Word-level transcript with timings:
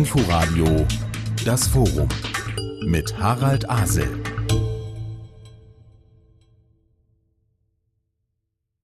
Inforadio 0.00 0.86
Das 1.44 1.68
Forum 1.68 2.08
mit 2.86 3.18
Harald 3.18 3.68
Asel. 3.68 4.08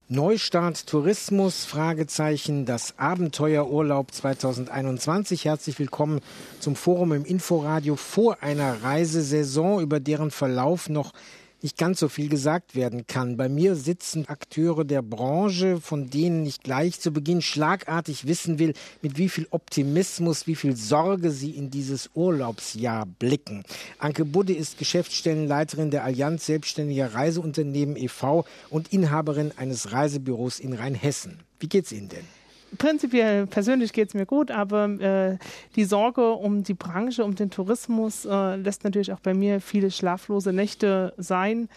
Neustart 0.08 0.86
Tourismus, 0.86 1.64
Fragezeichen, 1.64 2.66
das 2.66 2.98
Abenteuerurlaub 2.98 4.12
2021. 4.12 5.46
Herzlich 5.46 5.78
willkommen 5.78 6.20
zum 6.60 6.76
Forum 6.76 7.14
im 7.14 7.24
Inforadio 7.24 7.96
vor 7.96 8.42
einer 8.42 8.82
Reisesaison, 8.82 9.80
über 9.80 10.00
deren 10.00 10.30
Verlauf 10.30 10.90
noch 10.90 11.14
nicht 11.62 11.78
ganz 11.78 12.00
so 12.00 12.08
viel 12.08 12.28
gesagt 12.28 12.74
werden 12.74 13.06
kann. 13.06 13.36
Bei 13.36 13.48
mir 13.48 13.76
sitzen 13.76 14.28
Akteure 14.28 14.84
der 14.84 15.02
Branche, 15.02 15.80
von 15.80 16.10
denen 16.10 16.46
ich 16.46 16.60
gleich 16.60 17.00
zu 17.00 17.12
Beginn 17.12 17.42
schlagartig 17.42 18.26
wissen 18.26 18.58
will, 18.58 18.74
mit 19.02 19.18
wie 19.18 19.28
viel 19.28 19.46
Optimismus, 19.50 20.46
wie 20.46 20.54
viel 20.54 20.76
Sorge 20.76 21.30
sie 21.30 21.50
in 21.50 21.70
dieses 21.70 22.10
Urlaubsjahr 22.14 23.06
blicken. 23.06 23.64
Anke 23.98 24.24
Budde 24.24 24.52
ist 24.52 24.78
Geschäftsstellenleiterin 24.78 25.90
der 25.90 26.04
Allianz 26.04 26.46
Selbstständiger 26.46 27.14
Reiseunternehmen 27.14 27.96
e.V. 27.96 28.44
und 28.70 28.92
Inhaberin 28.92 29.52
eines 29.56 29.92
Reisebüros 29.92 30.60
in 30.60 30.74
Rheinhessen. 30.74 31.40
Wie 31.58 31.68
geht's 31.68 31.92
Ihnen 31.92 32.08
denn? 32.08 32.45
Prinzipiell 32.78 33.46
persönlich 33.46 33.92
geht 33.92 34.08
es 34.08 34.14
mir 34.14 34.26
gut, 34.26 34.50
aber 34.50 34.88
äh, 34.88 35.38
die 35.76 35.84
Sorge 35.84 36.32
um 36.32 36.62
die 36.62 36.74
Branche, 36.74 37.24
um 37.24 37.34
den 37.34 37.50
Tourismus 37.50 38.24
äh, 38.24 38.56
lässt 38.56 38.84
natürlich 38.84 39.12
auch 39.12 39.20
bei 39.20 39.34
mir 39.34 39.60
viele 39.60 39.90
schlaflose 39.90 40.52
Nächte 40.52 41.12
sein. 41.16 41.68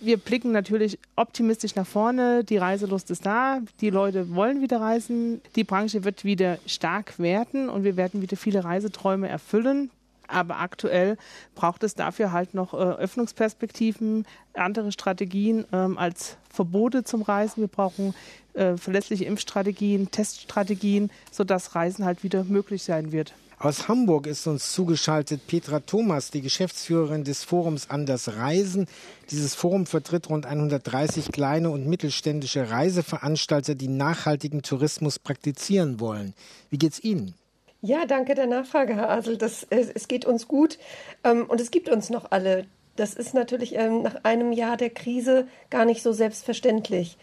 Wir 0.00 0.16
blicken 0.16 0.52
natürlich 0.52 0.98
optimistisch 1.16 1.74
nach 1.74 1.86
vorne. 1.86 2.44
Die 2.44 2.56
Reiselust 2.56 3.10
ist 3.10 3.26
da. 3.26 3.60
Die 3.80 3.90
Leute 3.90 4.34
wollen 4.34 4.62
wieder 4.62 4.80
reisen. 4.80 5.40
Die 5.56 5.64
Branche 5.64 6.04
wird 6.04 6.24
wieder 6.24 6.58
stark 6.66 7.18
werden 7.18 7.68
und 7.68 7.82
wir 7.84 7.96
werden 7.96 8.22
wieder 8.22 8.36
viele 8.36 8.62
Reiseträume 8.64 9.28
erfüllen. 9.28 9.90
Aber 10.28 10.60
aktuell 10.60 11.16
braucht 11.54 11.82
es 11.82 11.94
dafür 11.94 12.32
halt 12.32 12.54
noch 12.54 12.74
äh, 12.74 12.76
Öffnungsperspektiven, 12.76 14.26
andere 14.54 14.92
Strategien 14.92 15.64
ähm, 15.72 15.98
als 15.98 16.36
Verbote 16.50 17.02
zum 17.02 17.22
Reisen. 17.22 17.60
Wir 17.62 17.68
brauchen 17.68 18.14
äh, 18.52 18.76
verlässliche 18.76 19.24
Impfstrategien, 19.24 20.10
Teststrategien, 20.10 21.10
sodass 21.32 21.74
Reisen 21.74 22.04
halt 22.04 22.22
wieder 22.22 22.44
möglich 22.44 22.82
sein 22.82 23.10
wird. 23.10 23.34
Aus 23.60 23.88
Hamburg 23.88 24.28
ist 24.28 24.46
uns 24.46 24.72
zugeschaltet 24.72 25.48
Petra 25.48 25.80
Thomas, 25.80 26.30
die 26.30 26.42
Geschäftsführerin 26.42 27.24
des 27.24 27.42
Forums 27.42 27.90
Anders 27.90 28.36
Reisen. 28.36 28.86
Dieses 29.30 29.56
Forum 29.56 29.84
vertritt 29.86 30.30
rund 30.30 30.46
130 30.46 31.32
kleine 31.32 31.70
und 31.70 31.84
mittelständische 31.84 32.70
Reiseveranstalter, 32.70 33.74
die 33.74 33.88
nachhaltigen 33.88 34.62
Tourismus 34.62 35.18
praktizieren 35.18 35.98
wollen. 35.98 36.34
Wie 36.70 36.78
geht's 36.78 37.02
Ihnen? 37.02 37.34
Ja, 37.80 38.06
danke 38.06 38.34
der 38.34 38.48
Nachfrage, 38.48 38.96
Herr 38.96 39.08
Asel. 39.10 39.36
Das, 39.36 39.64
es, 39.70 39.88
es 39.88 40.08
geht 40.08 40.24
uns 40.24 40.48
gut 40.48 40.78
ähm, 41.22 41.46
und 41.46 41.60
es 41.60 41.70
gibt 41.70 41.88
uns 41.88 42.10
noch 42.10 42.32
alle. 42.32 42.66
Das 42.96 43.14
ist 43.14 43.34
natürlich 43.34 43.76
ähm, 43.76 44.02
nach 44.02 44.24
einem 44.24 44.50
Jahr 44.50 44.76
der 44.76 44.90
Krise 44.90 45.46
gar 45.70 45.84
nicht 45.84 46.02
so 46.02 46.12
selbstverständlich. 46.12 47.16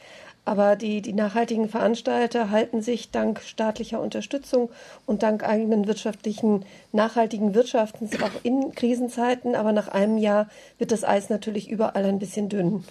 Aber 0.45 0.77
die, 0.77 1.01
die 1.01 1.11
nachhaltigen 1.11 1.67
Veranstalter 1.67 2.51
halten 2.51 2.81
sich 2.81 3.11
dank 3.11 3.41
staatlicher 3.41 3.99
Unterstützung 3.99 4.69
und 5.05 5.23
dank 5.23 5.43
eigenen 5.43 5.87
wirtschaftlichen, 5.87 6.63
nachhaltigen 6.93 7.53
Wirtschaftens 7.55 8.21
auch 8.21 8.43
in 8.43 8.73
Krisenzeiten. 8.73 9.55
Aber 9.55 9.73
nach 9.73 9.89
einem 9.89 10.17
Jahr 10.17 10.47
wird 10.77 10.93
das 10.93 11.03
Eis 11.03 11.29
natürlich 11.29 11.69
überall 11.69 12.05
ein 12.05 12.19
bisschen 12.19 12.47
dünn. 12.47 12.85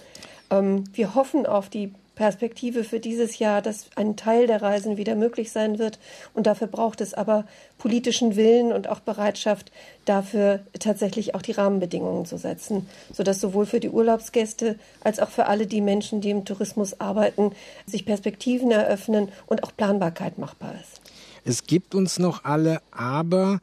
Ähm, 0.51 0.85
wir 0.93 1.15
hoffen 1.15 1.47
auf 1.47 1.71
die 1.71 1.95
Perspektive 2.15 2.85
für 2.85 3.01
dieses 3.01 3.39
Jahr, 3.39 3.63
dass 3.63 3.87
ein 3.97 4.17
Teil 4.17 4.47
der 4.47 4.63
Reisen 4.63 4.97
wieder 4.97 5.15
möglich 5.15 5.51
sein 5.51 5.79
wird. 5.79 5.99
Und 6.33 6.47
dafür 6.47 6.67
braucht 6.67 7.01
es 7.01 7.15
aber 7.15 7.45
politischen 7.79 8.37
Willen 8.37 8.73
und 8.73 8.89
auch 8.89 9.01
Bereitschaft, 9.01 9.73
dafür 10.05 10.61
tatsächlich 10.79 11.35
auch 11.35 11.43
die 11.43 11.53
Rahmenbedingungen 11.53 12.27
zu 12.27 12.39
setzen, 12.39 12.89
sodass 13.13 13.41
sowohl 13.41 13.67
für 13.67 13.81
die 13.81 13.91
Urlaubsgäste 13.91 14.79
als 15.03 15.19
auch 15.19 15.31
für 15.31 15.47
alle 15.47 15.67
die 15.67 15.81
Menschen, 15.81 16.21
die 16.21 16.31
im 16.31 16.45
Tourismus 16.45 17.01
arbeiten, 17.01 17.53
sich 17.87 18.07
Perspektiven 18.07 18.71
eröffnen 18.71 19.31
und 19.47 19.65
auch 19.65 19.73
Planbarkeit 19.77 20.39
machbar 20.39 20.75
ist. 20.81 21.01
Es 21.45 21.67
gibt 21.67 21.95
uns 21.95 22.19
noch 22.19 22.45
alle, 22.45 22.81
aber 22.91 23.61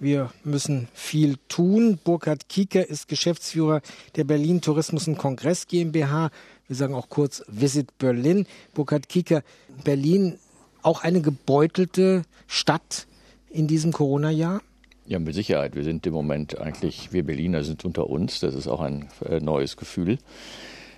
wir 0.00 0.30
müssen 0.44 0.88
viel 0.92 1.36
tun. 1.48 1.98
Burkhard 2.02 2.48
Kieker 2.48 2.88
ist 2.88 3.08
Geschäftsführer 3.08 3.80
der 4.16 4.24
Berlin 4.24 4.60
Tourismus 4.60 5.08
und 5.08 5.16
Kongress 5.16 5.66
GmbH. 5.66 6.30
Wir 6.66 6.76
sagen 6.76 6.94
auch 6.94 7.08
kurz 7.08 7.44
Visit 7.46 7.98
Berlin. 7.98 8.46
Burkhard 8.72 9.08
Kieker, 9.08 9.42
Berlin 9.84 10.38
auch 10.82 11.02
eine 11.02 11.20
gebeutelte 11.20 12.22
Stadt 12.46 13.06
in 13.50 13.66
diesem 13.66 13.92
Corona-Jahr? 13.92 14.62
Ja, 15.06 15.18
mit 15.18 15.34
Sicherheit. 15.34 15.76
Wir 15.76 15.84
sind 15.84 16.06
im 16.06 16.14
Moment 16.14 16.58
eigentlich, 16.58 17.12
wir 17.12 17.24
Berliner 17.24 17.64
sind 17.64 17.84
unter 17.84 18.08
uns. 18.08 18.40
Das 18.40 18.54
ist 18.54 18.66
auch 18.66 18.80
ein 18.80 19.08
äh, 19.24 19.40
neues 19.40 19.76
Gefühl. 19.76 20.18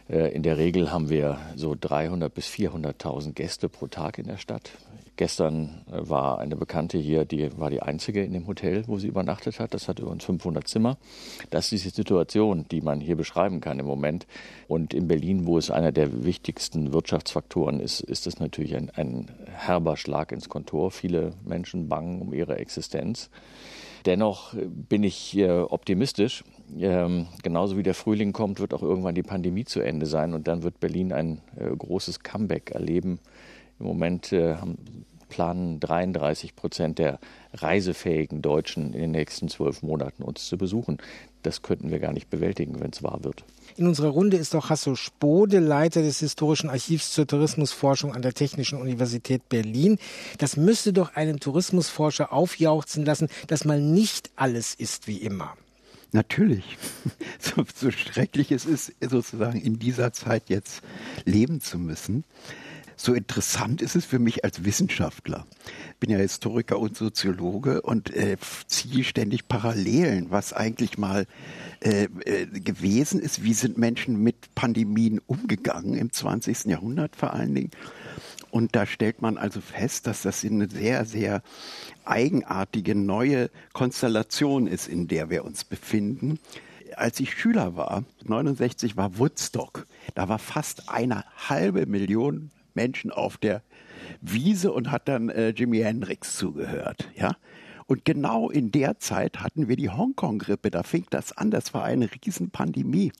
Äh, 0.08 0.32
in 0.32 0.42
der 0.42 0.56
Regel 0.58 0.92
haben 0.92 1.08
wir 1.08 1.38
so 1.56 1.76
300 1.78 2.32
bis 2.32 2.46
400.000 2.46 3.32
Gäste 3.32 3.68
pro 3.68 3.88
Tag 3.88 4.18
in 4.18 4.26
der 4.26 4.36
Stadt. 4.36 4.70
Gestern 5.16 5.82
äh, 5.90 6.08
war 6.08 6.38
eine 6.38 6.56
Bekannte 6.56 6.98
hier, 6.98 7.24
die 7.24 7.58
war 7.58 7.70
die 7.70 7.82
einzige 7.82 8.22
in 8.22 8.32
dem 8.32 8.46
Hotel, 8.46 8.84
wo 8.86 8.98
sie 8.98 9.08
übernachtet 9.08 9.58
hat. 9.60 9.72
Das 9.72 9.88
hatte 9.88 10.04
uns 10.06 10.24
500 10.24 10.68
Zimmer. 10.68 10.98
Das 11.50 11.72
ist 11.72 11.84
die 11.84 11.88
Situation, 11.88 12.66
die 12.70 12.82
man 12.82 13.00
hier 13.00 13.16
beschreiben 13.16 13.60
kann 13.60 13.78
im 13.78 13.86
Moment. 13.86 14.26
Und 14.68 14.92
in 14.92 15.08
Berlin, 15.08 15.46
wo 15.46 15.56
es 15.56 15.70
einer 15.70 15.92
der 15.92 16.24
wichtigsten 16.24 16.92
Wirtschaftsfaktoren 16.92 17.80
ist, 17.80 18.00
ist 18.00 18.26
es 18.26 18.40
natürlich 18.40 18.76
ein, 18.76 18.90
ein 18.90 19.30
herber 19.46 19.96
Schlag 19.96 20.32
ins 20.32 20.48
Kontor. 20.48 20.90
Viele 20.90 21.32
Menschen 21.44 21.88
bangen 21.88 22.20
um 22.20 22.34
ihre 22.34 22.56
Existenz. 22.56 23.30
Dennoch 24.04 24.54
bin 24.54 25.02
ich 25.02 25.36
äh, 25.36 25.50
optimistisch. 25.50 26.44
Ähm, 26.78 27.26
genauso 27.42 27.76
wie 27.76 27.82
der 27.82 27.94
Frühling 27.94 28.32
kommt, 28.32 28.60
wird 28.60 28.72
auch 28.72 28.82
irgendwann 28.82 29.14
die 29.16 29.22
Pandemie 29.22 29.64
zu 29.64 29.80
Ende 29.80 30.06
sein 30.06 30.34
und 30.34 30.46
dann 30.46 30.62
wird 30.62 30.78
Berlin 30.78 31.12
ein 31.12 31.40
äh, 31.56 31.74
großes 31.74 32.20
Comeback 32.20 32.70
erleben. 32.70 33.18
Im 33.78 33.86
Moment 33.86 34.32
äh, 34.32 34.54
haben, 34.56 35.04
planen 35.28 35.80
33 35.80 36.56
Prozent 36.56 36.98
der 36.98 37.18
reisefähigen 37.52 38.42
Deutschen 38.42 38.92
in 38.92 39.00
den 39.00 39.10
nächsten 39.10 39.48
zwölf 39.48 39.82
Monaten 39.82 40.22
uns 40.22 40.46
zu 40.46 40.56
besuchen. 40.56 40.98
Das 41.42 41.62
könnten 41.62 41.90
wir 41.90 41.98
gar 41.98 42.12
nicht 42.12 42.30
bewältigen, 42.30 42.80
wenn 42.80 42.90
es 42.90 43.02
wahr 43.02 43.22
wird. 43.22 43.44
In 43.76 43.86
unserer 43.86 44.08
Runde 44.08 44.36
ist 44.36 44.54
auch 44.54 44.70
Hasso 44.70 44.94
Spode, 44.94 45.58
Leiter 45.58 46.02
des 46.02 46.20
Historischen 46.20 46.70
Archivs 46.70 47.12
zur 47.12 47.26
Tourismusforschung 47.26 48.14
an 48.14 48.22
der 48.22 48.32
Technischen 48.32 48.80
Universität 48.80 49.48
Berlin. 49.48 49.98
Das 50.38 50.56
müsste 50.56 50.92
doch 50.92 51.14
einen 51.14 51.40
Tourismusforscher 51.40 52.32
aufjauchzen 52.32 53.04
lassen, 53.04 53.28
dass 53.46 53.64
mal 53.64 53.80
nicht 53.80 54.30
alles 54.36 54.74
ist 54.74 55.06
wie 55.06 55.18
immer. 55.18 55.54
Natürlich. 56.12 56.64
So, 57.38 57.64
so 57.74 57.90
schrecklich 57.90 58.50
es 58.50 58.64
ist, 58.64 58.92
sozusagen 59.00 59.60
in 59.60 59.78
dieser 59.78 60.12
Zeit 60.12 60.44
jetzt 60.48 60.82
leben 61.24 61.60
zu 61.60 61.78
müssen 61.78 62.24
so 62.96 63.12
interessant 63.12 63.82
ist 63.82 63.94
es 63.94 64.04
für 64.04 64.18
mich 64.18 64.44
als 64.44 64.64
Wissenschaftler. 64.64 65.46
Ich 65.90 65.96
bin 65.96 66.10
ja 66.10 66.18
Historiker 66.18 66.78
und 66.78 66.96
Soziologe 66.96 67.82
und 67.82 68.14
äh, 68.14 68.36
ziehe 68.66 69.04
ständig 69.04 69.48
Parallelen, 69.48 70.30
was 70.30 70.52
eigentlich 70.52 70.96
mal 70.96 71.26
äh, 71.80 72.04
äh, 72.24 72.46
gewesen 72.46 73.20
ist. 73.20 73.44
Wie 73.44 73.52
sind 73.52 73.76
Menschen 73.76 74.22
mit 74.22 74.54
Pandemien 74.54 75.20
umgegangen 75.26 75.94
im 75.94 76.10
20. 76.10 76.64
Jahrhundert 76.64 77.16
vor 77.16 77.34
allen 77.34 77.54
Dingen? 77.54 77.70
Und 78.50 78.74
da 78.74 78.86
stellt 78.86 79.20
man 79.20 79.36
also 79.36 79.60
fest, 79.60 80.06
dass 80.06 80.22
das 80.22 80.42
eine 80.44 80.68
sehr, 80.70 81.04
sehr 81.04 81.42
eigenartige 82.06 82.94
neue 82.94 83.50
Konstellation 83.74 84.66
ist, 84.66 84.88
in 84.88 85.08
der 85.08 85.28
wir 85.28 85.44
uns 85.44 85.64
befinden 85.64 86.38
als 86.94 87.20
ich 87.20 87.32
Schüler 87.34 87.76
war, 87.76 88.04
69 88.24 88.96
war 88.96 89.18
Woodstock. 89.18 89.86
Da 90.14 90.28
war 90.28 90.38
fast 90.38 90.88
eine 90.88 91.24
halbe 91.48 91.84
Million 91.84 92.50
Menschen 92.76 93.10
auf 93.10 93.36
der 93.36 93.62
Wiese 94.20 94.72
und 94.72 94.90
hat 94.92 95.08
dann 95.08 95.28
äh, 95.28 95.48
Jimi 95.48 95.78
Hendrix 95.78 96.36
zugehört, 96.36 97.10
ja. 97.16 97.36
Und 97.86 98.04
genau 98.04 98.50
in 98.50 98.72
der 98.72 98.98
Zeit 98.98 99.40
hatten 99.40 99.68
wir 99.68 99.76
die 99.76 99.90
Hongkong-Grippe. 99.90 100.72
Da 100.72 100.82
fing 100.82 101.06
das 101.10 101.32
an. 101.32 101.52
Das 101.52 101.72
war 101.72 101.84
eine 101.84 102.08
Riesenpandemie. 102.10 103.12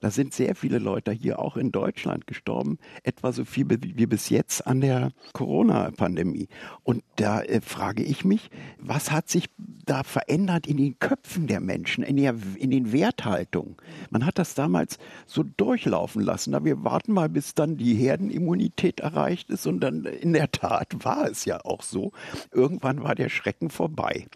Da 0.00 0.10
sind 0.10 0.32
sehr 0.34 0.54
viele 0.54 0.78
Leute 0.78 1.12
hier 1.12 1.38
auch 1.38 1.56
in 1.56 1.72
Deutschland 1.72 2.26
gestorben, 2.26 2.78
etwa 3.02 3.32
so 3.32 3.44
viel 3.44 3.66
wie 3.68 4.06
bis 4.06 4.28
jetzt 4.28 4.66
an 4.66 4.80
der 4.80 5.12
Corona-Pandemie. 5.32 6.48
Und 6.82 7.02
da 7.16 7.42
äh, 7.42 7.60
frage 7.60 8.02
ich 8.02 8.24
mich, 8.24 8.50
was 8.78 9.10
hat 9.10 9.28
sich 9.28 9.50
da 9.84 10.02
verändert 10.02 10.66
in 10.66 10.76
den 10.76 10.98
Köpfen 10.98 11.46
der 11.46 11.60
Menschen, 11.60 12.04
in, 12.04 12.16
der, 12.16 12.34
in 12.56 12.70
den 12.70 12.92
Werthaltungen? 12.92 13.76
Man 14.10 14.24
hat 14.26 14.38
das 14.38 14.54
damals 14.54 14.98
so 15.26 15.42
durchlaufen 15.42 16.22
lassen. 16.22 16.50
Na, 16.50 16.64
wir 16.64 16.84
warten 16.84 17.12
mal, 17.12 17.28
bis 17.28 17.54
dann 17.54 17.76
die 17.76 17.94
Herdenimmunität 17.94 19.00
erreicht 19.00 19.50
ist. 19.50 19.66
Und 19.66 19.80
dann 19.80 20.04
in 20.04 20.32
der 20.32 20.50
Tat 20.50 21.04
war 21.04 21.28
es 21.28 21.44
ja 21.44 21.64
auch 21.64 21.82
so. 21.82 22.12
Irgendwann 22.52 23.02
war 23.02 23.14
der 23.14 23.28
Schrecken 23.28 23.70
vorbei. 23.70 24.26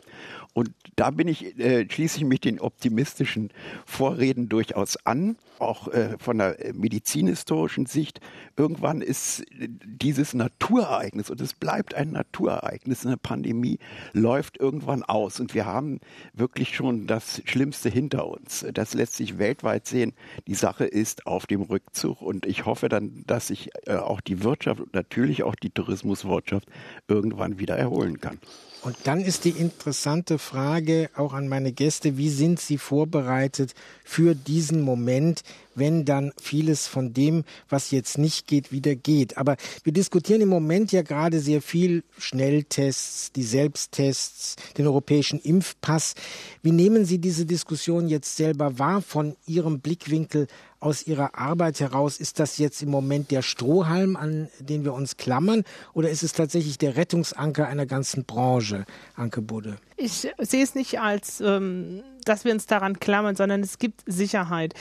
Und 0.55 0.71
da 0.97 1.11
bin 1.11 1.29
ich, 1.29 1.59
äh, 1.59 1.87
schließe 1.91 2.19
ich 2.19 2.25
mich 2.25 2.41
den 2.41 2.61
optimistischen 2.61 3.51
Vorreden 3.85 4.49
durchaus 4.49 4.97
an. 5.05 5.34
Auch 5.59 5.89
äh, 5.89 6.17
von 6.19 6.39
der 6.39 6.57
medizinhistorischen 6.75 7.87
Sicht, 7.87 8.21
irgendwann 8.57 9.01
ist 9.01 9.45
dieses 9.51 10.35
Naturereignis, 10.35 11.31
und 11.31 11.41
es 11.41 11.55
bleibt 11.55 11.95
ein 11.95 12.13
Naturereignis, 12.13 13.07
eine 13.07 13.17
Pandemie, 13.17 13.79
läuft 14.13 14.59
irgendwann 14.59 15.03
aus. 15.03 15.41
Und 15.41 15.55
wir 15.55 15.67
haben 15.67 16.01
wirklich 16.33 16.75
schon 16.77 17.07
das 17.07 17.43
Schlimmste 17.45 17.89
hinter 17.89 18.27
uns. 18.27 18.67
Das 18.73 18.95
lässt 18.95 19.15
sich 19.15 19.39
weltweit 19.39 19.87
sehen. 19.87 20.13
Die 20.47 20.55
Sache 20.55 20.85
ist 20.85 21.27
auf 21.27 21.47
dem 21.47 21.63
Rückzug. 21.63 22.21
Und 22.21 22.47
ich 22.47 22.67
hoffe 22.67 22.89
dann, 22.89 23.25
dass 23.27 23.49
sich 23.49 23.71
äh, 23.87 23.97
auch 23.97 24.21
die 24.21 24.43
Wirtschaft 24.43 24.81
und 24.81 24.95
natürlich 24.95 25.43
auch 25.43 25.55
die 25.55 25.71
Tourismuswirtschaft 25.71 26.69
irgendwann 27.09 27.59
wieder 27.59 27.77
erholen 27.77 28.21
kann. 28.21 28.39
Und 28.85 28.97
dann 29.05 29.23
ist 29.23 29.47
die 29.47 29.51
interessante 29.51 30.39
Frage 30.39 31.09
auch 31.17 31.33
an 31.33 31.49
meine 31.49 31.73
Gäste, 31.73 32.19
wie 32.19 32.29
sind 32.29 32.61
sie 32.61 32.77
vorbereitet 32.77 33.75
für 34.05 34.35
diesen 34.35 34.83
Moment, 34.83 35.43
wenn 35.75 36.05
dann 36.05 36.33
vieles 36.41 36.87
von 36.87 37.13
dem, 37.13 37.45
was 37.69 37.91
jetzt 37.91 38.19
nicht 38.19 38.47
geht, 38.47 38.73
wieder 38.73 38.95
geht. 38.95 39.37
Aber 39.39 39.57
wir 39.83 39.93
diskutieren 39.93 40.41
im 40.41 40.49
Moment 40.49 40.93
ja 40.93 41.03
gerade 41.03 41.41
sehr 41.41 41.63
viel 41.63 42.05
Schnelltests, 42.19 43.33
die 43.33 43.43
Selbsttests, 43.43 44.57
den 44.77 44.87
europäischen 44.87 45.41
Impfpass. 45.41 46.15
Wie 46.63 46.73
nehmen 46.73 47.05
Sie 47.05 47.19
diese 47.19 47.47
Diskussion 47.47 48.09
jetzt 48.09 48.37
selber 48.37 48.79
wahr 48.79 49.03
von 49.03 49.37
Ihrem 49.47 49.81
Blickwinkel 49.81 50.47
aus 50.85 51.07
Ihrer 51.07 51.37
Arbeit 51.37 51.81
heraus? 51.81 52.19
Ist 52.19 52.39
das 52.39 52.59
jetzt 52.59 52.83
im 52.83 52.91
Moment 52.91 53.31
der 53.31 53.43
Strohhalm, 53.43 54.17
an 54.17 54.49
den 54.61 54.85
wir 54.85 54.93
uns 54.93 55.17
klammern, 55.17 55.65
oder 55.95 56.11
ist 56.11 56.23
es 56.23 56.33
tatsächlich 56.33 56.79
der 56.79 56.97
Rettungsanker 56.97 57.67
einer 57.67 57.87
ganzen 57.87 58.25
Branche, 58.25 58.85
Anke 59.17 59.41
Budde? 59.41 59.79
Ich 59.97 60.29
sehe 60.39 60.63
es 60.63 60.75
nicht 60.75 61.01
als, 61.01 61.41
ähm, 61.41 62.03
dass 62.25 62.45
wir 62.45 62.53
uns 62.53 62.67
daran 62.67 63.01
klammern, 63.01 63.37
sondern 63.37 63.63
es 63.63 63.79
gibt 63.79 64.03
Sicherheit. 64.07 64.75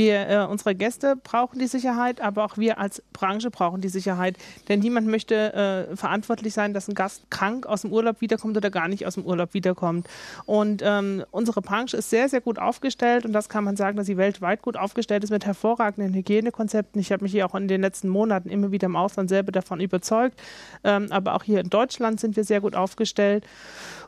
Wir, 0.00 0.30
äh, 0.30 0.46
unsere 0.46 0.74
Gäste 0.74 1.14
brauchen 1.14 1.58
die 1.58 1.66
Sicherheit, 1.66 2.22
aber 2.22 2.46
auch 2.46 2.56
wir 2.56 2.78
als 2.78 3.02
Branche 3.12 3.50
brauchen 3.50 3.82
die 3.82 3.90
Sicherheit. 3.90 4.38
Denn 4.70 4.80
niemand 4.80 5.06
möchte 5.06 5.52
äh, 5.52 5.94
verantwortlich 5.94 6.54
sein, 6.54 6.72
dass 6.72 6.88
ein 6.88 6.94
Gast 6.94 7.30
krank 7.30 7.66
aus 7.66 7.82
dem 7.82 7.92
Urlaub 7.92 8.22
wiederkommt 8.22 8.56
oder 8.56 8.70
gar 8.70 8.88
nicht 8.88 9.06
aus 9.06 9.16
dem 9.16 9.26
Urlaub 9.26 9.52
wiederkommt. 9.52 10.08
Und 10.46 10.80
ähm, 10.82 11.22
unsere 11.32 11.60
Branche 11.60 11.98
ist 11.98 12.08
sehr, 12.08 12.30
sehr 12.30 12.40
gut 12.40 12.58
aufgestellt 12.58 13.26
und 13.26 13.34
das 13.34 13.50
kann 13.50 13.62
man 13.62 13.76
sagen, 13.76 13.98
dass 13.98 14.06
sie 14.06 14.16
weltweit 14.16 14.62
gut 14.62 14.78
aufgestellt 14.78 15.22
ist 15.22 15.28
mit 15.28 15.44
hervorragenden 15.44 16.14
Hygienekonzepten. 16.14 16.98
Ich 16.98 17.12
habe 17.12 17.24
mich 17.24 17.32
hier 17.32 17.44
auch 17.44 17.54
in 17.54 17.68
den 17.68 17.82
letzten 17.82 18.08
Monaten 18.08 18.48
immer 18.48 18.70
wieder 18.70 18.86
im 18.86 18.96
Ausland 18.96 19.28
selber 19.28 19.52
davon 19.52 19.80
überzeugt. 19.80 20.40
Ähm, 20.82 21.08
aber 21.10 21.34
auch 21.34 21.42
hier 21.42 21.60
in 21.60 21.68
Deutschland 21.68 22.20
sind 22.20 22.36
wir 22.36 22.44
sehr 22.44 22.62
gut 22.62 22.74
aufgestellt. 22.74 23.44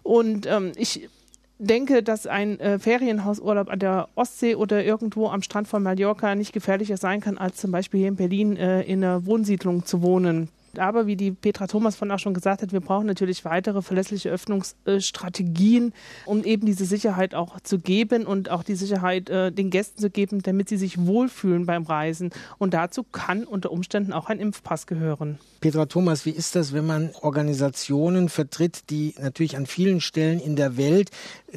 Und 0.02 0.46
ähm, 0.46 0.72
ich 0.76 1.10
denke, 1.58 2.02
dass 2.02 2.26
ein 2.26 2.58
äh, 2.60 2.78
Ferienhausurlaub 2.78 3.68
an 3.68 3.78
der 3.78 4.08
Ostsee 4.14 4.54
oder 4.54 4.84
irgendwo 4.84 5.28
am 5.28 5.42
Strand 5.42 5.68
von 5.68 5.82
Mallorca 5.82 6.34
nicht 6.34 6.52
gefährlicher 6.52 6.96
sein 6.96 7.20
kann, 7.20 7.38
als 7.38 7.56
zum 7.56 7.70
Beispiel 7.70 8.00
hier 8.00 8.08
in 8.08 8.16
Berlin 8.16 8.56
äh, 8.56 8.82
in 8.82 9.04
einer 9.04 9.26
Wohnsiedlung 9.26 9.84
zu 9.84 10.02
wohnen. 10.02 10.48
Aber 10.78 11.06
wie 11.06 11.16
die 11.16 11.32
Petra 11.32 11.66
Thomas 11.66 11.96
von 11.96 12.10
auch 12.10 12.18
schon 12.18 12.34
gesagt 12.34 12.62
hat, 12.62 12.72
wir 12.72 12.80
brauchen 12.80 13.06
natürlich 13.06 13.44
weitere 13.44 13.82
verlässliche 13.82 14.30
Öffnungsstrategien, 14.30 15.92
um 16.24 16.44
eben 16.44 16.64
diese 16.64 16.86
Sicherheit 16.86 17.34
auch 17.34 17.60
zu 17.60 17.78
geben 17.78 18.24
und 18.24 18.50
auch 18.50 18.62
die 18.62 18.74
Sicherheit 18.74 19.28
äh, 19.28 19.52
den 19.52 19.70
Gästen 19.70 20.00
zu 20.00 20.08
geben, 20.08 20.42
damit 20.42 20.68
sie 20.68 20.78
sich 20.78 21.06
wohlfühlen 21.06 21.66
beim 21.66 21.82
Reisen. 21.84 22.30
Und 22.58 22.74
dazu 22.74 23.02
kann 23.04 23.44
unter 23.44 23.70
Umständen 23.70 24.12
auch 24.12 24.28
ein 24.28 24.40
Impfpass 24.40 24.86
gehören. 24.86 25.38
Petra 25.62 25.86
Thomas, 25.86 26.26
wie 26.26 26.30
ist 26.30 26.56
das, 26.56 26.72
wenn 26.72 26.86
man 26.86 27.12
Organisationen 27.20 28.28
vertritt, 28.28 28.90
die 28.90 29.14
natürlich 29.20 29.56
an 29.56 29.66
vielen 29.66 30.00
Stellen 30.00 30.40
in 30.40 30.56
der 30.56 30.76
Welt 30.76 31.10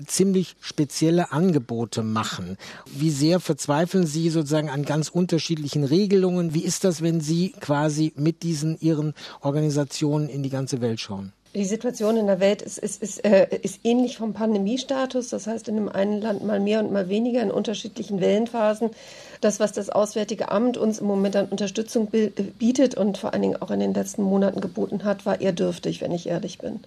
ziemlich 0.06 0.56
spezielle 0.60 1.31
Angebote 1.31 2.04
machen? 2.04 2.57
Wie 2.86 3.10
sehr 3.10 3.40
verzweifeln 3.40 4.06
Sie 4.06 4.30
sozusagen 4.30 4.69
an 4.69 4.86
ganz 4.86 5.10
unterschiedlichen 5.10 5.84
Regelungen? 5.84 6.54
Wie 6.54 6.63
ist 6.63 6.84
das, 6.84 7.02
wenn 7.02 7.19
Sie 7.19 7.54
quasi 7.60 8.13
mit 8.16 8.44
diesen 8.44 8.80
Ihren 8.80 9.16
Organisationen 9.42 10.30
in 10.30 10.44
die 10.44 10.51
ganze 10.51 10.81
Welt 10.81 11.00
schauen? 11.00 11.34
Die 11.56 11.63
Situation 11.63 12.18
in 12.18 12.28
der 12.28 12.42
Welt 12.42 12.62
ist, 12.62 12.78
ist, 12.78 13.01
ist, 13.01 13.24
äh, 13.24 13.48
ist 13.62 13.80
ähnlich 13.86 14.18
vom 14.18 14.34
Pandemiestatus. 14.34 15.30
Das 15.30 15.48
heißt, 15.48 15.69
in 15.69 15.75
dem 15.75 15.88
einen 15.88 16.19
Land 16.22 16.44
mal 16.44 16.60
mehr 16.60 16.81
und 16.81 16.92
mal 16.92 17.08
weniger 17.08 17.42
in 17.42 17.50
unterschiedlichen 17.50 18.19
Wellenphasen. 18.19 18.92
Das, 19.45 19.59
was 19.59 19.74
das 19.74 19.92
Auswärtige 19.92 20.50
Amt 20.50 20.75
uns 20.75 20.97
im 20.97 21.06
Moment 21.06 21.36
an 21.36 21.45
Unterstützung 21.45 22.07
bietet 22.07 22.95
und 22.95 23.19
vor 23.19 23.31
allen 23.31 23.44
Dingen 23.44 23.62
auch 23.62 23.69
in 23.69 23.80
den 23.80 23.94
letzten 23.94 24.24
Monaten 24.24 24.59
geboten 24.59 25.03
hat, 25.03 25.27
war 25.27 25.39
eher 25.39 25.51
dürftig, 25.51 26.01
wenn 26.01 26.12
ich 26.12 26.25
ehrlich 26.25 26.57
bin. 26.57 26.80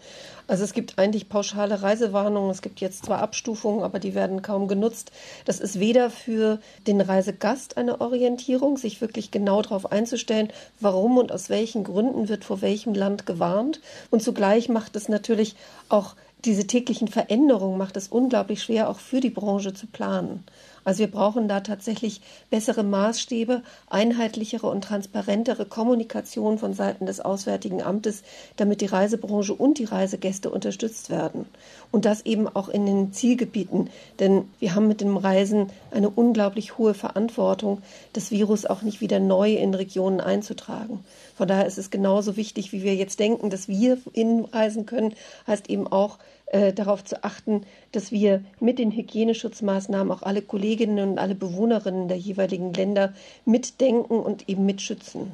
Also 0.49 0.65
es 0.65 0.73
gibt 0.73 0.99
eigentlich 0.99 1.29
pauschale 1.29 1.83
Reisewarnungen. 1.83 2.51
Es 2.51 2.61
gibt 2.61 2.81
jetzt 2.81 3.05
zwar 3.05 3.21
Abstufungen, 3.21 3.85
aber 3.85 4.01
die 4.01 4.17
werden 4.17 4.43
kaum 4.43 4.67
genutzt. 4.67 5.13
Das 5.45 5.61
ist 5.61 5.79
weder 5.79 6.11
für 6.11 6.59
den 6.89 7.01
Reisegast 7.01 7.77
eine 7.77 8.01
Orientierung, 8.01 8.77
sich 8.77 9.01
wirklich 9.01 9.31
genau 9.31 9.63
darauf 9.63 9.93
einzustellen, 9.93 10.49
warum 10.81 11.17
und 11.17 11.31
aus 11.31 11.51
welchen 11.51 11.85
Gründen 11.85 12.29
wird 12.29 12.45
vor 12.45 12.61
welchem 12.61 12.93
Land 12.93 13.25
gewarnt. 13.25 13.81
Und 14.11 14.21
zugleich 14.21 14.69
macht 14.69 14.97
es 14.97 15.09
natürlich 15.09 15.55
auch 15.89 16.17
diese 16.45 16.67
täglichen 16.67 17.09
Veränderungen 17.09 17.79
macht 17.79 17.97
es 17.97 18.09
unglaublich 18.09 18.63
schwer, 18.63 18.89
auch 18.89 18.99
für 18.99 19.21
die 19.21 19.31
Branche 19.31 19.75
zu 19.75 19.87
planen. 19.87 20.45
Also 20.85 21.01
wir 21.01 21.11
brauchen 21.11 21.49
da 21.49 21.61
tatsächlich 21.61 22.21
bessere 22.51 22.83
Maßstäbe, 22.83 23.63
einheitlichere 23.89 24.67
und 24.67 24.85
transparentere 24.85 25.67
Kommunikation 25.67 26.59
von 26.59 26.75
Seiten 26.75 27.07
des 27.07 27.21
Auswärtigen 27.21 27.83
Amtes, 27.83 28.23
damit 28.57 28.81
die 28.81 28.87
Reisebranche 28.87 29.55
und 29.55 29.79
die 29.79 29.85
Reisegäste 29.85 30.51
unterstützt 30.51 31.11
werden. 31.11 31.47
Und 31.91 32.05
das 32.05 32.25
eben 32.25 32.49
auch 32.49 32.69
in 32.69 32.87
den 32.87 33.13
Zielgebieten. 33.13 33.91
Denn 34.19 34.49
wir 34.59 34.75
haben 34.75 34.89
mit 34.89 35.01
dem 35.01 35.17
Reisen 35.17 35.71
eine 35.91 36.11
unglaublich 36.11 36.79
hohe 36.79 36.95
Verantwortung, 36.95 37.83
das 38.13 38.31
Virus 38.31 38.67
auch 38.67 38.83
nicht 38.83 39.01
wieder 39.01 39.21
neu 39.21 39.55
in 39.55 39.75
Regionen 39.75 40.21
einzutragen. 40.21 41.05
Von 41.37 41.49
daher 41.49 41.67
ist 41.67 41.79
es 41.79 41.91
genauso 41.91 42.37
wichtig, 42.37 42.73
wie 42.73 42.83
wir 42.83 42.95
jetzt 42.95 43.21
denken, 43.21 43.51
dass 43.51 43.69
wir 43.69 43.99
inreisen 44.13 44.87
können, 44.87 45.15
heißt 45.47 45.71
eben 45.71 45.87
auch, 45.87 46.19
äh, 46.51 46.73
darauf 46.73 47.05
zu 47.05 47.25
achten, 47.25 47.63
dass 47.93 48.11
wir 48.11 48.43
mit 48.61 48.79
den 48.79 48.91
Hygieneschutzmaßnahmen 48.91 50.11
auch 50.13 50.23
alle 50.23 50.43
Kolleginnen 50.43 51.11
und 51.11 51.19
alle 51.19 51.35
Bewohnerinnen 51.35 52.09
der 52.09 52.17
jeweiligen 52.17 52.73
Länder 52.73 53.13
mitdenken 53.45 54.19
und 54.21 54.49
eben 54.49 54.65
mitschützen. 54.65 55.33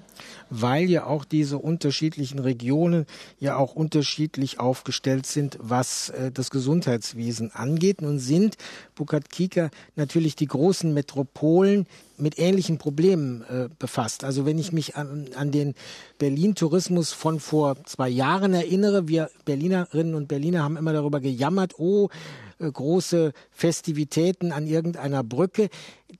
Weil 0.57 0.89
ja 0.89 1.07
auch 1.07 1.25
diese 1.25 1.59
unterschiedlichen 1.59 2.39
Regionen 2.39 3.07
ja 3.39 3.57
auch 3.57 3.75
unterschiedlich 3.75 4.61
aufgestellt 4.61 5.27
sind, 5.27 5.59
was 5.61 6.11
äh, 6.11 6.31
das 6.31 6.51
Gesundheitswesen 6.51 7.51
angeht. 7.53 8.03
Nun 8.03 8.19
sind 8.19 8.57
Bukat 8.95 9.31
Kika 9.31 9.71
natürlich 9.97 10.37
die 10.37 10.47
großen 10.47 10.95
Metropolen, 10.95 11.87
mit 12.17 12.39
ähnlichen 12.39 12.79
Problemen 12.79 13.43
äh, 13.43 13.69
befasst. 13.79 14.25
Also 14.25 14.47
wenn 14.47 14.59
ich 14.59 14.73
mich 14.73 14.97
an, 14.97 15.29
an 15.35 15.51
den 15.51 15.75
Berlin-Tourismus 16.19 17.13
von 17.13 17.41
vor 17.41 17.77
zwei 17.85 18.09
Jahren 18.09 18.55
erinnere, 18.55 19.09
wir 19.09 19.31
Berlinerinnen 19.45 20.15
und 20.15 20.29
Berliner 20.29 20.63
haben 20.63 20.77
immer 20.77 20.93
darüber 20.93 21.21
gejammert, 21.21 21.79
oh, 21.79 22.09
große 22.59 23.33
Festivitäten 23.51 24.53
an 24.53 24.67
irgendeiner 24.67 25.23
Brücke. 25.23 25.69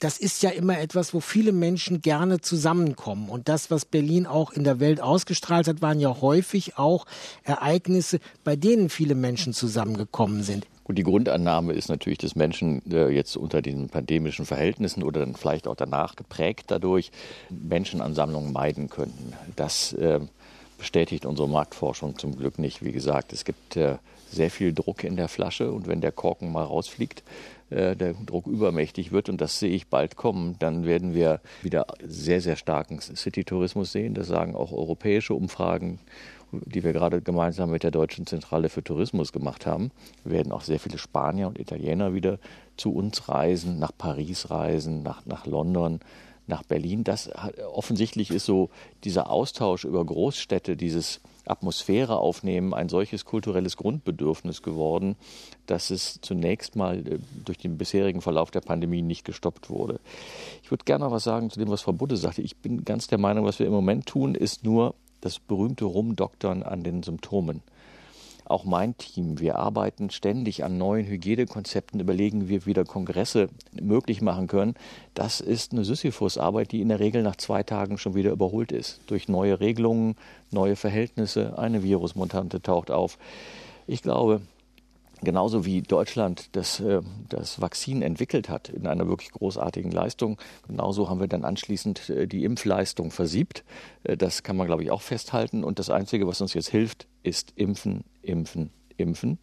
Das 0.01 0.19
ist 0.19 0.43
ja 0.43 0.51
immer 0.51 0.79
etwas, 0.79 1.15
wo 1.15 1.21
viele 1.21 1.53
Menschen 1.53 2.01
gerne 2.01 2.41
zusammenkommen. 2.41 3.29
Und 3.29 3.49
das, 3.49 3.71
was 3.71 3.85
Berlin 3.85 4.27
auch 4.27 4.53
in 4.53 4.65
der 4.65 4.81
Welt 4.81 5.01
ausgestrahlt 5.01 5.69
hat, 5.69 5.83
waren 5.83 6.01
ja 6.01 6.21
häufig 6.21 6.79
auch 6.79 7.07
Ereignisse, 7.45 8.19
bei 8.43 8.57
denen 8.57 8.89
viele 8.89 9.15
Menschen 9.15 9.53
zusammengekommen 9.53 10.43
sind. 10.43 10.67
Gut, 10.85 10.99
die 10.99 11.03
Grundannahme 11.03 11.73
ist 11.73 11.89
natürlich, 11.89 12.19
dass 12.19 12.37
Menschen 12.37 12.83
äh, 12.93 13.09
jetzt 13.09 13.39
unter 13.39 13.63
den 13.63 13.89
pandemischen 13.89 14.45
Verhältnissen 14.45 15.03
oder 15.03 15.21
dann 15.21 15.35
vielleicht 15.35 15.67
auch 15.67 15.77
danach 15.77 16.15
geprägt 16.15 16.67
dadurch 16.69 17.11
Menschenansammlungen 17.49 18.53
meiden 18.53 18.91
könnten. 18.91 19.33
Das 19.57 19.95
äh, 19.95 20.21
bestätigt 20.77 21.25
unsere 21.25 21.49
Marktforschung 21.49 22.19
zum 22.19 22.37
Glück 22.37 22.59
nicht. 22.59 22.85
Wie 22.85 22.93
gesagt, 22.93 23.33
es 23.33 23.47
gibt 23.47 23.77
äh, 23.77 23.97
sehr 24.35 24.51
viel 24.51 24.73
Druck 24.73 25.05
in 25.05 25.17
der 25.17 25.29
Flasche 25.29 25.73
und 25.73 25.87
wenn 25.87 26.01
der 26.01 26.13
Korken 26.13 26.53
mal 26.53 26.65
rausfliegt, 26.65 27.23
äh, 27.71 27.97
der 27.97 28.15
Druck 28.15 28.47
übermächtig 28.47 29.13
wird 29.13 29.29
und 29.29 29.41
das 29.41 29.59
sehe 29.59 29.71
ich 29.71 29.89
bald 29.89 30.17
kommen, 30.17 30.57
dann 30.59 30.85
werden 30.85 31.15
wir 31.15 31.41
wieder 31.63 31.87
sehr, 32.07 32.41
sehr 32.41 32.57
starken 32.57 33.01
City-Tourismus 33.01 33.93
sehen. 33.93 34.15
Das 34.15 34.27
sagen 34.27 34.55
auch 34.55 34.73
europäische 34.73 35.35
Umfragen 35.35 35.99
die 36.67 36.85
wir 36.85 36.93
gerade 36.93 37.21
gemeinsam 37.21 37.71
mit 37.71 37.83
der 37.83 37.91
Deutschen 37.91 38.27
Zentrale 38.27 38.69
für 38.69 38.83
Tourismus 38.83 39.33
gemacht 39.33 39.67
haben, 39.67 39.91
werden 40.25 40.53
auch 40.53 40.63
sehr 40.63 40.79
viele 40.79 40.99
Spanier 40.99 41.49
und 41.49 41.59
Italiener 41.59 42.15
wieder 42.15 42.39
zu 42.77 42.95
uns 42.95 43.29
reisen, 43.29 43.79
nach 43.79 43.93
Paris 43.97 44.51
reisen, 44.51 45.03
nach, 45.03 45.25
nach 45.27 45.47
London, 45.47 46.01
nach 46.47 46.63
Berlin. 46.63 47.05
Das 47.05 47.31
offensichtlich 47.73 48.31
ist 48.31 48.47
so 48.47 48.71
dieser 49.05 49.31
Austausch 49.31 49.85
über 49.85 50.05
Großstädte, 50.05 50.77
dieses 50.77 51.21
Atmosphäre 51.47 52.17
aufnehmen, 52.17 52.73
ein 52.73 52.89
solches 52.89 53.25
kulturelles 53.25 53.77
Grundbedürfnis 53.77 54.63
geworden, 54.63 55.17
dass 55.67 55.91
es 55.91 56.19
zunächst 56.23 56.77
mal 56.77 57.07
äh, 57.07 57.19
durch 57.45 57.59
den 57.59 57.77
bisherigen 57.77 58.21
Verlauf 58.21 58.51
der 58.51 58.61
Pandemie 58.61 59.03
nicht 59.03 59.25
gestoppt 59.25 59.69
wurde. 59.71 60.01
Ich 60.63 60.71
würde 60.71 60.85
gerne 60.85 61.05
noch 61.05 61.13
was 61.13 61.25
sagen 61.25 61.51
zu 61.51 61.59
dem, 61.59 61.69
was 61.69 61.83
Frau 61.83 61.93
Budde 61.93 62.17
sagte. 62.17 62.43
Ich 62.43 62.57
bin 62.57 62.85
ganz 62.85 63.09
der 63.09 63.19
Meinung, 63.19 63.45
was 63.45 63.59
wir 63.59 63.67
im 63.67 63.73
Moment 63.73 64.07
tun, 64.07 64.35
ist 64.35 64.65
nur 64.65 64.95
das 65.21 65.39
berühmte 65.39 65.85
Rumdoktern 65.85 66.63
an 66.63 66.83
den 66.83 67.03
Symptomen. 67.03 67.63
Auch 68.45 68.65
mein 68.65 68.97
Team, 68.97 69.41
wir 69.41 69.57
arbeiten 69.57 70.11
ständig 70.11 70.65
an 70.65 70.79
neuen 70.79 71.07
Hygienekonzepten, 71.07 72.01
überlegen, 72.01 72.49
wie 72.49 72.51
wir 72.51 72.67
wieder 72.67 72.85
Kongresse 72.85 73.49
möglich 73.73 74.21
machen 74.21 74.47
können. 74.47 74.75
Das 75.15 75.41
ist 75.41 75.73
eine 75.73 75.85
Sisyphus-Arbeit, 75.85 76.73
die 76.73 76.81
in 76.81 76.89
der 76.89 77.01
Regel 77.01 77.23
nach 77.23 77.37
zwei 77.37 77.63
Tagen 77.63 77.99
schon 77.99 78.15
wieder 78.15 78.31
überholt 78.31 78.73
ist. 78.73 79.01
Durch 79.07 79.29
neue 79.29 79.61
Regelungen, 79.61 80.17
neue 80.51 80.77
Verhältnisse, 80.77 81.59
eine 81.59 81.83
Virusmutante 81.83 82.61
taucht 82.61 82.91
auf. 82.91 83.19
Ich 83.87 84.03
glaube, 84.03 84.41
genauso 85.25 85.65
wie 85.65 85.83
Deutschland 85.83 86.49
das, 86.53 86.81
äh, 86.81 87.01
das 87.29 87.61
Vakzin 87.61 88.03
entwickelt 88.03 88.49
hat 88.49 88.69
in 88.69 88.87
einer 88.87 89.09
wirklich 89.09 89.33
großartigen 89.33 89.91
Leistung, 89.91 90.39
genauso 90.67 91.09
haben 91.09 91.21
wir 91.21 91.29
dann 91.29 91.45
anschließend 91.45 92.11
äh, 92.11 92.27
die 92.27 92.45
Impfleistung 92.45 93.11
versiebt. 93.11 93.65
Äh, 94.05 94.17
das 94.17 94.43
kann 94.43 94.57
man, 94.57 94.67
glaube 94.67 94.83
ich, 94.83 94.91
auch 94.91 95.03
festhalten. 95.03 95.65
Und 95.65 95.79
das 95.79 95.91
Einzige, 95.91 96.27
was 96.27 96.41
uns 96.41 96.55
jetzt 96.55 96.69
hilft, 96.69 97.07
ist 97.23 97.53
impfen, 97.57 98.05
impfen, 98.23 98.71
impfen, 98.97 99.39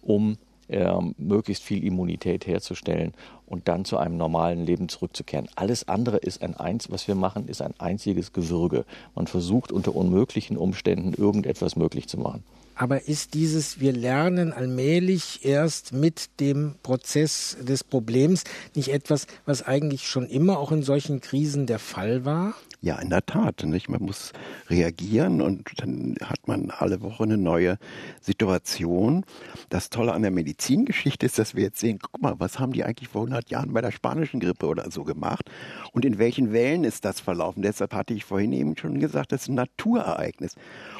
um 0.00 0.38
ähm, 0.68 1.14
möglichst 1.18 1.62
viel 1.62 1.84
Immunität 1.84 2.46
herzustellen 2.46 3.12
und 3.46 3.68
dann 3.68 3.84
zu 3.84 3.98
einem 3.98 4.16
normalen 4.16 4.64
Leben 4.64 4.88
zurückzukehren. 4.88 5.48
Alles 5.56 5.88
andere 5.88 6.16
ist 6.16 6.42
ein 6.42 6.56
eins, 6.56 6.90
was 6.90 7.06
wir 7.06 7.14
machen, 7.14 7.48
ist 7.48 7.60
ein 7.60 7.74
einziges 7.78 8.32
Gewürge. 8.32 8.84
Man 9.14 9.26
versucht 9.26 9.72
unter 9.72 9.94
unmöglichen 9.94 10.56
Umständen 10.56 11.12
irgendetwas 11.12 11.76
möglich 11.76 12.08
zu 12.08 12.18
machen. 12.18 12.44
Aber 12.74 13.06
ist 13.06 13.34
dieses, 13.34 13.80
wir 13.80 13.92
lernen 13.92 14.52
allmählich 14.52 15.44
erst 15.44 15.92
mit 15.92 16.40
dem 16.40 16.74
Prozess 16.82 17.56
des 17.60 17.84
Problems 17.84 18.44
nicht 18.74 18.88
etwas, 18.88 19.26
was 19.46 19.62
eigentlich 19.62 20.08
schon 20.08 20.26
immer 20.26 20.58
auch 20.58 20.72
in 20.72 20.82
solchen 20.82 21.20
Krisen 21.20 21.66
der 21.66 21.78
Fall 21.78 22.24
war? 22.24 22.54
Ja, 22.84 22.98
in 22.98 23.08
der 23.08 23.24
Tat. 23.24 23.64
Nicht? 23.64 23.88
Man 23.88 24.02
muss 24.02 24.34
reagieren 24.68 25.40
und 25.40 25.72
dann 25.78 26.16
hat 26.22 26.46
man 26.46 26.70
alle 26.70 27.00
Woche 27.00 27.22
eine 27.22 27.38
neue 27.38 27.78
Situation. 28.20 29.24
Das 29.70 29.88
Tolle 29.88 30.12
an 30.12 30.20
der 30.20 30.30
Medizingeschichte 30.30 31.24
ist, 31.24 31.38
dass 31.38 31.54
wir 31.54 31.62
jetzt 31.62 31.80
sehen, 31.80 31.98
guck 31.98 32.20
mal, 32.20 32.34
was 32.40 32.58
haben 32.58 32.74
die 32.74 32.84
eigentlich 32.84 33.08
vor 33.08 33.22
100 33.22 33.48
Jahren 33.48 33.72
bei 33.72 33.80
der 33.80 33.90
spanischen 33.90 34.38
Grippe 34.38 34.66
oder 34.66 34.90
so 34.90 35.02
gemacht 35.02 35.50
und 35.92 36.04
in 36.04 36.18
welchen 36.18 36.52
Wellen 36.52 36.84
ist 36.84 37.06
das 37.06 37.20
verlaufen. 37.20 37.62
Deshalb 37.62 37.94
hatte 37.94 38.12
ich 38.12 38.26
vorhin 38.26 38.52
eben 38.52 38.76
schon 38.76 39.00
gesagt, 39.00 39.32
das 39.32 39.44
ist 39.44 39.48
ein 39.48 39.54
Naturereignis. 39.54 40.54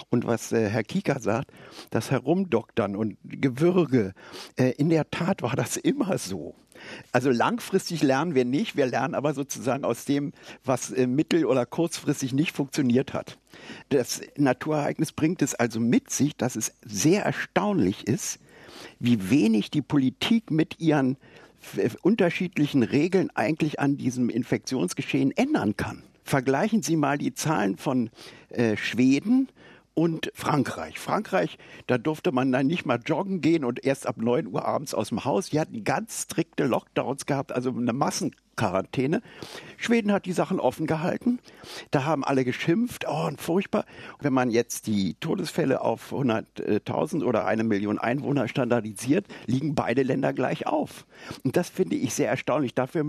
Und 0.08 0.26
was 0.26 0.52
äh, 0.52 0.70
Herr 0.70 0.84
Kieker 0.84 1.20
sagt, 1.20 1.52
das 1.90 2.10
Herumdoktern 2.10 2.96
und 2.96 3.18
Gewürge, 3.24 4.14
äh, 4.56 4.70
in 4.70 4.88
der 4.88 5.10
Tat 5.10 5.42
war 5.42 5.54
das 5.54 5.76
immer 5.76 6.16
so. 6.16 6.54
Also 7.12 7.30
langfristig 7.30 8.02
lernen 8.02 8.34
wir 8.34 8.44
nicht, 8.44 8.76
wir 8.76 8.86
lernen 8.86 9.14
aber 9.14 9.34
sozusagen 9.34 9.84
aus 9.84 10.04
dem, 10.04 10.32
was 10.64 10.90
äh, 10.90 11.06
mittel- 11.06 11.46
oder 11.46 11.66
kurzfristig 11.66 12.32
nicht 12.32 12.52
funktioniert 12.52 13.14
hat. 13.14 13.38
Das 13.88 14.20
Naturereignis 14.36 15.12
bringt 15.12 15.42
es 15.42 15.54
also 15.54 15.80
mit 15.80 16.10
sich, 16.10 16.36
dass 16.36 16.56
es 16.56 16.72
sehr 16.84 17.24
erstaunlich 17.24 18.06
ist, 18.06 18.38
wie 18.98 19.30
wenig 19.30 19.70
die 19.70 19.82
Politik 19.82 20.50
mit 20.50 20.80
ihren 20.80 21.16
äh, 21.76 21.88
unterschiedlichen 22.02 22.82
Regeln 22.82 23.30
eigentlich 23.34 23.80
an 23.80 23.96
diesem 23.96 24.28
Infektionsgeschehen 24.28 25.30
ändern 25.36 25.76
kann. 25.76 26.02
Vergleichen 26.24 26.82
Sie 26.82 26.96
mal 26.96 27.18
die 27.18 27.34
Zahlen 27.34 27.76
von 27.76 28.10
äh, 28.48 28.76
Schweden 28.76 29.48
und 29.94 30.30
Frankreich. 30.34 30.98
Frankreich, 30.98 31.58
da 31.86 31.98
durfte 31.98 32.32
man 32.32 32.50
dann 32.52 32.66
nicht 32.66 32.84
mal 32.84 33.00
joggen 33.04 33.40
gehen 33.40 33.64
und 33.64 33.84
erst 33.84 34.06
ab 34.06 34.16
9 34.18 34.48
Uhr 34.48 34.64
abends 34.64 34.94
aus 34.94 35.08
dem 35.08 35.24
Haus. 35.24 35.50
Die 35.50 35.60
hatten 35.60 35.84
ganz 35.84 36.22
strikte 36.22 36.64
Lockdowns 36.64 37.26
gehabt, 37.26 37.52
also 37.52 37.70
eine 37.70 37.92
Massen 37.92 38.34
Quarantäne. 38.56 39.22
Schweden 39.76 40.12
hat 40.12 40.26
die 40.26 40.32
Sachen 40.32 40.60
offen 40.60 40.86
gehalten. 40.86 41.38
Da 41.90 42.04
haben 42.04 42.24
alle 42.24 42.44
geschimpft, 42.44 43.06
oh, 43.08 43.26
und 43.26 43.40
furchtbar. 43.40 43.84
Wenn 44.20 44.32
man 44.32 44.50
jetzt 44.50 44.86
die 44.86 45.14
Todesfälle 45.14 45.80
auf 45.80 46.12
100.000 46.12 47.24
oder 47.24 47.46
eine 47.46 47.64
Million 47.64 47.98
Einwohner 47.98 48.48
standardisiert, 48.48 49.26
liegen 49.46 49.74
beide 49.74 50.02
Länder 50.02 50.32
gleich 50.32 50.66
auf. 50.66 51.06
Und 51.42 51.56
das 51.56 51.68
finde 51.68 51.96
ich 51.96 52.14
sehr 52.14 52.28
erstaunlich. 52.28 52.74
Dafür 52.74 53.04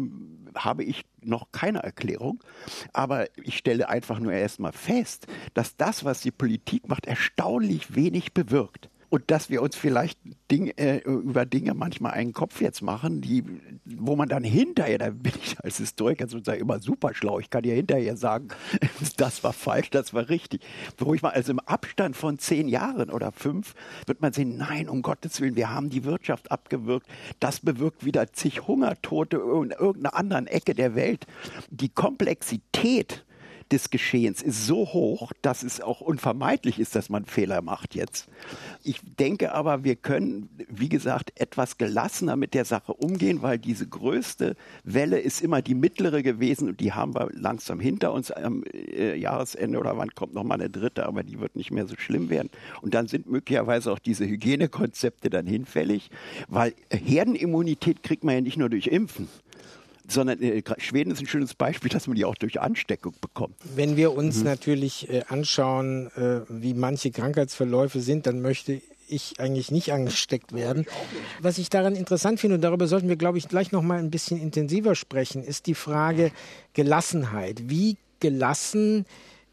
habe 0.56 0.84
ich 0.84 1.06
noch 1.22 1.52
keine 1.52 1.80
Erklärung. 1.80 2.44
Aber 2.94 3.28
ich 3.38 3.58
stelle 3.58 3.90
einfach 3.90 4.20
nur 4.20 4.34
erstmal 4.34 4.74
fest, 4.74 5.28
dass 5.54 5.75
das, 5.75 6.06
was 6.06 6.22
die 6.22 6.32
Politik 6.32 6.88
macht, 6.88 7.06
erstaunlich 7.06 7.96
wenig 7.96 8.34
bewirkt 8.34 8.90
und 9.15 9.31
dass 9.31 9.50
wir 9.50 9.62
uns 9.62 9.77
vielleicht 9.77 10.19
Ding, 10.51 10.67
äh, 10.75 10.98
über 10.98 11.45
Dinge 11.45 11.74
manchmal 11.74 12.12
einen 12.12 12.34
Kopf 12.34 12.60
jetzt 12.60 12.81
machen, 12.81 13.22
die, 13.22 13.45
wo 13.86 14.17
man 14.17 14.27
dann 14.27 14.43
hinterher, 14.43 14.98
da 14.98 15.10
bin 15.10 15.31
ich 15.41 15.55
als 15.63 15.77
Historiker 15.77 16.27
sozusagen 16.27 16.60
immer 16.60 16.79
super 16.79 17.13
schlau, 17.13 17.39
ich 17.39 17.50
kann 17.50 17.63
ja 17.63 17.74
hinterher 17.74 18.17
sagen, 18.17 18.50
das 19.15 19.41
war 19.45 19.53
falsch, 19.53 19.89
das 19.89 20.13
war 20.13 20.27
richtig. 20.27 20.63
Wo 20.98 21.13
ich 21.13 21.22
mal, 21.22 21.29
also 21.29 21.53
im 21.53 21.60
Abstand 21.62 22.17
von 22.17 22.39
zehn 22.39 22.67
Jahren 22.67 23.10
oder 23.10 23.31
fünf, 23.31 23.74
wird 24.05 24.22
man 24.22 24.34
sehen, 24.34 24.57
nein, 24.57 24.89
um 24.89 25.01
Gottes 25.01 25.39
Willen, 25.39 25.55
wir 25.55 25.69
haben 25.69 25.89
die 25.89 26.03
Wirtschaft 26.03 26.51
abgewürgt, 26.51 27.07
das 27.39 27.62
bewirkt 27.62 28.03
wieder 28.03 28.34
zig 28.34 28.67
Hungertote 28.67 29.38
in 29.38 29.72
irgendeiner 29.72 30.13
anderen 30.13 30.48
Ecke 30.48 30.75
der 30.75 30.93
Welt. 30.95 31.25
Die 31.69 31.88
Komplexität 31.88 33.25
des 33.72 33.89
Geschehens 33.89 34.41
ist 34.41 34.67
so 34.67 34.93
hoch, 34.93 35.31
dass 35.41 35.63
es 35.63 35.81
auch 35.81 36.01
unvermeidlich 36.01 36.79
ist, 36.79 36.95
dass 36.95 37.10
man 37.10 37.25
Fehler 37.25 37.62
macht 37.62 37.95
jetzt. 37.95 38.27
Ich 38.84 39.01
denke 39.19 39.53
aber, 39.53 39.84
wir 39.84 39.95
können, 39.95 40.50
wie 40.69 40.89
gesagt, 40.89 41.39
etwas 41.39 41.77
gelassener 41.77 42.36
mit 42.36 42.53
der 42.53 42.65
Sache 42.65 42.93
umgehen, 42.93 43.41
weil 43.41 43.57
diese 43.57 43.88
größte 43.88 44.55
Welle 44.84 45.19
ist 45.19 45.41
immer 45.41 45.62
die 45.62 45.74
mittlere 45.74 46.22
gewesen 46.22 46.69
und 46.69 46.79
die 46.79 46.93
haben 46.93 47.15
wir 47.15 47.29
langsam 47.31 47.79
hinter 47.79 48.13
uns 48.13 48.29
am 48.31 48.63
äh, 48.72 49.15
Jahresende 49.15 49.79
oder 49.79 49.98
wann 49.98 50.13
kommt 50.13 50.34
noch 50.34 50.43
mal 50.43 50.55
eine 50.55 50.69
dritte, 50.69 51.05
aber 51.05 51.24
die 51.24 51.39
wird 51.39 51.55
nicht 51.55 51.72
mehr 51.72 51.88
so 51.88 51.95
schlimm 51.98 52.29
werden. 52.29 52.50
Und 52.81 52.93
dann 52.93 53.07
sind 53.07 53.27
möglicherweise 53.27 53.91
auch 53.91 54.00
diese 54.00 54.27
Hygienekonzepte 54.27 55.29
dann 55.29 55.48
hinfällig, 55.48 56.12
weil 56.48 56.74
Herdenimmunität 56.91 58.03
kriegt 58.03 58.24
man 58.24 58.36
ja 58.36 58.41
nicht 58.41 58.57
nur 58.57 58.69
durch 58.69 58.88
Impfen 58.88 59.27
sondern 60.08 60.42
äh, 60.42 60.62
Schweden 60.78 61.12
ist 61.12 61.22
ein 61.22 61.28
schönes 61.28 61.54
Beispiel, 61.54 61.90
dass 61.90 62.08
man 62.08 62.16
die 62.16 62.26
auch 62.26 62.36
durch 62.36 62.60
Ansteckung 62.60 63.14
bekommt. 63.22 63.56
Wenn 63.76 63.96
wir 63.98 64.14
uns 64.14 64.40
mhm. 64.40 64.46
natürlich 64.46 65.10
äh, 65.10 65.24
anschauen, 65.28 66.08
äh, 66.16 66.42
wie 66.50 66.74
manche 66.74 67.12
Krankheitsverläufe 67.12 68.02
sind, 68.02 68.28
dann 68.28 68.42
möchte 68.42 68.82
ich 69.08 69.40
eigentlich 69.40 69.72
nicht 69.72 69.94
angesteckt 69.94 70.54
werden. 70.54 70.86
Was 71.40 71.58
ich 71.58 71.70
daran 71.70 71.96
interessant 71.96 72.40
finde, 72.40 72.56
und 72.56 72.62
darüber 72.62 72.88
sollten 72.88 73.08
wir, 73.08 73.18
glaube 73.18 73.38
ich, 73.38 73.48
gleich 73.48 73.72
noch 73.72 73.84
mal 73.84 74.00
ein 74.00 74.10
bisschen 74.10 74.42
intensiver 74.42 74.96
sprechen, 74.96 75.44
ist 75.44 75.68
die 75.68 75.76
Frage 75.76 76.32
Gelassenheit. 76.74 77.70
Wie 77.70 77.98
gelassen 78.20 79.06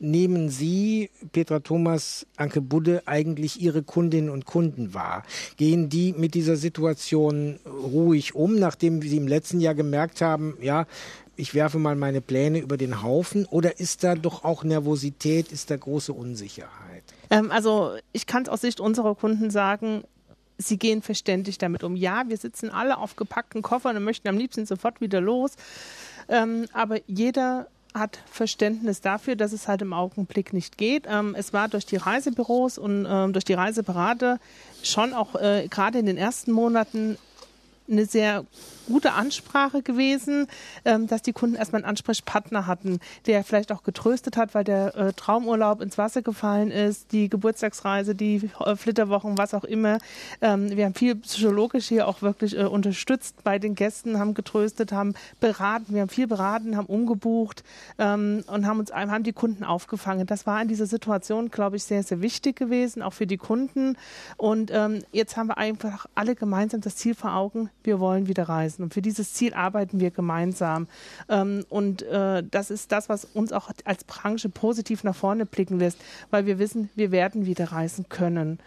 nehmen 0.02 0.50
Sie, 0.50 1.10
Petra 1.32 1.60
Thomas, 1.60 2.26
Anke 2.36 2.60
Budde, 2.60 3.02
eigentlich 3.06 3.60
Ihre 3.60 3.82
Kundinnen 3.82 4.30
und 4.30 4.44
Kunden 4.44 4.92
wahr? 4.92 5.22
Gehen 5.56 5.88
die 5.88 6.12
mit 6.12 6.34
dieser 6.34 6.56
Situation 6.56 7.58
ruhig 7.66 8.34
um, 8.34 8.58
nachdem 8.58 9.00
Sie 9.00 9.16
im 9.16 9.28
letzten 9.28 9.60
Jahr 9.60 9.74
gemerkt 9.74 10.20
haben, 10.20 10.56
ja, 10.60 10.86
ich 11.36 11.54
werfe 11.54 11.78
mal 11.78 11.96
meine 11.96 12.20
Pläne 12.20 12.58
über 12.58 12.76
den 12.76 13.02
Haufen? 13.02 13.46
Oder 13.46 13.80
ist 13.80 14.04
da 14.04 14.14
doch 14.14 14.44
auch 14.44 14.64
Nervosität, 14.64 15.50
ist 15.50 15.70
da 15.70 15.76
große 15.76 16.12
Unsicherheit? 16.12 17.04
Ähm, 17.30 17.50
also 17.50 17.94
ich 18.12 18.26
kann 18.26 18.42
es 18.42 18.48
aus 18.48 18.60
Sicht 18.60 18.80
unserer 18.80 19.14
Kunden 19.14 19.50
sagen, 19.50 20.02
sie 20.58 20.78
gehen 20.78 21.02
verständlich 21.02 21.58
damit 21.58 21.84
um. 21.84 21.96
Ja, 21.96 22.24
wir 22.28 22.36
sitzen 22.36 22.70
alle 22.70 22.98
auf 22.98 23.16
gepackten 23.16 23.62
Koffern 23.62 23.96
und 23.96 24.04
möchten 24.04 24.28
am 24.28 24.36
liebsten 24.36 24.66
sofort 24.66 25.00
wieder 25.00 25.20
los. 25.20 25.52
Ähm, 26.28 26.66
aber 26.72 26.98
jeder 27.06 27.68
hat 27.94 28.20
Verständnis 28.30 29.00
dafür, 29.00 29.36
dass 29.36 29.52
es 29.52 29.68
halt 29.68 29.82
im 29.82 29.92
Augenblick 29.92 30.52
nicht 30.52 30.78
geht. 30.78 31.06
Ähm, 31.08 31.34
es 31.36 31.52
war 31.52 31.68
durch 31.68 31.86
die 31.86 31.96
Reisebüros 31.96 32.78
und 32.78 33.06
ähm, 33.08 33.32
durch 33.32 33.44
die 33.44 33.54
Reiseberater 33.54 34.38
schon 34.82 35.12
auch 35.12 35.34
äh, 35.34 35.68
gerade 35.68 35.98
in 35.98 36.06
den 36.06 36.16
ersten 36.16 36.52
Monaten 36.52 37.18
eine 37.90 38.06
sehr 38.06 38.44
gute 38.86 39.12
Ansprache 39.12 39.82
gewesen, 39.82 40.46
ähm, 40.84 41.06
dass 41.06 41.22
die 41.22 41.32
Kunden 41.32 41.56
erstmal 41.56 41.82
einen 41.82 41.90
Ansprechpartner 41.90 42.66
hatten, 42.66 43.00
der 43.26 43.44
vielleicht 43.44 43.72
auch 43.72 43.82
getröstet 43.82 44.36
hat, 44.36 44.54
weil 44.54 44.64
der 44.64 44.96
äh, 44.96 45.12
Traumurlaub 45.12 45.80
ins 45.80 45.98
Wasser 45.98 46.22
gefallen 46.22 46.70
ist, 46.70 47.12
die 47.12 47.28
Geburtstagsreise, 47.28 48.14
die 48.14 48.50
äh, 48.64 48.76
Flitterwochen, 48.76 49.38
was 49.38 49.54
auch 49.54 49.64
immer. 49.64 49.98
Ähm, 50.40 50.76
wir 50.76 50.84
haben 50.84 50.94
viel 50.94 51.16
psychologisch 51.16 51.88
hier 51.88 52.08
auch 52.08 52.22
wirklich 52.22 52.56
äh, 52.56 52.64
unterstützt 52.64 53.42
bei 53.44 53.58
den 53.58 53.74
Gästen, 53.74 54.18
haben 54.18 54.34
getröstet, 54.34 54.92
haben 54.92 55.14
beraten, 55.40 55.94
wir 55.94 56.02
haben 56.02 56.08
viel 56.08 56.26
beraten, 56.26 56.76
haben 56.76 56.86
umgebucht 56.86 57.64
ähm, 57.98 58.44
und 58.46 58.66
haben 58.66 58.78
uns 58.78 58.92
haben 58.92 59.24
die 59.24 59.32
Kunden 59.32 59.64
aufgefangen. 59.64 60.26
Das 60.26 60.46
war 60.46 60.60
in 60.60 60.68
dieser 60.68 60.86
Situation, 60.86 61.50
glaube 61.50 61.76
ich, 61.76 61.84
sehr, 61.84 62.02
sehr 62.02 62.20
wichtig 62.20 62.56
gewesen, 62.56 63.02
auch 63.02 63.12
für 63.12 63.26
die 63.26 63.36
Kunden. 63.36 63.96
Und 64.36 64.70
ähm, 64.72 65.02
jetzt 65.12 65.36
haben 65.36 65.48
wir 65.48 65.58
einfach 65.58 66.06
alle 66.14 66.34
gemeinsam 66.34 66.80
das 66.80 66.96
Ziel 66.96 67.14
vor 67.14 67.34
Augen, 67.34 67.70
wir 67.84 68.00
wollen 68.00 68.28
wieder 68.28 68.48
reisen. 68.48 68.71
Und 68.80 68.94
für 68.94 69.02
dieses 69.02 69.34
Ziel 69.34 69.54
arbeiten 69.54 70.00
wir 70.00 70.10
gemeinsam. 70.10 70.86
Ähm, 71.28 71.64
und 71.68 72.02
äh, 72.02 72.42
das 72.48 72.70
ist 72.70 72.92
das, 72.92 73.08
was 73.08 73.24
uns 73.24 73.52
auch 73.52 73.70
als 73.84 74.04
Branche 74.04 74.48
positiv 74.48 75.04
nach 75.04 75.16
vorne 75.16 75.46
blicken 75.46 75.78
lässt, 75.78 75.98
weil 76.30 76.46
wir 76.46 76.58
wissen, 76.58 76.88
wir 76.94 77.10
werden 77.10 77.46
wieder 77.46 77.72
reisen 77.72 78.08
können. 78.08 78.58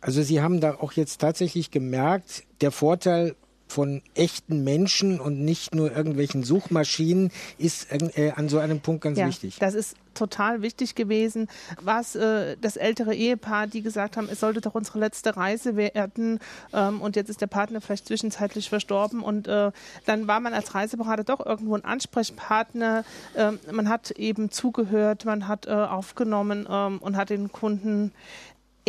Also 0.00 0.22
Sie 0.22 0.40
haben 0.40 0.60
da 0.60 0.76
auch 0.76 0.92
jetzt 0.92 1.20
tatsächlich 1.20 1.70
gemerkt, 1.70 2.44
der 2.62 2.70
Vorteil 2.70 3.34
von 3.70 4.02
echten 4.14 4.64
Menschen 4.64 5.20
und 5.20 5.40
nicht 5.40 5.74
nur 5.74 5.94
irgendwelchen 5.94 6.42
Suchmaschinen 6.42 7.30
ist 7.56 7.88
äh, 7.90 8.32
an 8.34 8.48
so 8.48 8.58
einem 8.58 8.80
Punkt 8.80 9.02
ganz 9.02 9.18
ja, 9.18 9.26
wichtig. 9.26 9.58
Das 9.60 9.74
ist 9.74 9.96
total 10.14 10.60
wichtig 10.60 10.94
gewesen. 10.96 11.48
Was 11.80 12.16
äh, 12.16 12.56
das 12.60 12.76
ältere 12.76 13.14
Ehepaar, 13.14 13.68
die 13.68 13.82
gesagt 13.82 14.16
haben, 14.16 14.28
es 14.30 14.40
sollte 14.40 14.60
doch 14.60 14.74
unsere 14.74 14.98
letzte 14.98 15.36
Reise 15.36 15.76
werden 15.76 16.40
ähm, 16.72 17.00
und 17.00 17.16
jetzt 17.16 17.30
ist 17.30 17.40
der 17.40 17.46
Partner 17.46 17.80
vielleicht 17.80 18.06
zwischenzeitlich 18.06 18.68
verstorben 18.68 19.22
und 19.22 19.46
äh, 19.46 19.70
dann 20.06 20.26
war 20.26 20.40
man 20.40 20.52
als 20.52 20.74
Reiseberater 20.74 21.24
doch 21.24 21.44
irgendwo 21.44 21.76
ein 21.76 21.84
Ansprechpartner. 21.84 23.04
Ähm, 23.36 23.60
man 23.70 23.88
hat 23.88 24.10
eben 24.12 24.50
zugehört, 24.50 25.24
man 25.24 25.46
hat 25.46 25.66
äh, 25.66 25.70
aufgenommen 25.70 26.66
ähm, 26.68 26.98
und 26.98 27.16
hat 27.16 27.30
den 27.30 27.52
Kunden 27.52 28.12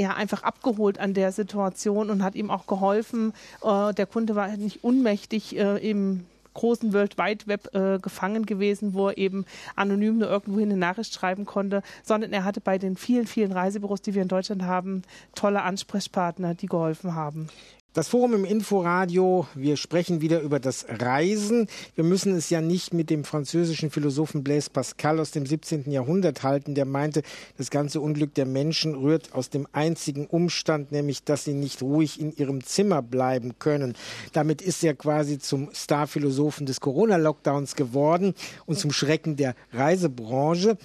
eher 0.02 0.16
einfach 0.16 0.44
abgeholt 0.44 1.00
an 1.00 1.14
der 1.14 1.32
Situation 1.32 2.10
und 2.10 2.24
hat 2.24 2.36
ihm 2.36 2.50
auch 2.50 2.66
geholfen. 2.66 3.34
Äh, 3.64 3.94
der 3.94 4.08
Kunde 4.08 4.36
war 4.36 4.48
nicht 4.58 4.84
unmächtig 4.84 5.56
äh, 5.58 5.78
im 5.78 6.26
großen 6.54 6.92
World 6.92 7.18
Wide 7.18 7.48
Web 7.48 7.74
äh, 7.74 8.00
gefangen 8.00 8.46
gewesen, 8.46 8.94
wo 8.94 9.10
er 9.10 9.18
eben 9.18 9.46
anonym 9.76 10.18
nur 10.18 10.30
irgendwohin 10.30 10.70
eine 10.70 10.80
Nachricht 10.80 11.14
schreiben 11.14 11.46
konnte, 11.46 11.82
sondern 12.04 12.34
er 12.34 12.44
hatte 12.44 12.60
bei 12.60 12.78
den 12.78 12.98
vielen, 12.98 13.28
vielen 13.28 13.52
Reisebüros, 13.52 14.02
die 14.02 14.16
wir 14.16 14.22
in 14.22 14.28
Deutschland 14.28 14.64
haben, 14.64 15.04
tolle 15.36 15.62
Ansprechpartner, 15.62 16.56
die 16.56 16.68
geholfen 16.68 17.16
haben. 17.16 17.48
Das 17.94 18.08
Forum 18.08 18.34
im 18.34 18.46
Inforadio, 18.46 19.48
wir 19.54 19.76
sprechen 19.76 20.22
wieder 20.22 20.40
über 20.40 20.62
das 20.62 20.86
Reisen. 20.88 21.68
Wir 21.96 22.06
müssen 22.06 22.34
es 22.38 22.50
ja 22.50 22.62
nicht 22.62 22.94
mit 22.94 23.10
dem 23.10 23.26
französischen 23.26 23.92
Philosophen 23.92 24.46
Blaise 24.46 24.70
Pascal 24.70 25.20
aus 25.20 25.32
dem 25.32 25.46
17. 25.46 25.92
Jahrhundert 25.92 26.42
halten, 26.42 26.74
der 26.74 26.86
meinte, 26.86 27.22
das 27.58 27.70
ganze 27.70 28.00
Unglück 28.00 28.34
der 28.34 28.46
Menschen 28.46 28.96
rührt 28.96 29.34
aus 29.34 29.50
dem 29.50 29.68
einzigen 29.74 30.26
Umstand, 30.26 30.94
nämlich, 30.94 31.26
dass 31.26 31.44
sie 31.44 31.54
nicht 31.54 31.82
ruhig 31.82 32.18
in 32.22 32.34
ihrem 32.34 32.64
Zimmer 32.64 33.02
bleiben 33.02 33.60
können. 33.60 33.96
Damit 34.32 34.62
ist 34.62 34.86
er 34.86 34.94
quasi 34.94 35.38
zum 35.38 35.68
Starphilosophen 35.74 36.66
des 36.66 36.80
Corona-Lockdowns 36.80 37.76
geworden 37.76 38.36
und 38.66 38.80
zum 38.80 38.94
Schrecken 38.94 39.36
der 39.36 39.54
Reisebranche 39.74 40.78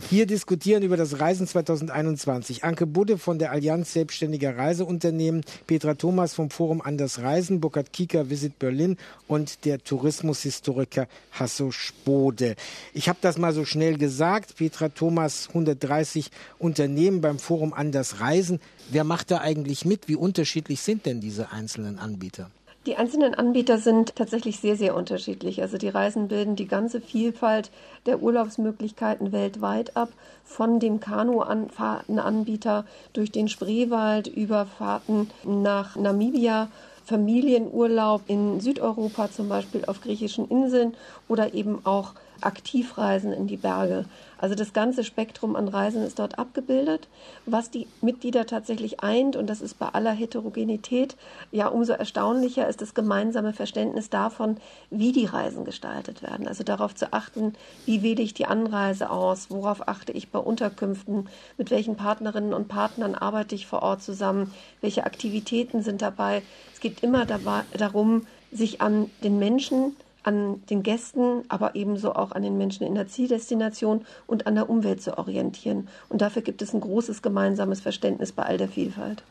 hier 0.00 0.26
diskutieren 0.26 0.82
über 0.82 0.96
das 0.96 1.20
Reisen 1.20 1.46
2021. 1.46 2.64
Anke 2.64 2.86
Budde 2.86 3.18
von 3.18 3.38
der 3.38 3.50
Allianz 3.50 3.92
Selbstständiger 3.92 4.56
Reiseunternehmen, 4.56 5.42
Petra 5.66 5.94
Thomas 5.94 6.34
vom 6.34 6.50
Forum 6.50 6.80
Anders 6.80 7.20
Reisen, 7.20 7.60
Burkhard 7.60 7.92
Kieker 7.92 8.30
Visit 8.30 8.58
Berlin 8.58 8.96
und 9.26 9.64
der 9.64 9.82
Tourismushistoriker 9.82 11.08
Hasso 11.32 11.72
Spode. 11.72 12.54
Ich 12.94 13.08
habe 13.08 13.18
das 13.20 13.38
mal 13.38 13.52
so 13.52 13.64
schnell 13.64 13.98
gesagt. 13.98 14.56
Petra 14.56 14.88
Thomas, 14.88 15.48
130 15.48 16.30
Unternehmen 16.58 17.20
beim 17.20 17.38
Forum 17.38 17.72
Anders 17.72 18.20
Reisen. 18.20 18.60
Wer 18.90 19.04
macht 19.04 19.30
da 19.30 19.38
eigentlich 19.38 19.84
mit? 19.84 20.08
Wie 20.08 20.16
unterschiedlich 20.16 20.80
sind 20.80 21.06
denn 21.06 21.20
diese 21.20 21.50
einzelnen 21.50 21.98
Anbieter? 21.98 22.50
Die 22.86 22.96
einzelnen 22.96 23.34
Anbieter 23.34 23.78
sind 23.78 24.16
tatsächlich 24.16 24.60
sehr, 24.60 24.76
sehr 24.76 24.94
unterschiedlich. 24.94 25.60
Also 25.60 25.78
die 25.78 25.88
Reisen 25.88 26.28
bilden 26.28 26.56
die 26.56 26.68
ganze 26.68 27.00
Vielfalt 27.00 27.70
der 28.06 28.22
Urlaubsmöglichkeiten 28.22 29.32
weltweit 29.32 29.96
ab, 29.96 30.10
von 30.44 30.80
dem 30.80 31.00
Kanufahrtenanbieter 31.00 32.86
durch 33.12 33.30
den 33.30 33.48
Spreewald 33.48 34.28
über 34.28 34.64
Fahrten 34.64 35.28
nach 35.44 35.96
Namibia 35.96 36.68
Familienurlaub 37.04 38.22
in 38.26 38.60
Südeuropa, 38.60 39.30
zum 39.30 39.48
Beispiel 39.48 39.84
auf 39.86 40.02
griechischen 40.02 40.46
Inseln 40.48 40.94
oder 41.26 41.54
eben 41.54 41.80
auch 41.84 42.12
Aktivreisen 42.42 43.32
in 43.32 43.46
die 43.46 43.56
Berge. 43.56 44.04
Also 44.38 44.54
das 44.54 44.72
ganze 44.72 45.04
Spektrum 45.04 45.56
an 45.56 45.68
Reisen 45.68 46.02
ist 46.02 46.18
dort 46.18 46.38
abgebildet. 46.38 47.08
Was 47.44 47.70
die 47.70 47.86
Mitglieder 48.00 48.46
tatsächlich 48.46 49.00
eint, 49.00 49.36
und 49.36 49.48
das 49.48 49.60
ist 49.60 49.78
bei 49.78 49.88
aller 49.88 50.12
Heterogenität 50.12 51.16
ja 51.50 51.66
umso 51.66 51.92
erstaunlicher, 51.92 52.68
ist 52.68 52.80
das 52.80 52.94
gemeinsame 52.94 53.52
Verständnis 53.52 54.10
davon, 54.10 54.56
wie 54.90 55.12
die 55.12 55.26
Reisen 55.26 55.64
gestaltet 55.64 56.22
werden. 56.22 56.46
Also 56.46 56.64
darauf 56.64 56.94
zu 56.94 57.12
achten, 57.12 57.54
wie 57.84 58.02
wähle 58.02 58.22
ich 58.22 58.32
die 58.32 58.46
Anreise 58.46 59.10
aus, 59.10 59.50
worauf 59.50 59.88
achte 59.88 60.12
ich 60.12 60.30
bei 60.30 60.38
Unterkünften, 60.38 61.28
mit 61.56 61.70
welchen 61.70 61.96
Partnerinnen 61.96 62.54
und 62.54 62.68
Partnern 62.68 63.14
arbeite 63.14 63.54
ich 63.54 63.66
vor 63.66 63.82
Ort 63.82 64.02
zusammen, 64.02 64.54
welche 64.80 65.04
Aktivitäten 65.04 65.82
sind 65.82 66.00
dabei. 66.00 66.42
Es 66.72 66.80
geht 66.80 67.02
immer 67.02 67.26
dabei, 67.26 67.62
darum, 67.76 68.26
sich 68.52 68.80
an 68.80 69.10
den 69.22 69.38
Menschen 69.38 69.96
an 70.28 70.62
den 70.66 70.82
Gästen, 70.82 71.42
aber 71.48 71.74
ebenso 71.74 72.14
auch 72.14 72.32
an 72.32 72.42
den 72.42 72.58
Menschen 72.58 72.86
in 72.86 72.94
der 72.94 73.08
Zieldestination 73.08 74.04
und 74.26 74.46
an 74.46 74.56
der 74.56 74.68
Umwelt 74.68 75.00
zu 75.00 75.16
orientieren. 75.16 75.88
Und 76.10 76.20
dafür 76.20 76.42
gibt 76.42 76.60
es 76.60 76.74
ein 76.74 76.80
großes 76.80 77.22
gemeinsames 77.22 77.80
Verständnis 77.80 78.32
bei 78.32 78.42
all 78.42 78.58
der 78.58 78.68
Vielfalt. 78.68 79.22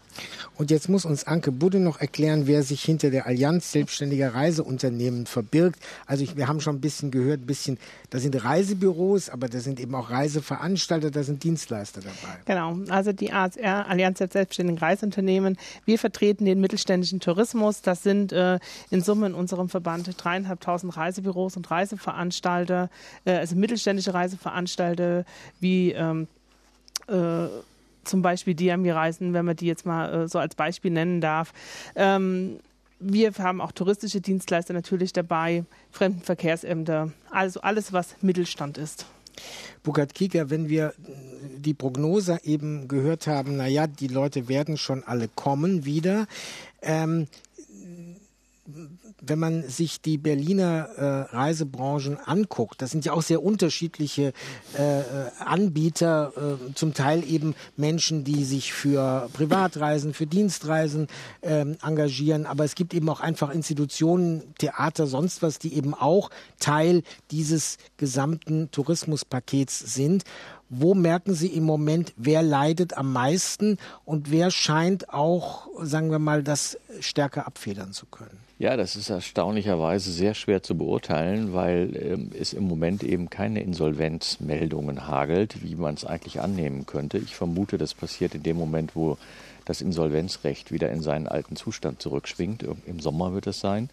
Und 0.55 0.71
jetzt 0.71 0.89
muss 0.89 1.05
uns 1.05 1.25
Anke 1.25 1.51
Budde 1.51 1.79
noch 1.79 2.01
erklären, 2.01 2.47
wer 2.47 2.63
sich 2.63 2.83
hinter 2.83 3.11
der 3.11 3.27
Allianz 3.27 3.71
selbstständiger 3.71 4.33
Reiseunternehmen 4.33 5.27
verbirgt. 5.27 5.79
Also 6.07 6.23
ich, 6.23 6.35
wir 6.35 6.47
haben 6.47 6.61
schon 6.61 6.77
ein 6.77 6.81
bisschen 6.81 7.11
gehört, 7.11 7.41
ein 7.41 7.45
bisschen, 7.45 7.77
da 8.09 8.17
sind 8.17 8.43
Reisebüros, 8.43 9.29
aber 9.29 9.49
da 9.49 9.59
sind 9.59 9.79
eben 9.79 9.93
auch 9.93 10.09
Reiseveranstalter, 10.09 11.11
da 11.11 11.21
sind 11.21 11.43
Dienstleister 11.43 12.01
dabei. 12.01 12.39
Genau, 12.45 12.77
also 12.91 13.13
die 13.13 13.31
ASR, 13.31 13.87
Allianz 13.87 14.17
der 14.17 14.29
selbstständigen 14.29 14.79
Reiseunternehmen, 14.79 15.57
wir 15.85 15.99
vertreten 15.99 16.45
den 16.45 16.59
mittelständischen 16.59 17.19
Tourismus. 17.19 17.81
Das 17.81 18.01
sind 18.01 18.31
äh, 18.31 18.59
in 18.89 19.01
Summe 19.01 19.27
in 19.27 19.33
unserem 19.35 19.69
Verband 19.69 20.09
dreieinhalbtausend 20.17 20.86
Reisebüros 20.89 21.57
und 21.57 21.69
Reiseveranstalter, 21.69 22.89
äh, 23.25 23.33
also 23.33 23.55
mittelständische 23.55 24.13
Reiseveranstalter 24.13 25.25
wie 25.59 25.91
ähm, 25.91 26.27
äh, 27.07 27.47
zum 28.03 28.21
Beispiel 28.21 28.55
Diami-Reisen, 28.55 29.33
wenn 29.33 29.45
man 29.45 29.55
die 29.55 29.65
jetzt 29.65 29.85
mal 29.85 30.23
äh, 30.23 30.27
so 30.27 30.39
als 30.39 30.55
Beispiel 30.55 30.91
nennen 30.91 31.21
darf. 31.21 31.53
Ähm, 31.95 32.59
wir 32.99 33.31
haben 33.37 33.61
auch 33.61 33.71
touristische 33.71 34.21
Dienstleister 34.21 34.73
natürlich 34.73 35.13
dabei, 35.13 35.65
Fremdenverkehrsämter, 35.91 37.11
also 37.29 37.61
alles, 37.61 37.93
was 37.93 38.15
Mittelstand 38.21 38.77
ist. 38.77 39.05
Burkhard 39.83 40.15
Kieger, 40.15 40.49
wenn 40.49 40.67
wir 40.67 40.93
die 41.57 41.75
Prognose 41.75 42.39
eben 42.43 42.87
gehört 42.87 43.27
haben, 43.27 43.57
naja, 43.57 43.85
die 43.85 44.07
Leute 44.07 44.47
werden 44.47 44.77
schon 44.77 45.03
alle 45.03 45.27
kommen 45.27 45.85
wieder. 45.85 46.25
Ähm, 46.81 47.27
wenn 49.21 49.39
man 49.39 49.67
sich 49.67 50.01
die 50.01 50.17
Berliner 50.17 50.89
äh, 50.95 51.35
Reisebranchen 51.35 52.17
anguckt, 52.17 52.81
das 52.81 52.91
sind 52.91 53.05
ja 53.05 53.13
auch 53.13 53.21
sehr 53.21 53.43
unterschiedliche 53.43 54.33
äh, 54.73 55.01
Anbieter, 55.39 56.33
äh, 56.35 56.73
zum 56.73 56.93
Teil 56.93 57.23
eben 57.27 57.55
Menschen, 57.75 58.23
die 58.23 58.43
sich 58.43 58.73
für 58.73 59.29
Privatreisen, 59.33 60.13
für 60.13 60.27
Dienstreisen 60.27 61.07
ähm, 61.41 61.77
engagieren, 61.81 62.45
aber 62.45 62.63
es 62.63 62.75
gibt 62.75 62.93
eben 62.93 63.09
auch 63.09 63.19
einfach 63.19 63.49
Institutionen, 63.53 64.53
Theater, 64.59 65.07
sonst 65.07 65.41
was, 65.41 65.59
die 65.59 65.73
eben 65.73 65.93
auch 65.93 66.29
Teil 66.59 67.03
dieses 67.31 67.77
gesamten 67.97 68.69
Tourismuspakets 68.71 69.79
sind. 69.79 70.23
Wo 70.69 70.93
merken 70.93 71.33
Sie 71.33 71.47
im 71.47 71.63
Moment, 71.63 72.13
wer 72.17 72.43
leidet 72.43 72.97
am 72.97 73.13
meisten 73.13 73.77
und 74.03 74.31
wer 74.31 74.51
scheint 74.51 75.09
auch, 75.13 75.69
sagen 75.81 76.11
wir 76.11 76.19
mal, 76.19 76.43
das 76.43 76.77
stärker 76.99 77.47
abfedern 77.47 77.93
zu 77.93 78.05
können? 78.05 78.46
Ja, 78.59 78.75
das 78.75 78.95
ist 78.95 79.11
erstaunlicherweise 79.11 80.11
sehr 80.11 80.33
schwer 80.33 80.63
zu 80.63 80.75
beurteilen, 80.75 81.53
weil 81.53 81.95
ähm, 81.95 82.31
es 82.39 82.53
im 82.53 82.63
Moment 82.63 83.03
eben 83.03 83.29
keine 83.29 83.61
Insolvenzmeldungen 83.61 85.07
hagelt, 85.07 85.61
wie 85.61 85.75
man 85.75 85.93
es 85.93 86.05
eigentlich 86.05 86.41
annehmen 86.41 86.87
könnte. 86.87 87.19
Ich 87.19 87.35
vermute, 87.35 87.77
das 87.77 87.93
passiert 87.93 88.33
in 88.33 88.41
dem 88.41 88.57
Moment, 88.57 88.95
wo 88.95 89.19
das 89.65 89.81
Insolvenzrecht 89.81 90.71
wieder 90.71 90.89
in 90.89 91.01
seinen 91.01 91.27
alten 91.27 91.55
Zustand 91.55 92.01
zurückschwingt. 92.01 92.65
Im 92.87 92.99
Sommer 92.99 93.31
wird 93.33 93.45
es 93.45 93.59
sein. 93.59 93.91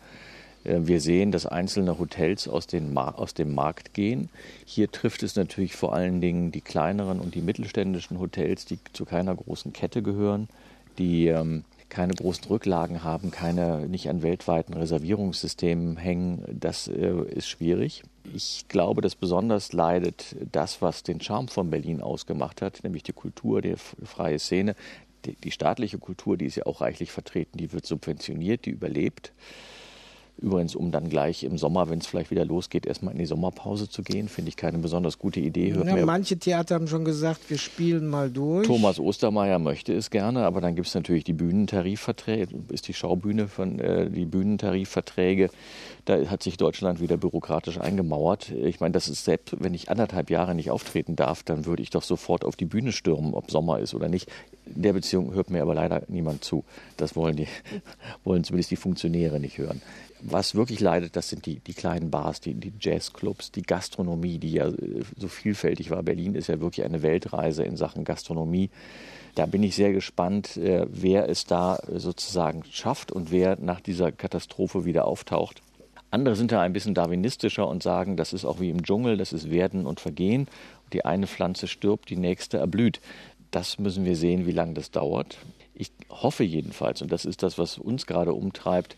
Äh, 0.65 0.81
wir 0.85 1.03
sehen, 1.03 1.31
dass 1.31 1.45
einzelne 1.45 1.99
Hotels 1.99 2.49
aus, 2.49 2.67
aus, 2.95 3.35
dem 3.35 3.55
Markt 3.55 3.93
gehen. 3.93 4.31
Hier 4.65 4.91
trifft 4.91 5.23
es 5.23 5.37
natürlich 5.37 5.77
vor 5.77 5.93
allen 5.95 6.23
Dingen 6.23 6.53
die 6.53 6.63
kleineren 6.63 7.21
und 7.21 7.35
die 7.35 7.43
mittelständischen 7.43 8.19
Hotels, 8.19 8.65
die 8.65 8.79
zu 8.95 9.05
keiner 9.05 9.35
großen 9.35 9.75
Kette 9.75 10.01
gehören, 10.01 10.49
die 10.97 11.27
ähm, 11.27 11.65
keine 11.95 12.15
großen 12.15 12.47
Rücklagen 12.47 13.05
haben, 13.05 13.31
keine 13.31 13.87
nicht 13.87 14.11
an 14.11 14.23
weltweiten 14.23 14.75
Reservierungssystemen 14.75 15.97
hängen, 15.97 16.45
das 16.51 16.89
äh, 16.89 17.23
ist 17.31 17.47
schwierig. 17.49 18.03
Ich 18.35 18.67
glaube, 18.67 19.01
dass 19.01 19.15
besonders 19.15 19.73
leidet 19.73 20.35
das, 20.51 20.83
was 20.83 21.05
den 21.05 21.21
Charme 21.21 21.47
von 21.47 21.71
Berlin 21.71 22.01
ausgemacht 22.01 22.63
hat, 22.63 22.83
nämlich 22.83 23.05
die 23.05 23.13
Kultur, 23.13 23.63
die 23.63 23.77
freie 23.77 24.41
Szene. 24.41 24.75
Die, 25.25 25.37
die 25.37 25.53
staatliche 25.53 25.99
Kultur, 25.99 26.37
die 26.37 26.47
ist 26.47 26.57
ja 26.57 26.67
auch 26.67 26.81
reichlich 26.81 27.13
vertreten, 27.13 27.59
die 27.59 27.73
wird 27.73 27.87
subventioniert, 27.87 28.67
die 28.67 28.71
überlebt. 28.71 29.33
Übrigens, 30.39 30.75
um 30.75 30.91
dann 30.91 31.09
gleich 31.09 31.45
im 31.45 31.57
Sommer, 31.59 31.89
wenn 31.89 32.01
es 32.01 32.07
vielleicht 32.09 32.33
wieder 32.33 32.45
losgeht, 32.45 32.87
erstmal 32.87 33.13
in 33.13 33.19
die 33.19 33.25
Sommerpause 33.25 33.89
zu 33.89 34.03
gehen, 34.03 34.29
finde 34.29 34.49
ich 34.49 34.57
keine 34.57 34.79
besonders 34.79 35.19
gute 35.19 35.39
Idee. 35.39 35.69
Ja, 35.69 36.05
manche 36.05 36.37
Theater 36.37 36.75
haben 36.75 36.89
schon 36.89 37.05
gesagt, 37.05 37.49
wir 37.51 37.59
spielen 37.59 38.09
mal 38.09 38.31
durch. 38.31 38.67
Thomas 38.67 38.99
Ostermeier 38.99 39.61
möchte 39.61 39.95
es 39.95 40.11
gerne, 40.11 40.45
aber 40.45 40.61
dann 40.61 40.75
gibt 40.75 40.89
es 40.89 40.95
natürlich 40.95 41.23
die 41.23 41.35
Bühnentarifverträge, 41.35 42.49
ist 42.71 42.89
die 42.89 42.95
Schaubühne 42.95 43.47
von 43.47 43.79
äh, 43.79 44.11
die 44.11 44.27
Bühnentarifverträge. 44.27 45.51
Da 46.05 46.27
hat 46.27 46.43
sich 46.43 46.57
Deutschland 46.57 47.01
wieder 47.01 47.17
bürokratisch 47.17 47.79
eingemauert. 47.79 48.51
Ich 48.51 48.81
meine, 48.81 48.93
das 48.93 49.09
ist 49.09 49.25
selbst, 49.25 49.57
wenn 49.61 49.73
ich 49.73 49.89
anderthalb 49.89 50.31
Jahre 50.31 50.55
nicht 50.57 50.71
auftreten 50.71 51.15
darf, 51.15 51.45
dann 51.45 51.65
würde 51.65 51.83
ich 51.83 51.91
doch 51.91 52.03
sofort 52.03 52.45
auf 52.45 52.57
die 52.57 52.67
Bühne 52.67 52.91
stürmen, 52.91 53.35
ob 53.35 53.53
Sommer 53.53 53.79
ist 53.79 53.95
oder 53.95 54.09
nicht. 54.09 54.29
In 54.75 54.83
der 54.83 54.95
Beziehung 54.95 55.33
hört 55.33 55.51
mir 55.51 55.63
aber 55.63 55.75
leider 55.75 56.03
niemand 56.09 56.43
zu. 56.43 56.65
Das 56.97 57.15
wollen 57.15 57.37
die, 57.37 57.47
wollen 58.25 58.43
zumindest 58.43 58.73
die 58.73 58.77
Funktionäre 58.77 59.39
nicht 59.39 59.59
hören 59.59 59.81
was 60.27 60.55
wirklich 60.55 60.81
leidet, 60.81 61.17
das 61.17 61.29
sind 61.29 61.47
die, 61.47 61.61
die 61.61 61.75
kleinen 61.75 62.11
Bars, 62.11 62.41
die, 62.41 62.55
die 62.55 62.73
Jazzclubs, 62.81 63.53
die 63.53 63.63
Gastronomie, 63.63 64.39
die 64.39 64.53
ja 64.53 64.69
äh, 64.69 65.03
so 65.17 65.29
vielfältig 65.29 65.91
war. 65.91 66.03
Berlin 66.03 66.35
ist 66.35 66.49
ja 66.49 66.61
wirklich 66.61 66.85
eine 66.85 67.03
Weltreise 67.03 67.65
in 67.65 67.77
Sachen 67.77 68.05
Gastronomie. 68.05 68.71
Da 69.35 69.47
bin 69.47 69.63
ich 69.63 69.75
sehr 69.75 69.93
gespannt, 69.93 70.57
äh, 70.57 70.87
wer 70.89 71.29
es 71.29 71.45
da 71.45 71.79
sozusagen 71.89 72.63
schafft 72.71 73.13
und 73.13 73.31
wer 73.31 73.59
nach 73.61 73.81
dieser 73.81 74.13
Katastrophe 74.13 74.85
wieder 74.85 75.07
auftaucht. 75.07 75.63
Andere 76.11 76.37
sind 76.37 76.53
da 76.53 76.63
ein 76.63 76.73
bisschen 76.73 76.95
darwinistischer 76.95 77.67
und 77.67 77.83
sagen, 77.83 78.17
das 78.17 78.33
ist 78.33 78.45
auch 78.45 78.61
wie 78.61 78.71
im 78.71 78.85
Dschungel, 78.85 79.17
das 79.17 79.33
ist 79.33 79.51
Werden 79.51 79.85
und 79.85 80.01
Vergehen. 80.01 80.47
Die 80.93 81.05
eine 81.05 81.27
Pflanze 81.27 81.67
stirbt, 81.67 82.09
die 82.09 82.17
nächste 82.17 82.59
erblüht. 82.59 83.01
Das 83.51 83.79
müssen 83.79 84.05
wir 84.05 84.17
sehen, 84.17 84.47
wie 84.47 84.53
lange 84.53 84.75
das 84.75 84.91
dauert. 84.91 85.39
Ich 85.75 85.91
hoffe 86.09 86.45
jedenfalls, 86.45 87.03
und 87.03 87.11
das 87.11 87.25
ist 87.25 87.43
das, 87.43 87.59
was 87.59 87.79
uns 87.79 88.07
gerade 88.07 88.33
umtreibt, 88.33 88.95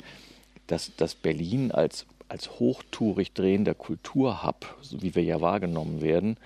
dass, 0.67 0.93
dass 0.97 1.15
Berlin 1.15 1.71
als, 1.73 2.07
als 2.29 2.59
hochtourig 2.59 3.33
drehender 3.33 3.75
Kulturhub, 3.75 4.77
so 4.83 5.03
wie 5.03 5.15
wir 5.15 5.23
ja 5.23 5.41
wahrgenommen 5.41 6.01
werden, 6.01 6.37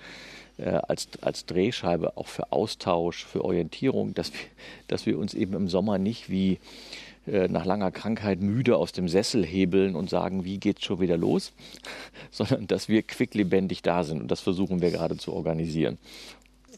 äh, 0.57 0.69
als, 0.69 1.07
als 1.21 1.45
Drehscheibe 1.45 2.17
auch 2.17 2.27
für 2.27 2.51
Austausch, 2.51 3.25
für 3.25 3.43
Orientierung, 3.43 4.13
dass 4.13 4.31
wir, 4.33 4.39
dass 4.87 5.05
wir 5.05 5.17
uns 5.17 5.33
eben 5.33 5.53
im 5.53 5.67
Sommer 5.67 5.97
nicht 5.97 6.29
wie 6.29 6.59
äh, 7.27 7.47
nach 7.47 7.65
langer 7.65 7.91
Krankheit 7.91 8.41
müde 8.41 8.77
aus 8.77 8.91
dem 8.91 9.07
Sessel 9.07 9.45
hebeln 9.45 9.95
und 9.95 10.09
sagen, 10.09 10.43
wie 10.43 10.57
geht's 10.57 10.83
schon 10.83 10.99
wieder 10.99 11.17
los, 11.17 11.53
sondern 12.31 12.67
dass 12.67 12.89
wir 12.89 13.03
quicklebendig 13.03 13.81
da 13.81 14.03
sind. 14.03 14.21
Und 14.21 14.31
das 14.31 14.41
versuchen 14.41 14.81
wir 14.81 14.91
gerade 14.91 15.17
zu 15.17 15.33
organisieren. 15.33 15.97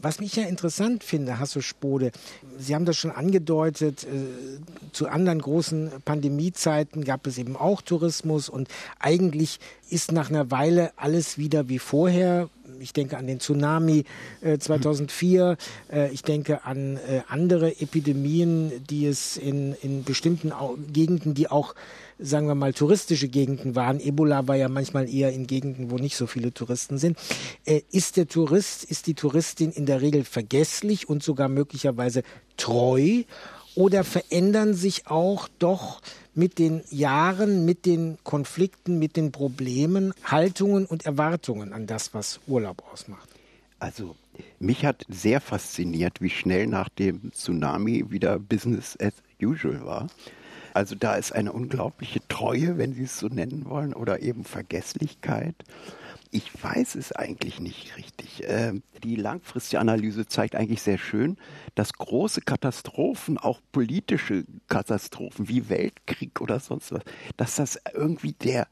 Was 0.04 0.20
mich 0.20 0.36
ja 0.36 0.44
interessant 0.44 1.02
finde, 1.02 1.40
Hasso 1.40 1.62
Spode, 1.62 2.12
Sie 2.60 2.76
haben 2.76 2.84
das 2.84 2.98
schon 2.98 3.10
angedeutet, 3.10 4.04
äh, 4.04 4.60
zu 4.92 5.08
anderen 5.08 5.40
großen 5.40 5.92
Pandemiezeiten 6.04 7.06
gab 7.06 7.26
es 7.26 7.38
eben 7.38 7.56
auch 7.56 7.82
Tourismus 7.82 8.50
und 8.50 8.68
eigentlich 9.00 9.62
ist 9.94 10.12
nach 10.12 10.30
einer 10.30 10.50
Weile 10.52 10.92
alles 10.98 11.38
wieder 11.38 11.70
wie 11.70 11.80
vorher. 11.80 12.50
Ich 12.80 12.94
denke 12.94 13.18
an 13.18 13.28
den 13.28 13.40
Tsunami 13.40 14.06
äh, 14.42 14.58
2004. 14.58 15.58
Äh, 15.92 16.10
ich 16.12 16.24
denke 16.24 16.66
an 16.66 16.98
äh, 16.98 17.22
andere 17.28 17.80
Epidemien, 17.80 18.72
die 18.90 19.06
es 19.06 19.38
in, 19.38 19.74
in 19.82 20.04
bestimmten 20.04 20.52
Gegenden, 20.92 21.36
die 21.36 21.50
auch 21.50 21.76
sagen 22.20 22.48
wir 22.48 22.56
mal, 22.56 22.74
touristische 22.74 23.28
Gegenden 23.28 23.76
waren. 23.76 24.00
Ebola 24.00 24.48
war 24.48 24.56
ja 24.56 24.70
manchmal 24.70 25.14
eher 25.14 25.32
in 25.34 25.48
Gegenden, 25.48 25.92
wo 25.92 25.96
nicht 25.96 26.16
so 26.16 26.28
viele 26.28 26.54
Touristen 26.54 26.98
sind. 26.98 27.18
Äh, 27.66 27.82
ist 27.92 28.18
der 28.18 28.28
Tourist, 28.28 28.84
ist 28.84 29.08
die 29.08 29.14
Touristin 29.14 29.72
in 29.72 29.86
der 29.86 30.02
Regel 30.02 30.24
vergesslich 30.24 31.10
und 31.10 31.24
sogar 31.24 31.50
möglicherweise 31.50 32.24
treu? 32.58 33.24
Oder 33.76 34.04
verändern 34.04 34.76
sich 34.76 35.08
auch 35.08 35.48
doch 35.58 36.02
mit 36.36 36.60
den 36.60 36.84
Jahren, 36.90 37.66
mit 37.66 37.86
den 37.86 38.18
Konflikten, 38.24 39.00
mit 39.00 39.16
den 39.18 39.32
Problemen 39.32 40.14
Haltungen 40.24 40.86
und 40.86 41.06
Erwartungen 41.06 41.74
an 41.74 41.88
das, 41.88 42.14
was 42.14 42.40
Urlaub 42.48 42.84
ausmacht? 42.92 43.30
Also 43.80 44.16
mich 44.60 44.86
hat 44.86 45.06
sehr 45.10 45.42
fasziniert, 45.42 46.22
wie 46.22 46.30
schnell 46.30 46.68
nach 46.68 46.90
dem 46.90 47.32
Tsunami 47.34 48.10
wieder 48.10 48.40
Business 48.40 48.98
as 49.00 49.14
usual 49.42 49.86
war. 49.86 50.08
Also 50.74 50.96
da 50.96 51.16
ist 51.16 51.34
eine 51.34 51.52
unglaubliche 51.52 52.20
Treue, 52.28 52.78
wenn 52.78 52.94
Sie 52.94 53.04
es 53.04 53.20
so 53.20 53.28
nennen 53.28 53.66
wollen, 53.66 53.94
oder 53.94 54.22
eben 54.22 54.44
Vergesslichkeit. 54.44 55.56
Ich 56.36 56.64
weiß 56.64 56.96
es 56.96 57.12
eigentlich 57.12 57.60
nicht 57.60 57.96
richtig. 57.96 58.42
Ähm, 58.48 58.82
die 59.04 59.16
langfristige 59.16 59.80
Analyse 59.80 60.26
zeigt 60.26 60.56
eigentlich 60.56 60.82
sehr 60.82 60.98
schön, 60.98 61.38
dass 61.76 61.94
große 61.94 62.42
Katastrophen, 62.42 63.38
auch 63.38 63.62
politische 63.72 64.44
Katastrophen 64.68 65.48
wie 65.48 65.70
Weltkrieg 65.70 66.42
oder 66.42 66.60
sonst 66.60 66.92
was, 66.92 67.04
dass 67.38 67.56
das 67.58 67.80
irgendwie 67.94 68.34
der 68.34 68.68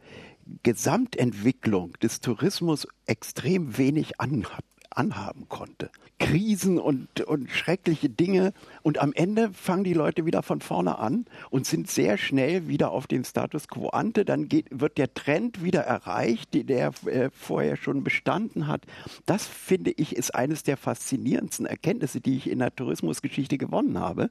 Gesamtentwicklung 0.64 1.94
des 2.02 2.20
Tourismus 2.20 2.88
extrem 3.06 3.78
wenig 3.78 4.20
anhat 4.20 4.66
anhaben 4.92 5.48
konnte. 5.50 5.90
Krisen 6.20 6.78
und, 6.78 7.22
und 7.22 7.50
schreckliche 7.50 8.10
Dinge. 8.10 8.54
Und 8.84 9.00
am 9.00 9.12
Ende 9.14 9.52
fangen 9.54 9.84
die 9.84 9.94
Leute 9.94 10.26
wieder 10.26 10.44
von 10.44 10.62
vorne 10.62 11.00
an 11.00 11.26
und 11.50 11.66
sind 11.66 11.90
sehr 11.90 12.18
schnell 12.18 12.68
wieder 12.68 12.92
auf 12.92 13.08
dem 13.08 13.24
Status 13.24 13.68
quo 13.68 13.90
ante. 13.90 14.24
Dann 14.24 14.48
geht, 14.48 14.68
wird 14.72 14.98
der 14.98 15.14
Trend 15.14 15.64
wieder 15.64 15.82
erreicht, 15.82 16.50
der 16.54 16.92
äh, 17.06 17.30
vorher 17.32 17.76
schon 17.76 18.04
bestanden 18.04 18.68
hat. 18.68 18.84
Das 19.26 19.48
finde 19.48 19.92
ich 19.92 20.16
ist 20.16 20.36
eines 20.36 20.64
der 20.64 20.78
faszinierendsten 20.78 21.66
Erkenntnisse, 21.66 22.22
die 22.22 22.38
ich 22.38 22.50
in 22.50 22.60
der 22.60 22.76
Tourismusgeschichte 22.76 23.58
gewonnen 23.58 24.00
habe. 24.00 24.30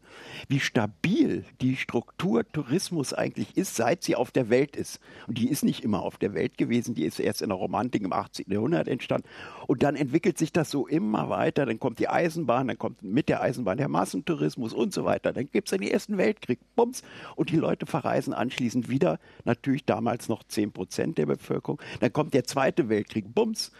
Wie 0.48 0.60
stabil 0.60 1.44
die 1.60 1.76
Struktur 1.76 2.44
Tourismus 2.52 3.12
eigentlich 3.12 3.56
ist, 3.56 3.74
seit 3.76 4.04
sie 4.04 4.16
auf 4.16 4.30
der 4.30 4.48
Welt 4.48 4.76
ist. 4.76 5.00
Und 5.26 5.38
die 5.38 5.48
ist 5.48 5.64
nicht 5.64 5.82
immer 5.82 6.02
auf 6.02 6.18
der 6.18 6.34
Welt 6.34 6.56
gewesen, 6.56 6.94
die 6.94 7.04
ist 7.04 7.18
erst 7.18 7.42
in 7.42 7.48
der 7.48 7.58
Romantik 7.58 8.02
im 8.02 8.12
18. 8.12 8.46
Jahrhundert 8.48 8.88
entstanden. 8.88 9.26
Und 9.66 9.82
dann 9.82 9.96
entwickelt 9.96 10.38
sich 10.38 10.49
das 10.56 10.70
so 10.70 10.86
immer 10.86 11.28
weiter. 11.28 11.66
Dann 11.66 11.78
kommt 11.78 11.98
die 11.98 12.08
Eisenbahn, 12.08 12.68
dann 12.68 12.78
kommt 12.78 13.02
mit 13.02 13.28
der 13.28 13.42
Eisenbahn 13.42 13.78
der 13.78 13.88
Massentourismus 13.88 14.72
und 14.72 14.92
so 14.92 15.04
weiter. 15.04 15.32
Dann 15.32 15.50
gibt 15.50 15.70
es 15.70 15.78
den 15.78 15.88
Ersten 15.88 16.18
Weltkrieg, 16.18 16.58
bums, 16.76 17.02
und 17.36 17.50
die 17.50 17.56
Leute 17.56 17.86
verreisen 17.86 18.34
anschließend 18.34 18.88
wieder, 18.88 19.18
natürlich 19.44 19.84
damals 19.84 20.28
noch 20.28 20.44
10 20.44 20.72
Prozent 20.72 21.18
der 21.18 21.26
Bevölkerung. 21.26 21.80
Dann 22.00 22.12
kommt 22.12 22.34
der 22.34 22.44
Zweite 22.44 22.88
Weltkrieg, 22.88 23.34
bums, 23.34 23.72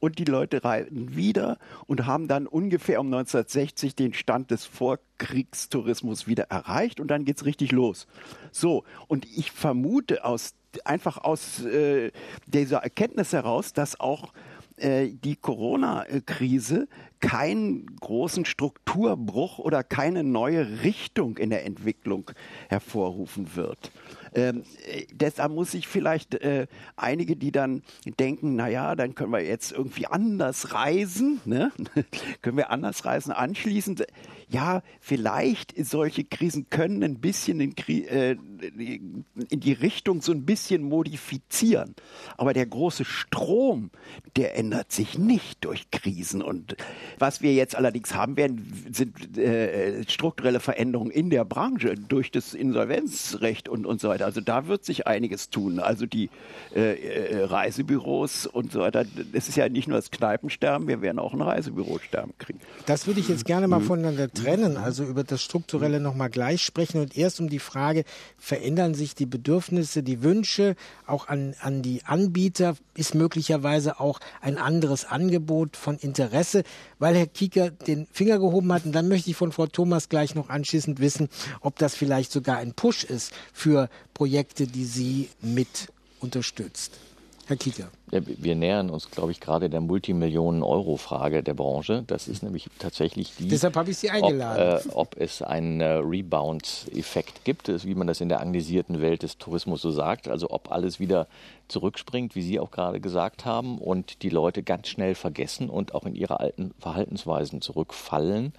und 0.00 0.18
die 0.18 0.24
Leute 0.24 0.64
reiten 0.64 1.16
wieder 1.16 1.58
und 1.86 2.04
haben 2.04 2.28
dann 2.28 2.46
ungefähr 2.46 3.00
um 3.00 3.06
1960 3.06 3.94
den 3.94 4.12
Stand 4.12 4.50
des 4.50 4.66
Vorkriegstourismus 4.66 6.26
wieder 6.26 6.44
erreicht 6.44 7.00
und 7.00 7.08
dann 7.08 7.24
geht 7.24 7.38
es 7.38 7.46
richtig 7.46 7.72
los. 7.72 8.06
So, 8.52 8.84
und 9.08 9.24
ich 9.24 9.50
vermute 9.50 10.24
aus 10.24 10.54
einfach 10.84 11.18
aus 11.18 11.64
äh, 11.64 12.10
dieser 12.46 12.78
Erkenntnis 12.78 13.32
heraus, 13.32 13.72
dass 13.72 13.98
auch 14.00 14.32
äh, 14.76 15.08
die 15.12 15.36
Corona-Krise 15.36 16.88
keinen 17.20 17.86
großen 18.00 18.44
Strukturbruch 18.44 19.58
oder 19.58 19.82
keine 19.82 20.24
neue 20.24 20.82
Richtung 20.82 21.38
in 21.38 21.50
der 21.50 21.64
Entwicklung 21.64 22.30
hervorrufen 22.68 23.56
wird. 23.56 23.90
Ähm, 24.34 24.64
äh, 24.86 25.06
deshalb 25.12 25.52
muss 25.52 25.74
ich 25.74 25.86
vielleicht 25.86 26.34
äh, 26.34 26.66
einige, 26.96 27.36
die 27.36 27.52
dann 27.52 27.82
denken, 28.18 28.56
naja, 28.56 28.96
dann 28.96 29.14
können 29.14 29.32
wir 29.32 29.44
jetzt 29.44 29.72
irgendwie 29.72 30.06
anders 30.06 30.74
reisen, 30.74 31.40
ne? 31.44 31.72
können 32.42 32.56
wir 32.56 32.70
anders 32.70 33.04
reisen 33.04 33.32
anschließend. 33.32 34.06
Ja, 34.48 34.82
vielleicht 35.00 35.74
solche 35.84 36.24
Krisen 36.24 36.68
können 36.70 37.02
ein 37.02 37.20
bisschen 37.20 37.60
in, 37.60 37.74
äh, 37.88 38.32
in 38.32 39.60
die 39.60 39.72
Richtung 39.72 40.20
so 40.20 40.32
ein 40.32 40.44
bisschen 40.44 40.82
modifizieren. 40.82 41.94
Aber 42.36 42.52
der 42.52 42.66
große 42.66 43.04
Strom, 43.04 43.90
der 44.36 44.56
ändert 44.56 44.92
sich 44.92 45.18
nicht 45.18 45.64
durch 45.64 45.90
Krisen. 45.90 46.42
Und 46.42 46.76
was 47.18 47.42
wir 47.42 47.54
jetzt 47.54 47.74
allerdings 47.74 48.14
haben 48.14 48.36
werden, 48.36 48.90
sind 48.92 49.38
äh, 49.38 50.04
strukturelle 50.08 50.60
Veränderungen 50.60 51.10
in 51.10 51.30
der 51.30 51.44
Branche 51.44 51.94
durch 51.94 52.30
das 52.30 52.54
Insolvenzrecht 52.54 53.68
und, 53.68 53.86
und 53.86 54.00
so 54.00 54.08
weiter. 54.08 54.23
Also 54.24 54.40
da 54.40 54.66
wird 54.66 54.84
sich 54.84 55.06
einiges 55.06 55.50
tun. 55.50 55.78
Also 55.78 56.06
die 56.06 56.30
äh, 56.74 56.94
äh, 56.94 57.44
Reisebüros 57.44 58.46
und 58.46 58.72
so 58.72 58.80
weiter. 58.80 59.04
Es 59.32 59.48
ist 59.48 59.56
ja 59.56 59.68
nicht 59.68 59.88
nur 59.88 59.98
das 59.98 60.10
Kneipensterben, 60.10 60.88
wir 60.88 61.02
werden 61.02 61.18
auch 61.18 61.32
ein 61.32 61.40
Reisebürosterben 61.40 62.32
kriegen. 62.38 62.60
Das 62.86 63.06
würde 63.06 63.20
ich 63.20 63.28
jetzt 63.28 63.44
gerne 63.44 63.68
mal 63.68 63.80
mhm. 63.80 63.84
voneinander 63.84 64.32
trennen, 64.32 64.76
also 64.76 65.04
über 65.04 65.24
das 65.24 65.42
Strukturelle 65.42 66.00
nochmal 66.00 66.30
gleich 66.30 66.62
sprechen 66.62 67.00
und 67.00 67.16
erst 67.16 67.40
um 67.40 67.48
die 67.48 67.58
Frage, 67.58 68.04
verändern 68.38 68.94
sich 68.94 69.14
die 69.14 69.26
Bedürfnisse, 69.26 70.02
die 70.02 70.22
Wünsche 70.22 70.74
auch 71.06 71.28
an, 71.28 71.54
an 71.60 71.82
die 71.82 72.04
Anbieter? 72.04 72.76
Ist 72.96 73.14
möglicherweise 73.14 74.00
auch 74.00 74.20
ein 74.40 74.56
anderes 74.56 75.04
Angebot 75.04 75.76
von 75.76 75.96
Interesse, 75.98 76.62
weil 76.98 77.16
Herr 77.16 77.26
Kieker 77.26 77.70
den 77.70 78.06
Finger 78.10 78.38
gehoben 78.38 78.72
hat 78.72 78.84
und 78.84 78.92
dann 78.92 79.08
möchte 79.08 79.30
ich 79.30 79.36
von 79.36 79.52
Frau 79.52 79.66
Thomas 79.66 80.08
gleich 80.08 80.34
noch 80.34 80.48
anschließend 80.48 81.00
wissen, 81.00 81.28
ob 81.60 81.78
das 81.78 81.94
vielleicht 81.94 82.32
sogar 82.32 82.58
ein 82.58 82.74
Push 82.74 83.04
ist 83.04 83.32
für 83.52 83.88
Projekte, 84.14 84.66
die 84.66 84.84
sie 84.84 85.28
mit 85.42 85.88
unterstützt. 86.20 86.98
Herr 87.46 87.56
Kieter. 87.56 87.88
Ja, 88.10 88.20
wir 88.24 88.54
nähern 88.54 88.88
uns, 88.88 89.10
glaube 89.10 89.30
ich, 89.30 89.38
gerade 89.38 89.68
der 89.68 89.82
Multimillionen-Euro-Frage 89.82 91.42
der 91.42 91.52
Branche. 91.52 92.02
Das 92.06 92.26
ist 92.26 92.42
nämlich 92.42 92.70
tatsächlich 92.78 93.34
die. 93.38 93.48
Deshalb 93.48 93.76
habe 93.76 93.90
ich 93.90 93.98
Sie 93.98 94.08
eingeladen. 94.08 94.80
Ob, 94.86 94.86
äh, 94.86 94.94
ob 94.94 95.20
es 95.20 95.42
einen 95.42 95.82
äh, 95.82 95.96
Rebound-Effekt 95.96 97.44
gibt, 97.44 97.68
wie 97.84 97.94
man 97.94 98.06
das 98.06 98.22
in 98.22 98.30
der 98.30 98.40
anglisierten 98.40 99.02
Welt 99.02 99.22
des 99.22 99.36
Tourismus 99.36 99.82
so 99.82 99.90
sagt. 99.90 100.28
Also 100.28 100.50
ob 100.50 100.72
alles 100.72 101.00
wieder 101.00 101.26
zurückspringt, 101.68 102.34
wie 102.34 102.42
Sie 102.42 102.58
auch 102.58 102.70
gerade 102.70 103.00
gesagt 103.00 103.44
haben, 103.44 103.76
und 103.76 104.22
die 104.22 104.30
Leute 104.30 104.62
ganz 104.62 104.88
schnell 104.88 105.14
vergessen 105.14 105.68
und 105.68 105.94
auch 105.94 106.04
in 106.06 106.14
ihre 106.14 106.40
alten 106.40 106.72
Verhaltensweisen 106.78 107.60
zurückfallen 107.60 108.54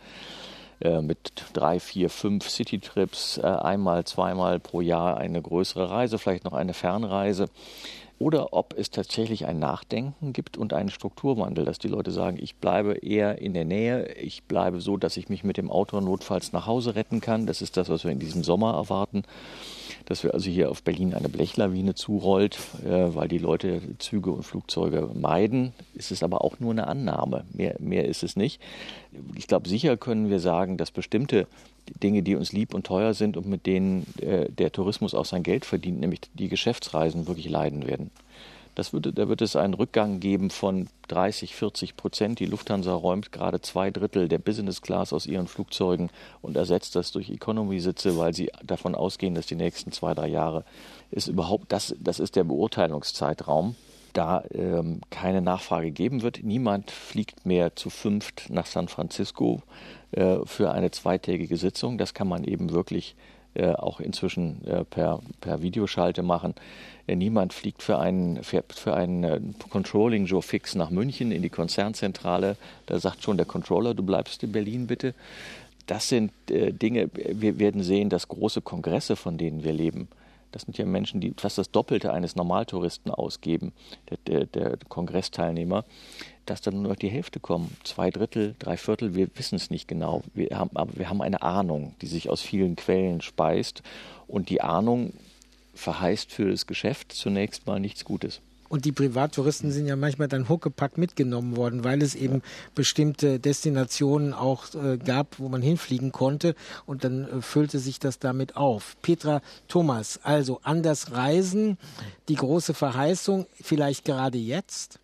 mit 1.02 1.44
drei, 1.54 1.80
vier, 1.80 2.10
fünf 2.10 2.50
Citytrips, 2.50 3.38
äh, 3.38 3.44
einmal, 3.44 4.04
zweimal 4.04 4.60
pro 4.60 4.82
Jahr 4.82 5.18
eine 5.18 5.42
größere 5.42 5.90
Reise, 5.90 6.18
vielleicht 6.18 6.44
noch 6.44 6.54
eine 6.54 6.74
Fernreise 6.74 7.50
oder 8.18 8.54
ob 8.54 8.74
es 8.78 8.92
tatsächlich 8.92 9.46
ein 9.46 9.60
Nachdenken 9.60 10.32
gibt 10.32 10.58
und 10.58 10.74
einen 10.74 10.90
Strukturwandel, 10.90 11.66
dass 11.66 11.80
die 11.80 11.90
Leute 11.90 12.12
sagen, 12.12 12.38
ich 12.40 12.56
bleibe 12.56 12.94
eher 12.94 13.40
in 13.40 13.54
der 13.54 13.66
Nähe, 13.66 14.14
ich 14.14 14.44
bleibe 14.44 14.80
so, 14.80 14.96
dass 14.96 15.18
ich 15.18 15.28
mich 15.28 15.44
mit 15.44 15.58
dem 15.58 15.70
Auto 15.70 16.00
notfalls 16.00 16.54
nach 16.54 16.66
Hause 16.66 16.96
retten 16.96 17.20
kann. 17.20 17.46
Das 17.46 17.62
ist 17.62 17.76
das, 17.76 17.90
was 17.90 18.06
wir 18.06 18.12
in 18.12 18.20
diesem 18.20 18.44
Sommer 18.44 18.74
erwarten. 18.74 19.24
Dass 20.06 20.24
wir 20.24 20.34
also 20.34 20.50
hier 20.50 20.72
auf 20.72 20.84
Berlin 20.84 21.14
eine 21.14 21.30
Blechlawine 21.30 21.96
zurollt, 21.96 22.58
äh, 22.86 23.16
weil 23.16 23.28
die 23.28 23.40
Leute 23.40 23.82
Züge 23.98 24.32
und 24.32 24.44
Flugzeuge 24.44 25.10
meiden, 25.14 25.74
ist 25.94 26.12
es 26.12 26.24
aber 26.24 26.44
auch 26.44 26.60
nur 26.60 26.72
eine 26.72 26.88
Annahme. 26.88 27.44
Mehr, 27.54 27.76
mehr 27.80 28.06
ist 28.06 28.24
es 28.24 28.36
nicht. 28.36 28.62
Ich 29.36 29.48
glaube, 29.48 29.68
sicher 29.68 29.98
können 29.98 30.30
wir 30.30 30.40
sagen, 30.40 30.78
dass 30.78 30.92
bestimmte 30.92 31.48
Dinge, 32.02 32.24
die 32.24 32.36
uns 32.36 32.52
lieb 32.52 32.74
und 32.74 32.86
teuer 32.86 33.14
sind 33.14 33.38
und 33.38 33.48
mit 33.48 33.66
denen 33.66 34.06
äh, 34.20 34.50
der 34.50 34.72
Tourismus 34.72 35.14
auch 35.14 35.26
sein 35.26 35.44
Geld 35.44 35.66
verdient, 35.66 36.00
nämlich 36.00 36.22
die 36.34 36.50
Geschäftsreisen, 36.50 37.28
wirklich 37.28 37.50
leiden 37.50 37.88
werden. 37.88 38.12
Das 38.76 38.92
würde, 38.92 39.14
da 39.14 39.30
wird 39.30 39.42
es 39.42 39.56
einen 39.56 39.74
Rückgang 39.74 40.20
geben 40.20 40.50
von 40.50 40.88
30, 41.08 41.56
40 41.56 41.96
Prozent. 41.96 42.40
Die 42.42 42.46
Lufthansa 42.46 42.94
räumt 42.94 43.32
gerade 43.32 43.62
zwei 43.62 43.90
Drittel 43.90 44.28
der 44.28 44.38
Business 44.38 44.82
Class 44.82 45.14
aus 45.14 45.26
ihren 45.26 45.48
Flugzeugen 45.48 46.10
und 46.42 46.58
ersetzt 46.58 46.96
das 46.96 47.14
durch 47.14 47.30
Economy-Sitze, 47.30 48.18
weil 48.18 48.34
sie 48.34 48.52
davon 48.62 48.94
ausgehen, 48.94 49.34
dass 49.34 49.46
die 49.46 49.56
nächsten 49.56 49.94
zwei, 49.94 50.14
drei 50.14 50.28
Jahre 50.28 50.66
ist 51.10 51.28
überhaupt 51.28 51.72
das, 51.72 51.96
das 52.00 52.20
ist 52.20 52.36
der 52.36 52.44
Beurteilungszeitraum 52.44 53.76
da 54.16 54.44
ähm, 54.54 55.02
keine 55.10 55.42
Nachfrage 55.42 55.92
geben 55.92 56.22
wird. 56.22 56.44
Niemand 56.44 56.90
fliegt 56.90 57.46
mehr 57.46 57.76
zu 57.76 57.90
fünft 57.90 58.50
nach 58.50 58.66
San 58.66 58.88
Francisco 58.88 59.62
für 60.46 60.72
eine 60.72 60.92
zweitägige 60.92 61.58
Sitzung. 61.58 61.98
Das 61.98 62.14
kann 62.14 62.28
man 62.28 62.46
eben 62.46 62.72
wirklich 62.72 63.16
äh, 63.56 63.72
auch 63.72 64.02
inzwischen 64.02 64.68
äh, 64.68 64.84
per, 64.84 65.22
per 65.40 65.62
Videoschalte 65.62 66.24
machen. 66.24 66.56
Äh, 67.08 67.16
niemand 67.16 67.54
fliegt 67.54 67.84
für 67.84 67.98
einen, 67.98 68.44
für, 68.44 68.94
einen 68.94 69.24
äh, 69.24 69.40
Controlling 69.70 70.26
Joe 70.26 70.42
Fix 70.42 70.76
nach 70.76 70.90
München 70.90 71.32
in 71.32 71.42
die 71.42 71.50
Konzernzentrale. 71.50 72.58
Da 72.86 73.00
sagt 73.00 73.24
schon 73.24 73.38
der 73.38 73.46
Controller, 73.46 73.94
du 73.94 74.04
bleibst 74.04 74.44
in 74.44 74.52
Berlin 74.52 74.88
bitte. 74.88 75.14
Das 75.88 76.10
sind 76.10 76.34
äh, 76.50 76.74
Dinge, 76.74 77.10
wir 77.14 77.58
werden 77.58 77.82
sehen, 77.82 78.10
dass 78.10 78.28
große 78.28 78.60
Kongresse, 78.60 79.16
von 79.16 79.38
denen 79.38 79.64
wir 79.64 79.72
leben, 79.72 80.10
das 80.56 80.62
sind 80.62 80.78
ja 80.78 80.86
Menschen, 80.86 81.20
die 81.20 81.34
fast 81.36 81.58
das 81.58 81.70
Doppelte 81.70 82.14
eines 82.14 82.38
Normaltouristen 82.38 83.12
ausgeben, 83.12 83.74
der, 84.10 84.18
der, 84.26 84.46
der 84.46 84.78
Kongressteilnehmer, 84.88 85.84
dass 86.46 86.62
dann 86.62 86.82
nur 86.82 86.94
noch 86.94 86.96
die 86.96 87.10
Hälfte 87.10 87.42
kommen. 87.42 87.76
Zwei 87.84 88.10
Drittel, 88.10 88.56
drei 88.58 88.78
Viertel, 88.78 89.16
wir 89.16 89.28
wissen 89.36 89.56
es 89.56 89.70
nicht 89.70 89.90
genau. 89.90 90.24
Wir 90.34 90.58
haben, 90.58 90.70
aber 90.74 90.96
wir 90.96 91.10
haben 91.10 91.22
eine 91.22 91.42
Ahnung, 91.42 91.94
die 92.02 92.08
sich 92.08 92.30
aus 92.30 92.42
vielen 92.42 92.78
Quellen 92.78 93.20
speist. 93.20 93.84
Und 94.28 94.48
die 94.48 94.62
Ahnung 94.62 95.12
verheißt 95.74 96.32
für 96.32 96.50
das 96.50 96.68
Geschäft 96.68 97.12
zunächst 97.12 97.68
mal 97.68 97.82
nichts 97.82 98.06
Gutes. 98.06 98.40
Und 98.68 98.86
die 98.86 98.92
Privattouristen 98.92 99.72
sind 99.72 99.86
ja 99.86 99.96
manchmal 99.96 100.28
dann 100.28 100.50
huckepack 100.50 100.98
mitgenommen 100.98 101.56
worden, 101.56 101.84
weil 101.84 102.02
es 102.02 102.16
eben 102.16 102.42
bestimmte 102.74 103.40
Destinationen 103.40 104.34
auch 104.34 104.74
äh, 104.74 104.98
gab, 104.98 105.40
wo 105.40 105.50
man 105.50 105.62
hinfliegen 105.62 106.12
konnte. 106.12 106.56
Und 106.86 107.04
dann 107.04 107.28
äh, 107.28 107.42
füllte 107.42 107.80
sich 107.80 108.00
das 108.00 108.20
damit 108.20 108.56
auf. 108.56 108.98
Petra 109.02 109.42
Thomas, 109.68 110.20
also 110.24 110.60
anders 110.64 111.12
reisen, 111.12 111.78
die 112.28 112.36
große 112.36 112.74
Verheißung, 112.74 113.46
vielleicht 113.62 114.06
gerade 114.06 114.38
jetzt? 114.38 115.00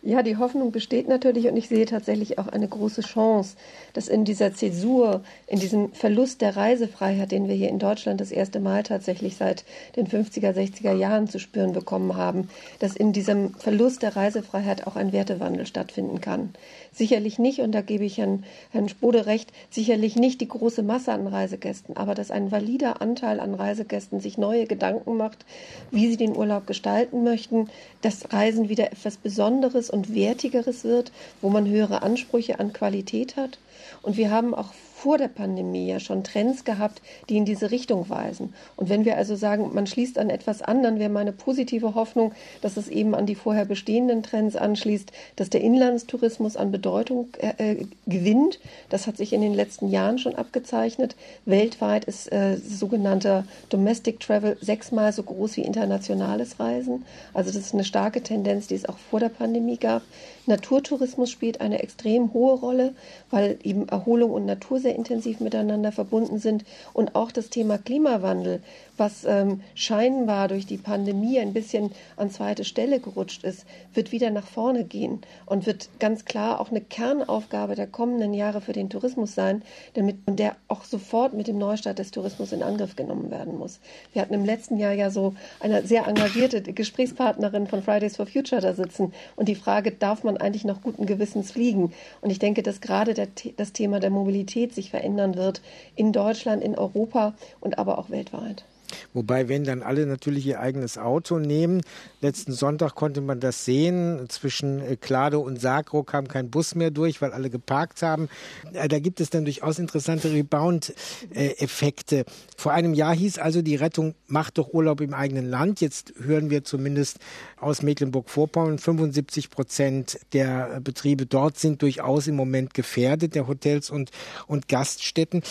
Ja, 0.00 0.22
die 0.22 0.36
Hoffnung 0.36 0.70
besteht 0.70 1.08
natürlich 1.08 1.48
und 1.48 1.56
ich 1.56 1.68
sehe 1.68 1.84
tatsächlich 1.84 2.38
auch 2.38 2.46
eine 2.46 2.68
große 2.68 3.00
Chance, 3.00 3.56
dass 3.94 4.06
in 4.06 4.24
dieser 4.24 4.54
Zäsur, 4.54 5.22
in 5.48 5.58
diesem 5.58 5.92
Verlust 5.92 6.40
der 6.40 6.56
Reisefreiheit, 6.56 7.32
den 7.32 7.48
wir 7.48 7.56
hier 7.56 7.68
in 7.68 7.80
Deutschland 7.80 8.20
das 8.20 8.30
erste 8.30 8.60
Mal 8.60 8.84
tatsächlich 8.84 9.34
seit 9.34 9.64
den 9.96 10.06
50er, 10.06 10.52
60er 10.52 10.92
Jahren 10.92 11.26
zu 11.26 11.40
spüren 11.40 11.72
bekommen 11.72 12.14
haben, 12.14 12.48
dass 12.78 12.94
in 12.94 13.12
diesem 13.12 13.54
Verlust 13.54 14.02
der 14.02 14.14
Reisefreiheit 14.14 14.86
auch 14.86 14.94
ein 14.94 15.12
Wertewandel 15.12 15.66
stattfinden 15.66 16.20
kann. 16.20 16.50
Sicherlich 16.92 17.40
nicht, 17.40 17.60
und 17.60 17.72
da 17.72 17.80
gebe 17.80 18.04
ich 18.04 18.18
Herrn, 18.18 18.44
Herrn 18.70 18.88
Spode 18.88 19.26
recht, 19.26 19.52
sicherlich 19.68 20.14
nicht 20.14 20.40
die 20.40 20.48
große 20.48 20.84
Masse 20.84 21.10
an 21.10 21.26
Reisegästen, 21.26 21.96
aber 21.96 22.14
dass 22.14 22.30
ein 22.30 22.52
valider 22.52 23.02
Anteil 23.02 23.40
an 23.40 23.52
Reisegästen 23.52 24.20
sich 24.20 24.38
neue 24.38 24.66
Gedanken 24.66 25.16
macht, 25.16 25.44
wie 25.90 26.08
sie 26.08 26.16
den 26.16 26.36
Urlaub 26.36 26.68
gestalten 26.68 27.24
möchten, 27.24 27.68
dass 28.02 28.32
Reisen 28.32 28.68
wieder 28.68 28.92
etwas 28.92 29.16
Besonderes 29.16 29.87
und 29.90 30.14
Wertigeres 30.14 30.84
wird, 30.84 31.12
wo 31.40 31.50
man 31.50 31.66
höhere 31.68 32.02
Ansprüche 32.02 32.60
an 32.60 32.72
Qualität 32.72 33.36
hat. 33.36 33.58
Und 34.02 34.16
wir 34.16 34.30
haben 34.30 34.54
auch 34.54 34.72
vor 35.02 35.16
der 35.16 35.28
Pandemie 35.28 35.86
ja 35.86 36.00
schon 36.00 36.24
Trends 36.24 36.64
gehabt, 36.64 37.02
die 37.28 37.36
in 37.36 37.44
diese 37.44 37.70
Richtung 37.70 38.08
weisen. 38.10 38.52
Und 38.74 38.88
wenn 38.88 39.04
wir 39.04 39.16
also 39.16 39.36
sagen, 39.36 39.70
man 39.72 39.86
schließt 39.86 40.18
an 40.18 40.28
etwas 40.28 40.60
an, 40.60 40.82
dann 40.82 40.98
wäre 40.98 41.08
meine 41.08 41.32
positive 41.32 41.94
Hoffnung, 41.94 42.32
dass 42.62 42.76
es 42.76 42.88
eben 42.88 43.14
an 43.14 43.24
die 43.24 43.36
vorher 43.36 43.64
bestehenden 43.64 44.24
Trends 44.24 44.56
anschließt, 44.56 45.12
dass 45.36 45.50
der 45.50 45.60
Inlandstourismus 45.60 46.56
an 46.56 46.72
Bedeutung 46.72 47.28
äh, 47.38 47.72
äh 47.72 47.86
gewinnt. 48.06 48.58
Das 48.88 49.06
hat 49.06 49.16
sich 49.16 49.32
in 49.32 49.40
den 49.40 49.54
letzten 49.54 49.88
Jahren 49.88 50.18
schon 50.18 50.34
abgezeichnet. 50.34 51.14
Weltweit 51.44 52.04
ist 52.04 52.32
äh, 52.32 52.56
sogenannter 52.56 53.44
Domestic 53.68 54.18
Travel 54.18 54.56
sechsmal 54.60 55.12
so 55.12 55.22
groß 55.22 55.56
wie 55.58 55.62
internationales 55.62 56.58
Reisen. 56.58 57.04
Also 57.34 57.50
das 57.50 57.60
ist 57.60 57.74
eine 57.74 57.84
starke 57.84 58.22
Tendenz, 58.22 58.66
die 58.66 58.74
es 58.74 58.88
auch 58.88 58.98
vor 58.98 59.20
der 59.20 59.28
Pandemie 59.28 59.76
gab. 59.76 60.02
Naturtourismus 60.48 61.30
spielt 61.30 61.60
eine 61.60 61.82
extrem 61.82 62.32
hohe 62.32 62.54
Rolle, 62.54 62.94
weil 63.30 63.58
eben 63.62 63.86
Erholung 63.88 64.30
und 64.30 64.46
Natur 64.46 64.80
sehr 64.88 64.96
intensiv 64.96 65.40
miteinander 65.40 65.92
verbunden 65.92 66.38
sind. 66.38 66.64
Und 66.94 67.14
auch 67.14 67.30
das 67.30 67.50
Thema 67.50 67.76
Klimawandel 67.76 68.62
was 68.98 69.24
ähm, 69.24 69.60
scheinbar 69.74 70.48
durch 70.48 70.66
die 70.66 70.76
Pandemie 70.76 71.38
ein 71.38 71.52
bisschen 71.52 71.90
an 72.16 72.30
zweite 72.30 72.64
Stelle 72.64 73.00
gerutscht 73.00 73.44
ist, 73.44 73.66
wird 73.94 74.12
wieder 74.12 74.30
nach 74.30 74.46
vorne 74.46 74.84
gehen 74.84 75.20
und 75.46 75.66
wird 75.66 75.88
ganz 75.98 76.24
klar 76.24 76.60
auch 76.60 76.70
eine 76.70 76.80
Kernaufgabe 76.80 77.74
der 77.74 77.86
kommenden 77.86 78.34
Jahre 78.34 78.60
für 78.60 78.72
den 78.72 78.90
Tourismus 78.90 79.34
sein, 79.34 79.62
damit 79.94 80.16
der 80.26 80.56
auch 80.68 80.84
sofort 80.84 81.34
mit 81.34 81.48
dem 81.48 81.58
Neustart 81.58 81.98
des 81.98 82.10
Tourismus 82.10 82.52
in 82.52 82.62
Angriff 82.62 82.96
genommen 82.96 83.30
werden 83.30 83.58
muss. 83.58 83.80
Wir 84.12 84.22
hatten 84.22 84.34
im 84.34 84.44
letzten 84.44 84.76
Jahr 84.76 84.92
ja 84.92 85.10
so 85.10 85.34
eine 85.60 85.86
sehr 85.86 86.06
engagierte 86.06 86.62
Gesprächspartnerin 86.62 87.66
von 87.66 87.82
Fridays 87.82 88.16
for 88.16 88.26
Future 88.26 88.60
da 88.60 88.74
sitzen 88.74 89.12
und 89.36 89.48
die 89.48 89.54
Frage, 89.54 89.92
darf 89.92 90.24
man 90.24 90.36
eigentlich 90.36 90.64
noch 90.64 90.82
guten 90.82 91.06
Gewissens 91.06 91.52
fliegen? 91.52 91.92
Und 92.20 92.30
ich 92.30 92.38
denke, 92.38 92.62
dass 92.62 92.80
gerade 92.80 93.14
der, 93.14 93.28
das 93.56 93.72
Thema 93.72 94.00
der 94.00 94.10
Mobilität 94.10 94.74
sich 94.74 94.90
verändern 94.90 95.36
wird 95.36 95.62
in 95.94 96.12
Deutschland, 96.12 96.62
in 96.62 96.76
Europa 96.76 97.34
und 97.60 97.78
aber 97.78 97.98
auch 97.98 98.10
weltweit. 98.10 98.64
Wobei, 99.14 99.48
wenn 99.48 99.64
dann 99.64 99.82
alle 99.82 100.06
natürlich 100.06 100.46
ihr 100.46 100.60
eigenes 100.60 100.98
Auto 100.98 101.38
nehmen, 101.38 101.80
letzten 102.20 102.52
Sonntag 102.52 102.94
konnte 102.94 103.20
man 103.20 103.40
das 103.40 103.64
sehen, 103.64 104.26
zwischen 104.28 104.80
äh, 104.80 104.96
Klado 104.96 105.40
und 105.40 105.60
Sagro 105.60 106.02
kam 106.02 106.28
kein 106.28 106.50
Bus 106.50 106.74
mehr 106.74 106.90
durch, 106.90 107.22
weil 107.22 107.32
alle 107.32 107.50
geparkt 107.50 108.02
haben. 108.02 108.28
Äh, 108.72 108.88
da 108.88 108.98
gibt 108.98 109.20
es 109.20 109.30
dann 109.30 109.44
durchaus 109.44 109.78
interessante 109.78 110.32
Rebound-Effekte. 110.32 112.24
Vor 112.56 112.72
einem 112.72 112.94
Jahr 112.94 113.14
hieß 113.14 113.38
also, 113.38 113.62
die 113.62 113.76
Rettung 113.76 114.14
macht 114.26 114.58
doch 114.58 114.74
Urlaub 114.74 115.00
im 115.00 115.14
eigenen 115.14 115.48
Land. 115.48 115.80
Jetzt 115.80 116.12
hören 116.20 116.50
wir 116.50 116.64
zumindest 116.64 117.18
aus 117.58 117.82
Mecklenburg-Vorpommern, 117.82 118.78
75 118.78 119.50
Prozent 119.50 120.18
der 120.32 120.80
Betriebe 120.80 121.26
dort 121.26 121.58
sind 121.58 121.82
durchaus 121.82 122.26
im 122.26 122.36
Moment 122.36 122.74
gefährdet, 122.74 123.34
der 123.34 123.48
Hotels 123.48 123.90
und, 123.90 124.10
und 124.46 124.68
Gaststätten. 124.68 125.42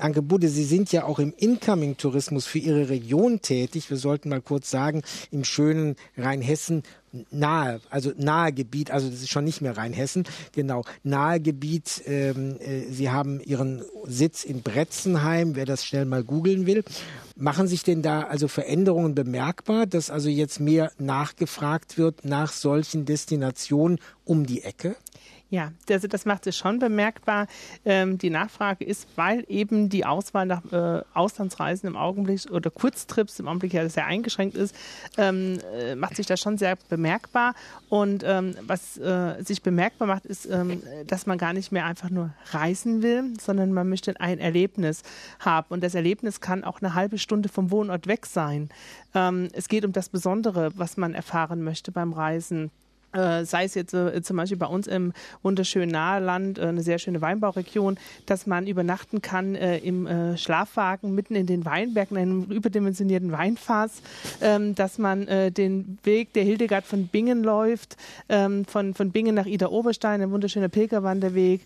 Anke 0.00 0.22
Budde, 0.22 0.48
Sie 0.48 0.64
sind 0.64 0.92
ja 0.92 1.04
auch 1.04 1.18
im 1.18 1.32
Incoming-Tourismus 1.36 2.46
für 2.46 2.58
Ihre 2.58 2.88
Region 2.88 3.40
tätig. 3.40 3.90
Wir 3.90 3.96
sollten 3.96 4.28
mal 4.28 4.40
kurz 4.40 4.70
sagen, 4.70 5.02
im 5.30 5.44
schönen 5.44 5.96
Rheinhessen 6.16 6.82
nahe, 7.30 7.80
also 7.90 8.12
nahe 8.16 8.52
Gebiet, 8.52 8.90
also 8.90 9.08
das 9.08 9.20
ist 9.20 9.30
schon 9.30 9.44
nicht 9.44 9.60
mehr 9.60 9.76
Rheinhessen, 9.76 10.24
genau, 10.52 10.84
nahe 11.02 11.40
Gebiet. 11.40 12.02
Ähm, 12.06 12.56
äh, 12.60 12.90
Sie 12.90 13.10
haben 13.10 13.40
Ihren 13.40 13.82
Sitz 14.06 14.44
in 14.44 14.62
Bretzenheim, 14.62 15.54
wer 15.54 15.66
das 15.66 15.84
schnell 15.84 16.04
mal 16.04 16.24
googeln 16.24 16.66
will. 16.66 16.84
Machen 17.36 17.66
sich 17.66 17.82
denn 17.82 18.02
da 18.02 18.22
also 18.22 18.48
Veränderungen 18.48 19.14
bemerkbar, 19.14 19.86
dass 19.86 20.10
also 20.10 20.28
jetzt 20.28 20.60
mehr 20.60 20.92
nachgefragt 20.98 21.98
wird 21.98 22.24
nach 22.24 22.52
solchen 22.52 23.04
Destinationen 23.06 23.98
um 24.24 24.46
die 24.46 24.62
Ecke? 24.62 24.96
Ja, 25.50 25.72
also 25.88 26.08
das 26.08 26.24
macht 26.24 26.44
sich 26.44 26.56
schon 26.56 26.78
bemerkbar. 26.78 27.46
Ähm, 27.84 28.18
die 28.18 28.30
Nachfrage 28.30 28.84
ist, 28.84 29.06
weil 29.14 29.44
eben 29.48 29.88
die 29.88 30.04
Auswahl 30.04 30.46
nach 30.46 30.64
äh, 30.72 31.02
Auslandsreisen 31.12 31.86
im 31.86 31.96
Augenblick 31.96 32.50
oder 32.50 32.70
Kurztrips 32.70 33.38
im 33.38 33.46
Augenblick 33.46 33.74
ja 33.74 33.88
sehr 33.88 34.06
eingeschränkt 34.06 34.56
ist, 34.56 34.74
ähm, 35.16 35.60
äh, 35.74 35.94
macht 35.94 36.16
sich 36.16 36.26
das 36.26 36.40
schon 36.40 36.58
sehr 36.58 36.76
bemerkbar. 36.88 37.54
Und 37.88 38.24
ähm, 38.26 38.56
was 38.62 38.98
äh, 38.98 39.42
sich 39.44 39.62
bemerkbar 39.62 40.08
macht, 40.08 40.24
ist, 40.26 40.46
ähm, 40.46 40.82
dass 41.06 41.26
man 41.26 41.38
gar 41.38 41.52
nicht 41.52 41.70
mehr 41.70 41.84
einfach 41.84 42.10
nur 42.10 42.30
reisen 42.50 43.02
will, 43.02 43.34
sondern 43.40 43.72
man 43.72 43.88
möchte 43.88 44.18
ein 44.20 44.38
Erlebnis 44.38 45.02
haben. 45.38 45.66
Und 45.68 45.84
das 45.84 45.94
Erlebnis 45.94 46.40
kann 46.40 46.64
auch 46.64 46.80
eine 46.80 46.94
halbe 46.94 47.18
Stunde 47.18 47.48
vom 47.48 47.70
Wohnort 47.70 48.06
weg 48.06 48.26
sein. 48.26 48.70
Ähm, 49.14 49.50
es 49.52 49.68
geht 49.68 49.84
um 49.84 49.92
das 49.92 50.08
Besondere, 50.08 50.72
was 50.74 50.96
man 50.96 51.14
erfahren 51.14 51.62
möchte 51.62 51.92
beim 51.92 52.12
Reisen 52.12 52.70
äh, 53.14 53.44
sei 53.44 53.64
es 53.64 53.74
jetzt 53.74 53.94
äh, 53.94 54.22
zum 54.22 54.36
Beispiel 54.36 54.58
bei 54.58 54.66
uns 54.66 54.86
im 54.86 55.12
wunderschönen 55.42 55.90
Naheland, 55.90 56.58
äh, 56.58 56.62
eine 56.62 56.82
sehr 56.82 56.98
schöne 56.98 57.20
Weinbauregion, 57.20 57.98
dass 58.26 58.46
man 58.46 58.66
übernachten 58.66 59.22
kann 59.22 59.54
äh, 59.54 59.78
im 59.78 60.06
äh, 60.06 60.36
Schlafwagen 60.36 61.14
mitten 61.14 61.34
in 61.34 61.46
den 61.46 61.64
Weinbergen, 61.64 62.16
einem 62.16 62.44
überdimensionierten 62.44 63.32
Weinfass, 63.32 64.02
ähm, 64.40 64.74
dass 64.74 64.98
man 64.98 65.26
äh, 65.28 65.50
den 65.50 65.98
Weg 66.02 66.32
der 66.32 66.44
Hildegard 66.44 66.84
von 66.84 67.06
Bingen 67.08 67.42
läuft, 67.42 67.96
ähm, 68.28 68.64
von, 68.64 68.94
von 68.94 69.10
Bingen 69.10 69.34
nach 69.34 69.46
Ida 69.46 69.68
Oberstein, 69.68 70.20
ein 70.20 70.30
wunderschöner 70.30 70.68
Pilgerwanderweg. 70.68 71.62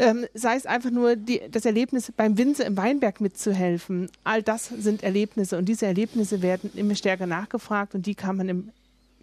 Ähm, 0.00 0.26
sei 0.32 0.54
es 0.54 0.64
einfach 0.64 0.92
nur 0.92 1.16
die, 1.16 1.40
das 1.50 1.64
Erlebnis, 1.64 2.12
beim 2.16 2.38
Winzer 2.38 2.64
im 2.66 2.76
Weinberg 2.76 3.20
mitzuhelfen. 3.20 4.08
All 4.22 4.44
das 4.44 4.68
sind 4.68 5.02
Erlebnisse 5.02 5.58
und 5.58 5.64
diese 5.64 5.86
Erlebnisse 5.86 6.40
werden 6.40 6.70
immer 6.76 6.94
stärker 6.94 7.26
nachgefragt 7.26 7.96
und 7.96 8.06
die 8.06 8.14
kann 8.14 8.36
man 8.36 8.48
im 8.48 8.70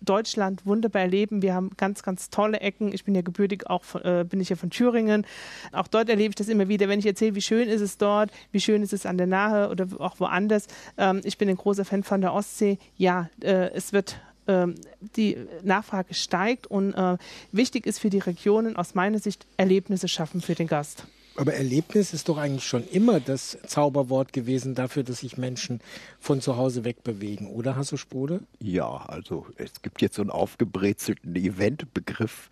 Deutschland 0.02 0.66
wunderbar 0.66 1.04
erleben. 1.04 1.42
Wir 1.42 1.54
haben 1.54 1.72
ganz, 1.78 2.04
ganz 2.04 2.30
tolle 2.30 2.60
Ecken. 2.60 2.94
Ich 2.94 3.04
bin 3.04 3.16
ja 3.16 3.22
gebürtig, 3.22 3.68
auch 3.68 3.84
von, 3.84 4.02
äh, 4.04 4.26
bin 4.28 4.42
ich 4.42 4.50
ja 4.50 4.56
von 4.56 4.70
Thüringen. 4.70 5.26
Auch 5.72 5.88
dort 5.88 6.10
erlebe 6.10 6.30
ich 6.30 6.36
das 6.36 6.48
immer 6.48 6.68
wieder, 6.68 6.88
wenn 6.90 7.00
ich 7.00 7.06
erzähle, 7.06 7.36
wie 7.36 7.42
schön 7.42 7.68
ist 7.68 7.82
es 7.82 7.98
dort, 7.98 8.32
wie 8.52 8.60
schön 8.60 8.84
ist 8.84 8.94
es 8.94 9.06
an 9.06 9.18
der 9.18 9.28
Nahe 9.28 9.70
oder 9.70 9.88
auch 10.00 10.20
woanders. 10.20 10.68
Ähm, 10.98 11.22
ich 11.24 11.38
bin 11.38 11.50
ein 11.50 11.58
großer 11.58 11.86
Fan 11.86 12.04
von 12.04 12.22
der 12.22 12.34
Ostsee. 12.34 12.78
Ja, 12.98 13.30
äh, 13.42 13.72
es 13.72 13.94
wird 13.94 14.20
ähm, 14.48 14.76
die 15.16 15.38
Nachfrage 15.64 16.14
steigt 16.14 16.68
und 16.68 16.94
äh, 16.94 17.18
wichtig 17.52 17.86
ist 17.86 18.00
für 18.00 18.10
die 18.10 18.20
Regionen 18.20 18.76
aus 18.76 18.96
meiner 18.96 19.20
Sicht 19.20 19.46
Erlebnisse 19.58 20.08
schaffen 20.08 20.42
für 20.42 20.56
den 20.56 20.68
Gast. 20.68 21.06
Aber 21.38 21.54
Erlebnis 21.54 22.14
ist 22.14 22.30
doch 22.30 22.38
eigentlich 22.38 22.66
schon 22.66 22.88
immer 22.88 23.20
das 23.20 23.58
Zauberwort 23.68 24.32
gewesen 24.32 24.74
dafür, 24.74 25.04
dass 25.04 25.20
sich 25.20 25.38
Menschen 25.38 25.82
von 26.20 26.40
zu 26.40 26.56
Hause 26.56 26.86
wegbewegen, 26.86 27.48
oder 27.48 27.76
Hasso 27.76 27.98
Spode? 27.98 28.40
Ja, 28.60 29.06
also 29.08 29.46
es 29.58 29.82
gibt 29.82 30.02
jetzt 30.02 30.16
so 30.16 30.22
einen 30.22 30.32
aufgebrezelten 30.32 31.36
Eventbegriff, 31.36 32.50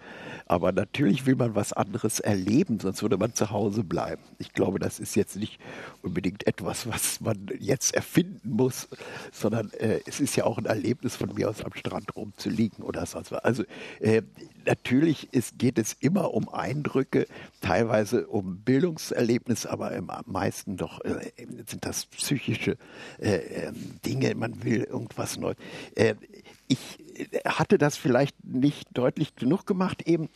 aber 0.48 0.74
natürlich 0.74 1.26
will 1.26 1.36
man 1.36 1.56
was 1.56 1.72
anderes 1.72 2.20
erleben, 2.20 2.80
sonst 2.80 3.02
würde 3.02 3.18
man 3.18 3.34
zu 3.34 3.52
Hause 3.52 3.84
bleiben. 3.86 4.22
Ich 4.38 4.52
glaube, 4.52 4.80
das 4.80 5.00
ist 5.00 5.16
jetzt 5.16 5.38
nicht 5.38 5.60
unbedingt 6.02 6.46
etwas, 6.46 6.86
was 6.86 7.22
man 7.22 7.48
jetzt 7.60 7.96
erfinden 7.96 8.52
muss, 8.52 8.90
sondern 9.32 9.72
äh, 9.72 10.02
es 10.06 10.20
ist 10.20 10.36
ja 10.36 10.44
auch 10.44 10.58
ein 10.58 10.66
Erlebnis 10.66 11.16
von 11.16 11.34
mir 11.34 11.50
aus 11.50 11.64
am 11.64 11.74
Strand 11.74 12.16
rumzuliegen 12.18 12.84
oder 12.84 13.06
sonst 13.06 13.32
was. 13.32 13.44
Also 13.44 13.64
äh, 14.02 14.24
natürlich 14.66 15.34
ist, 15.34 15.58
geht 15.58 15.78
es 15.78 15.94
immer 15.94 16.34
um 16.34 16.50
Eindrücke, 16.50 17.28
teilweise 17.62 18.28
um 18.28 18.58
Bildungserlebnis, 18.58 19.66
aber 19.66 19.92
am 19.96 20.10
meisten 20.26 20.78
doch 20.78 21.04
äh, 21.04 21.32
sind 21.68 21.86
das 21.86 22.06
psychische 22.08 22.78
äh, 23.20 23.36
ähm, 23.38 24.00
Dinge. 24.06 24.34
Man 24.36 24.64
will 24.64 24.84
irgendwas 24.84 25.38
Neues. 25.38 25.58
Äh, 25.96 26.16
ich 26.68 26.98
hatte 27.46 27.78
das 27.78 27.98
vielleicht 27.98 28.44
nicht 28.44 28.88
deutlich 28.94 29.36
genug 29.36 29.66
gemacht 29.66 30.02
eben 30.08 30.30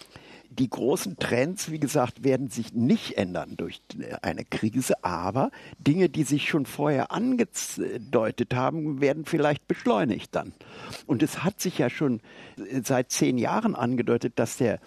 die 0.59 0.69
großen 0.69 1.17
Trends, 1.17 1.71
wie 1.71 1.79
gesagt, 1.79 2.23
werden 2.23 2.49
sich 2.49 2.73
nicht 2.73 3.17
ändern 3.17 3.55
durch 3.57 3.81
eine 4.21 4.43
Krise, 4.43 5.03
aber 5.03 5.51
Dinge, 5.79 6.09
die 6.09 6.23
sich 6.23 6.49
schon 6.49 6.65
vorher 6.65 7.11
angedeutet 7.11 8.55
haben, 8.55 9.01
werden 9.01 9.25
vielleicht 9.25 9.67
beschleunigt 9.67 10.35
dann. 10.35 10.53
Und 11.05 11.21
es 11.23 11.43
hat 11.43 11.59
sich 11.59 11.77
ja 11.77 11.89
schon 11.89 12.21
seit 12.83 13.11
zehn 13.11 13.37
Jahren 13.37 13.75
angedeutet, 13.75 14.33
dass 14.37 14.57
der 14.57 14.79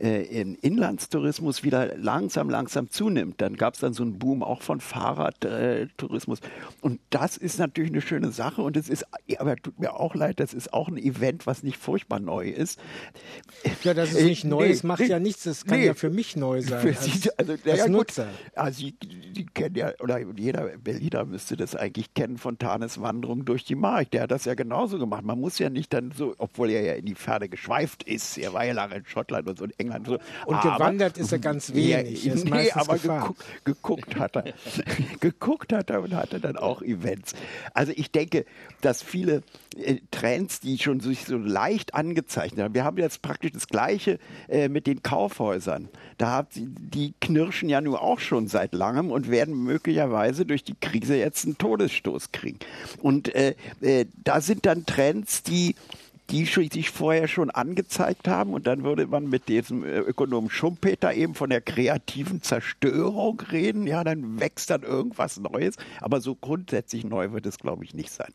äh, 0.00 0.42
Inlandstourismus 0.60 1.62
wieder 1.62 1.96
langsam, 1.96 2.50
langsam 2.50 2.90
zunimmt. 2.90 3.40
Dann 3.40 3.56
gab 3.56 3.74
es 3.74 3.80
dann 3.80 3.94
so 3.94 4.02
einen 4.02 4.18
Boom 4.18 4.42
auch 4.42 4.62
von 4.62 4.80
Fahrradtourismus. 4.80 6.40
und 6.80 7.00
das 7.10 7.36
ist 7.36 7.58
natürlich 7.58 7.92
eine 7.92 8.00
schöne 8.00 8.30
Sache. 8.30 8.62
Und 8.62 8.76
es 8.76 8.88
ist, 8.88 9.06
aber 9.38 9.56
tut 9.56 9.78
mir 9.78 9.94
auch 9.94 10.14
leid, 10.14 10.40
das 10.40 10.52
ist 10.52 10.72
auch 10.72 10.88
ein 10.88 10.98
Event, 10.98 11.46
was 11.46 11.62
nicht 11.62 11.76
furchtbar 11.76 12.20
neu 12.20 12.48
ist. 12.48 12.78
Ja, 13.82 13.94
das 13.94 14.10
ist 14.10 14.20
äh, 14.20 14.24
nicht 14.24 14.44
neu, 14.44 14.68
es 14.68 14.82
nee, 14.82 14.88
macht 14.88 15.00
nee, 15.00 15.13
ja 15.14 15.20
nichts. 15.20 15.44
Das 15.44 15.64
kann 15.64 15.78
nee, 15.78 15.86
ja 15.86 15.94
für 15.94 16.10
mich 16.10 16.36
neu 16.36 16.60
sein. 16.62 16.80
Für 16.80 16.88
als, 16.88 17.04
Sie, 17.04 17.30
also, 17.36 17.52
als 17.52 17.78
ja, 17.78 17.88
Nutzer. 17.88 18.26
Also, 18.54 18.80
Sie, 18.80 18.94
Sie 19.34 19.46
kennen 19.46 19.76
ja, 19.76 19.92
oder 20.00 20.18
jeder 20.36 20.76
Berliner 20.78 21.24
müsste 21.24 21.56
das 21.56 21.74
eigentlich 21.74 22.14
kennen 22.14 22.38
von 22.38 22.58
Tanes 22.58 23.00
Wanderung 23.00 23.44
durch 23.44 23.64
die 23.64 23.74
Mark. 23.74 24.10
Der 24.10 24.22
hat 24.22 24.30
das 24.30 24.44
ja 24.44 24.54
genauso 24.54 24.98
gemacht. 24.98 25.24
Man 25.24 25.40
muss 25.40 25.58
ja 25.58 25.70
nicht 25.70 25.92
dann 25.92 26.12
so, 26.12 26.34
obwohl 26.38 26.70
er 26.70 26.82
ja 26.82 26.94
in 26.94 27.06
die 27.06 27.14
Ferne 27.14 27.48
geschweift 27.48 28.02
ist. 28.02 28.38
Er 28.38 28.52
war 28.52 28.64
ja 28.64 28.72
lange 28.72 28.96
in 28.96 29.06
Schottland 29.06 29.48
und 29.48 29.58
so 29.58 29.64
in 29.64 29.72
England. 29.78 30.06
So. 30.06 30.18
Und 30.46 30.56
aber, 30.56 30.74
gewandert 30.74 31.18
ist 31.18 31.32
er 31.32 31.38
ganz 31.38 31.72
wenig. 31.74 32.24
Ja, 32.24 32.34
nee, 32.34 32.70
aber 32.72 32.98
geguckt, 32.98 33.44
geguckt 33.64 34.16
hat 34.16 34.36
er. 34.36 34.44
geguckt 35.20 35.72
hat 35.72 35.90
er 35.90 36.02
und 36.02 36.14
hatte 36.14 36.40
dann 36.40 36.56
auch 36.56 36.82
Events. 36.82 37.34
Also 37.72 37.92
ich 37.94 38.10
denke, 38.10 38.44
dass 38.80 39.02
viele 39.02 39.42
äh, 39.76 39.96
Trends, 40.10 40.60
die 40.60 40.78
schon 40.78 41.00
sich 41.00 41.24
so 41.24 41.36
leicht 41.36 41.94
angezeichnet 41.94 42.64
haben. 42.64 42.74
Wir 42.74 42.84
haben 42.84 42.98
jetzt 42.98 43.22
praktisch 43.22 43.52
das 43.52 43.68
Gleiche 43.68 44.18
äh, 44.48 44.68
mit 44.68 44.86
den 44.86 45.02
Kaufhäusern. 45.04 45.88
Da 46.18 46.32
hat 46.32 46.48
die 46.54 47.14
knirschen 47.20 47.68
ja 47.68 47.80
nun 47.80 47.94
auch 47.94 48.18
schon 48.18 48.48
seit 48.48 48.74
langem 48.74 49.12
und 49.12 49.30
werden 49.30 49.62
möglicherweise 49.62 50.44
durch 50.44 50.64
die 50.64 50.74
Krise 50.74 51.16
jetzt 51.16 51.44
einen 51.44 51.58
Todesstoß 51.58 52.32
kriegen. 52.32 52.58
Und 53.00 53.32
äh, 53.34 53.54
äh, 53.80 54.06
da 54.24 54.40
sind 54.40 54.66
dann 54.66 54.86
Trends, 54.86 55.44
die 55.44 55.76
die 56.30 56.46
sich 56.46 56.90
vorher 56.90 57.28
schon 57.28 57.50
angezeigt 57.50 58.28
haben. 58.28 58.54
Und 58.54 58.66
dann 58.66 58.82
würde 58.82 59.06
man 59.06 59.28
mit 59.28 59.48
diesem 59.48 59.84
äh, 59.84 59.98
Ökonomen 59.98 60.50
Schumpeter 60.50 61.12
eben 61.12 61.34
von 61.34 61.50
der 61.50 61.60
kreativen 61.60 62.42
Zerstörung 62.42 63.40
reden. 63.52 63.86
Ja, 63.86 64.04
dann 64.04 64.40
wächst 64.40 64.70
dann 64.70 64.82
irgendwas 64.82 65.38
Neues. 65.38 65.76
Aber 66.00 66.20
so 66.20 66.34
grundsätzlich 66.34 67.04
neu 67.04 67.32
wird 67.32 67.46
es, 67.46 67.58
glaube 67.58 67.84
ich, 67.84 67.94
nicht 67.94 68.10
sein. 68.10 68.32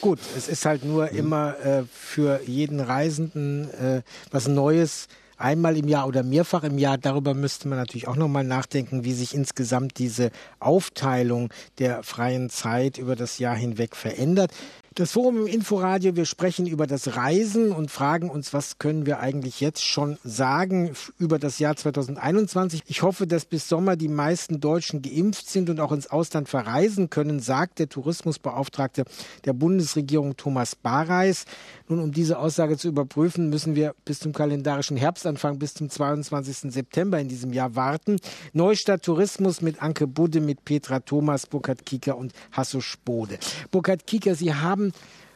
Gut, 0.00 0.18
es 0.36 0.48
ist 0.48 0.66
halt 0.66 0.84
nur 0.84 1.10
mhm. 1.12 1.18
immer 1.18 1.58
äh, 1.64 1.84
für 1.84 2.40
jeden 2.46 2.80
Reisenden 2.80 3.70
äh, 3.70 4.02
was 4.32 4.48
Neues 4.48 5.06
einmal 5.40 5.76
im 5.76 5.88
Jahr 5.88 6.06
oder 6.06 6.22
mehrfach 6.22 6.62
im 6.64 6.78
Jahr. 6.78 6.98
Darüber 6.98 7.34
müsste 7.34 7.68
man 7.68 7.78
natürlich 7.78 8.08
auch 8.08 8.16
nochmal 8.16 8.44
nachdenken, 8.44 9.04
wie 9.04 9.12
sich 9.12 9.34
insgesamt 9.34 9.98
diese 9.98 10.30
Aufteilung 10.58 11.52
der 11.78 12.02
freien 12.02 12.50
Zeit 12.50 12.98
über 12.98 13.16
das 13.16 13.38
Jahr 13.38 13.56
hinweg 13.56 13.96
verändert. 13.96 14.52
Das 14.96 15.12
Forum 15.12 15.42
im 15.42 15.46
Inforadio, 15.46 16.16
wir 16.16 16.24
sprechen 16.24 16.66
über 16.66 16.88
das 16.88 17.14
Reisen 17.14 17.70
und 17.70 17.92
fragen 17.92 18.28
uns, 18.28 18.52
was 18.52 18.78
können 18.78 19.06
wir 19.06 19.20
eigentlich 19.20 19.60
jetzt 19.60 19.84
schon 19.84 20.18
sagen 20.24 20.90
über 21.16 21.38
das 21.38 21.60
Jahr 21.60 21.76
2021. 21.76 22.82
Ich 22.86 23.02
hoffe, 23.02 23.28
dass 23.28 23.44
bis 23.44 23.68
Sommer 23.68 23.94
die 23.94 24.08
meisten 24.08 24.58
Deutschen 24.58 25.00
geimpft 25.00 25.48
sind 25.48 25.70
und 25.70 25.78
auch 25.78 25.92
ins 25.92 26.08
Ausland 26.10 26.48
verreisen 26.48 27.08
können, 27.08 27.38
sagt 27.38 27.78
der 27.78 27.88
Tourismusbeauftragte 27.88 29.04
der 29.44 29.52
Bundesregierung 29.52 30.36
Thomas 30.36 30.74
Bareis. 30.74 31.44
Nun, 31.86 32.00
um 32.00 32.10
diese 32.10 32.40
Aussage 32.40 32.76
zu 32.76 32.88
überprüfen, 32.88 33.48
müssen 33.48 33.76
wir 33.76 33.94
bis 34.04 34.18
zum 34.18 34.32
kalendarischen 34.32 34.96
Herbstanfang, 34.96 35.60
bis 35.60 35.74
zum 35.74 35.88
22. 35.88 36.72
September 36.72 37.20
in 37.20 37.28
diesem 37.28 37.52
Jahr 37.52 37.76
warten. 37.76 38.16
Neustadt 38.54 39.04
Tourismus 39.04 39.60
mit 39.60 39.80
Anke 39.82 40.08
Budde, 40.08 40.40
mit 40.40 40.64
Petra 40.64 40.98
Thomas, 40.98 41.46
Burkhard 41.46 41.86
Kieker 41.86 42.16
und 42.16 42.32
Hasso 42.50 42.80
Spode. 42.80 43.38
Burkhard 43.70 44.08
Kieker, 44.08 44.34
Sie 44.34 44.52
haben 44.52 44.79
haben 44.80 44.92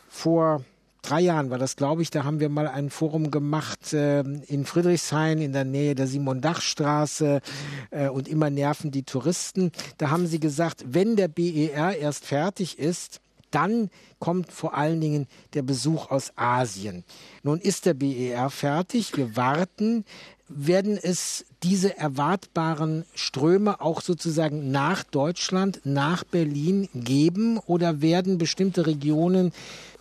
vor 0.09 0.65
drei 1.03 1.21
Jahren 1.21 1.51
war 1.51 1.59
das, 1.59 1.77
glaube 1.77 2.01
ich, 2.01 2.11
da 2.11 2.25
haben 2.25 2.41
wir 2.41 2.49
mal 2.49 2.67
ein 2.67 2.89
Forum 2.89 3.31
gemacht 3.31 3.93
äh, 3.93 4.21
in 4.21 4.65
Friedrichshain 4.65 5.43
in 5.43 5.53
der 5.53 5.65
Nähe 5.65 5.95
der 5.95 6.07
Simon-Dach-Straße 6.07 7.43
äh, 7.91 8.09
und 8.09 8.27
immer 8.27 8.49
nerven 8.49 8.91
die 8.91 9.03
Touristen. 9.03 9.71
Da 9.99 10.09
haben 10.09 10.27
sie 10.27 10.41
gesagt, 10.41 10.85
wenn 10.87 11.17
der 11.17 11.29
BER 11.29 11.99
erst 11.99 12.25
fertig 12.25 12.79
ist, 12.79 13.21
dann 13.51 13.91
kommt 14.19 14.51
vor 14.51 14.75
allen 14.75 15.01
Dingen 15.01 15.27
der 15.53 15.63
Besuch 15.63 16.11
aus 16.11 16.33
Asien. 16.37 17.05
Nun 17.43 17.61
ist 17.61 17.85
der 17.85 17.95
BER 17.95 18.49
fertig, 18.49 19.17
wir 19.17 19.37
warten 19.37 20.05
werden 20.49 20.99
es 21.01 21.47
diese 21.63 21.97
erwartbaren 21.97 23.05
Ströme 23.15 23.81
auch 23.81 24.01
sozusagen 24.01 24.71
nach 24.71 25.03
Deutschland, 25.03 25.81
nach 25.85 26.25
Berlin 26.25 26.89
geben 26.95 27.59
oder 27.59 28.03
werden 28.03 28.39
bestimmte 28.39 28.87
Regionen 28.87 29.53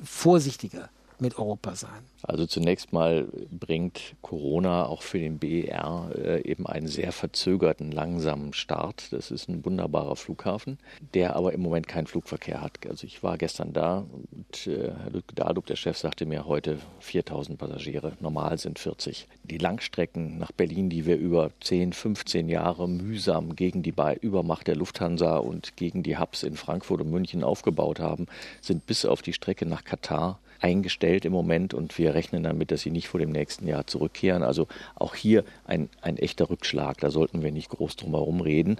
vorsichtiger 0.03 0.89
mit 1.23 1.39
Europa 1.39 1.75
sein? 1.75 2.05
Also 2.21 2.45
zunächst 2.45 2.93
mal 2.93 3.27
bringt 3.49 4.15
Corona 4.21 4.85
auch 4.85 5.01
für 5.01 5.19
den 5.19 5.39
BER 5.39 6.11
äh, 6.15 6.41
eben 6.49 6.67
einen 6.67 6.87
sehr 6.87 7.11
verzögerten, 7.11 7.91
langsamen 7.91 8.53
Start. 8.53 9.11
Das 9.11 9.31
ist 9.31 9.49
ein 9.49 9.65
wunderbarer 9.65 10.15
Flughafen, 10.15 10.77
der 11.13 11.35
aber 11.35 11.53
im 11.53 11.61
Moment 11.61 11.87
keinen 11.87 12.07
Flugverkehr 12.07 12.61
hat. 12.61 12.73
Also 12.87 13.07
ich 13.07 13.23
war 13.23 13.37
gestern 13.37 13.73
da 13.73 14.05
und 14.31 14.67
äh, 14.67 14.91
Herr 14.91 15.09
Ludwig 15.11 15.35
Dahlub, 15.35 15.65
der 15.65 15.75
Chef, 15.75 15.97
sagte 15.97 16.25
mir 16.25 16.45
heute 16.45 16.77
4000 16.99 17.57
Passagiere. 17.57 18.13
Normal 18.19 18.57
sind 18.57 18.79
40. 18.79 19.27
Die 19.43 19.57
Langstrecken 19.57 20.37
nach 20.37 20.51
Berlin, 20.51 20.89
die 20.89 21.05
wir 21.05 21.17
über 21.17 21.51
10, 21.61 21.93
15 21.93 22.49
Jahre 22.49 22.87
mühsam 22.87 23.55
gegen 23.55 23.81
die 23.81 23.93
Übermacht 24.21 24.67
der 24.67 24.75
Lufthansa 24.75 25.37
und 25.37 25.77
gegen 25.77 26.03
die 26.03 26.17
Hubs 26.17 26.43
in 26.43 26.55
Frankfurt 26.55 27.01
und 27.01 27.11
München 27.11 27.43
aufgebaut 27.43 27.99
haben, 27.99 28.27
sind 28.61 28.85
bis 28.85 29.05
auf 29.05 29.21
die 29.21 29.33
Strecke 29.33 29.65
nach 29.65 29.83
Katar 29.83 30.39
eingestellt 30.63 31.25
im 31.25 31.33
Moment 31.33 31.73
und 31.73 31.97
wir 31.97 32.15
rechnen 32.15 32.43
damit, 32.43 32.71
dass 32.71 32.81
sie 32.81 32.91
nicht 32.91 33.09
vor 33.09 33.19
dem 33.19 33.31
nächsten 33.31 33.67
Jahr 33.67 33.85
zurückkehren. 33.85 34.43
Also 34.43 34.67
auch 34.95 35.13
hier 35.13 35.43
ein, 35.65 35.89
ein 36.01 36.17
echter 36.17 36.49
Rückschlag. 36.49 36.99
Da 36.99 37.11
sollten 37.11 37.43
wir 37.43 37.51
nicht 37.51 37.69
groß 37.69 37.97
drum 37.97 38.11
herum 38.11 38.41
reden. 38.41 38.77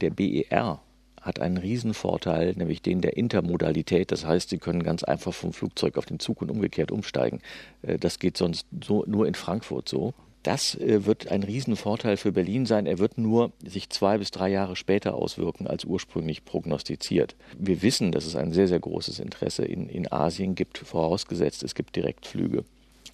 Der 0.00 0.10
BER 0.10 0.80
hat 1.22 1.40
einen 1.40 1.56
Riesenvorteil, 1.56 2.52
nämlich 2.56 2.82
den 2.82 3.00
der 3.00 3.16
Intermodalität. 3.16 4.12
Das 4.12 4.26
heißt, 4.26 4.50
Sie 4.50 4.58
können 4.58 4.82
ganz 4.82 5.04
einfach 5.04 5.32
vom 5.32 5.52
Flugzeug 5.52 5.96
auf 5.96 6.04
den 6.04 6.18
Zug 6.18 6.42
und 6.42 6.50
umgekehrt 6.50 6.90
umsteigen. 6.90 7.40
Äh, 7.82 7.98
das 7.98 8.18
geht 8.18 8.36
sonst 8.36 8.66
so, 8.84 9.04
nur 9.06 9.26
in 9.26 9.34
Frankfurt 9.34 9.88
so. 9.88 10.12
Das 10.42 10.74
äh, 10.74 11.06
wird 11.06 11.28
ein 11.28 11.42
Riesenvorteil 11.42 12.16
für 12.16 12.32
Berlin 12.32 12.66
sein. 12.66 12.86
Er 12.86 12.98
wird 12.98 13.18
nur 13.18 13.52
sich 13.64 13.90
zwei 13.90 14.18
bis 14.18 14.30
drei 14.30 14.48
Jahre 14.48 14.76
später 14.76 15.14
auswirken 15.14 15.66
als 15.66 15.84
ursprünglich 15.84 16.44
prognostiziert. 16.44 17.36
Wir 17.56 17.82
wissen, 17.82 18.12
dass 18.12 18.26
es 18.26 18.36
ein 18.36 18.52
sehr, 18.52 18.68
sehr 18.68 18.80
großes 18.80 19.20
Interesse 19.20 19.64
in, 19.64 19.88
in 19.88 20.10
Asien 20.10 20.54
gibt, 20.54 20.78
vorausgesetzt 20.78 21.62
es 21.62 21.74
gibt 21.74 21.94
Direktflüge. 21.94 22.64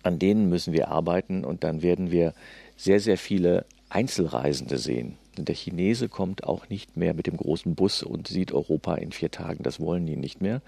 An 0.02 0.18
denen 0.18 0.48
müssen 0.48 0.72
wir 0.72 0.88
arbeiten 0.88 1.44
und 1.44 1.64
dann 1.64 1.82
werden 1.82 2.10
wir 2.10 2.32
sehr, 2.76 3.00
sehr 3.00 3.18
viele 3.18 3.66
Einzelreisende 3.90 4.78
sehen. 4.78 5.16
Der 5.36 5.54
Chinese 5.54 6.08
kommt 6.08 6.44
auch 6.44 6.68
nicht 6.68 6.96
mehr 6.96 7.14
mit 7.14 7.26
dem 7.26 7.36
großen 7.36 7.74
Bus 7.74 8.02
und 8.02 8.26
sieht 8.26 8.52
Europa 8.52 8.94
in 8.96 9.12
vier 9.12 9.30
Tagen. 9.30 9.62
Das 9.62 9.78
wollen 9.78 10.04
die 10.06 10.16
nicht 10.16 10.40
mehr, 10.40 10.62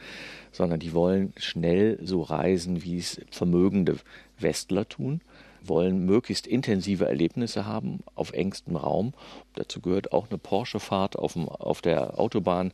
sondern 0.52 0.78
die 0.78 0.92
wollen 0.92 1.32
schnell 1.36 1.98
so 2.02 2.22
reisen, 2.22 2.84
wie 2.84 2.98
es 2.98 3.20
vermögende 3.30 3.96
Westler 4.38 4.88
tun 4.88 5.20
wollen 5.64 6.04
möglichst 6.04 6.46
intensive 6.46 7.06
Erlebnisse 7.06 7.66
haben 7.66 8.00
auf 8.14 8.32
engstem 8.32 8.76
Raum. 8.76 9.12
Dazu 9.54 9.80
gehört 9.80 10.12
auch 10.12 10.28
eine 10.28 10.38
Porsche-Fahrt 10.38 11.16
auf, 11.16 11.36
auf 11.36 11.82
der 11.82 12.18
Autobahn. 12.18 12.72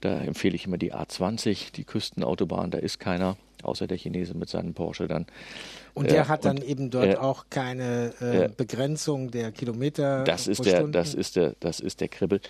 Da 0.00 0.18
empfehle 0.20 0.54
ich 0.54 0.66
immer 0.66 0.78
die 0.78 0.92
A20, 0.94 1.72
die 1.72 1.84
Küstenautobahn. 1.84 2.70
Da 2.70 2.78
ist 2.78 2.98
keiner, 2.98 3.36
außer 3.62 3.86
der 3.86 3.98
Chinese 3.98 4.34
mit 4.34 4.48
seinem 4.48 4.74
Porsche 4.74 5.06
dann. 5.06 5.26
Und 5.94 6.10
der 6.10 6.22
äh, 6.22 6.28
hat 6.28 6.44
dann 6.44 6.58
und, 6.58 6.64
eben 6.64 6.90
dort 6.90 7.06
äh, 7.06 7.16
auch 7.16 7.46
keine 7.50 8.12
äh, 8.20 8.48
Begrenzung 8.56 9.30
der 9.30 9.52
Kilometer. 9.52 10.24
Das 10.24 10.46
ist 10.46 10.64
der, 10.64 10.86
das 10.88 11.14
ist 11.14 11.36
der, 11.36 11.54
das 11.60 11.80
ist 11.80 12.00
der 12.00 12.08
Kribbel 12.08 12.40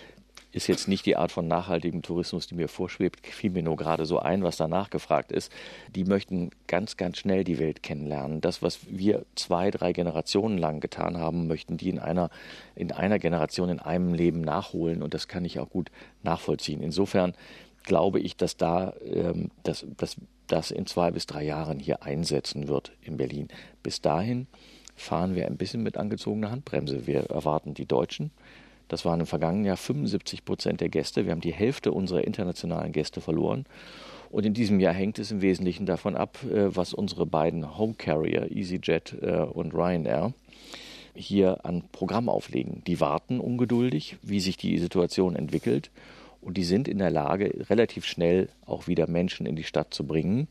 ist 0.53 0.67
jetzt 0.67 0.87
nicht 0.87 1.05
die 1.05 1.17
Art 1.17 1.31
von 1.31 1.47
nachhaltigem 1.47 2.03
Tourismus, 2.03 2.47
die 2.47 2.55
mir 2.55 2.67
vorschwebt, 2.67 3.25
fiel 3.25 3.49
mir 3.49 3.63
nur 3.63 3.75
gerade 3.75 4.05
so 4.05 4.19
ein, 4.19 4.43
was 4.43 4.55
danach 4.55 4.91
gefragt 4.91 5.31
ist. 5.31 5.51
Die 5.95 6.05
möchten 6.05 6.51
ganz, 6.67 6.95
ganz 6.95 7.17
schnell 7.17 7.43
die 7.43 7.57
Welt 7.57 7.81
kennenlernen. 7.81 8.39
Das, 8.39 8.61
was 8.61 8.79
wir 8.87 9.25
zwei, 9.35 9.71
drei 9.71 9.93
Generationen 9.93 10.59
lang 10.59 10.79
getan 10.79 11.17
haben, 11.17 11.47
möchten 11.47 11.77
die 11.77 11.89
in 11.89 11.99
einer, 11.99 12.29
in 12.75 12.91
einer 12.91 13.17
Generation, 13.17 13.69
in 13.69 13.79
einem 13.79 14.13
Leben 14.13 14.41
nachholen. 14.41 15.01
Und 15.01 15.15
das 15.15 15.27
kann 15.27 15.43
ich 15.43 15.59
auch 15.59 15.69
gut 15.69 15.89
nachvollziehen. 16.21 16.83
Insofern 16.83 17.33
glaube 17.81 18.19
ich, 18.19 18.37
dass 18.37 18.55
da, 18.55 18.93
ähm, 19.03 19.49
dass, 19.63 19.85
dass 19.97 20.17
das 20.45 20.69
in 20.69 20.85
zwei 20.85 21.09
bis 21.09 21.25
drei 21.25 21.43
Jahren 21.43 21.79
hier 21.79 22.03
einsetzen 22.03 22.67
wird 22.67 22.91
in 23.01 23.17
Berlin. 23.17 23.47
Bis 23.81 24.01
dahin 24.01 24.45
fahren 24.95 25.33
wir 25.33 25.47
ein 25.47 25.57
bisschen 25.57 25.81
mit 25.81 25.97
angezogener 25.97 26.51
Handbremse. 26.51 27.07
Wir 27.07 27.21
erwarten 27.31 27.73
die 27.73 27.87
Deutschen 27.87 28.29
das 28.87 29.05
waren 29.05 29.21
im 29.21 29.25
vergangenen 29.25 29.65
Jahr 29.65 29.77
75 29.77 30.45
Prozent 30.45 30.81
der 30.81 30.89
Gäste. 30.89 31.25
Wir 31.25 31.31
haben 31.31 31.41
die 31.41 31.53
Hälfte 31.53 31.91
unserer 31.91 32.23
internationalen 32.23 32.91
Gäste 32.91 33.21
verloren. 33.21 33.65
Und 34.29 34.45
in 34.45 34.53
diesem 34.53 34.79
Jahr 34.79 34.93
hängt 34.93 35.19
es 35.19 35.31
im 35.31 35.41
Wesentlichen 35.41 35.85
davon 35.85 36.15
ab, 36.15 36.39
äh, 36.43 36.75
was 36.75 36.93
unsere 36.93 37.25
beiden 37.25 37.77
Home 37.77 37.93
Carrier, 37.95 38.51
EasyJet 38.51 39.15
äh, 39.21 39.37
und 39.41 39.73
Ryanair, 39.73 40.33
hier 41.15 41.65
an 41.65 41.83
Programm 41.91 42.29
auflegen. 42.29 42.81
Die 42.87 42.99
warten 42.99 43.39
ungeduldig, 43.39 44.17
wie 44.23 44.39
sich 44.39 44.57
die 44.57 44.79
Situation 44.79 45.35
entwickelt. 45.35 45.91
Und 46.41 46.57
die 46.57 46.63
sind 46.63 46.87
in 46.87 46.97
der 46.97 47.11
Lage, 47.11 47.65
relativ 47.69 48.05
schnell 48.05 48.49
auch 48.65 48.87
wieder 48.87 49.07
Menschen 49.07 49.45
in 49.45 49.55
die 49.55 49.63
Stadt 49.63 49.93
zu 49.93 50.05
bringen. 50.05 50.47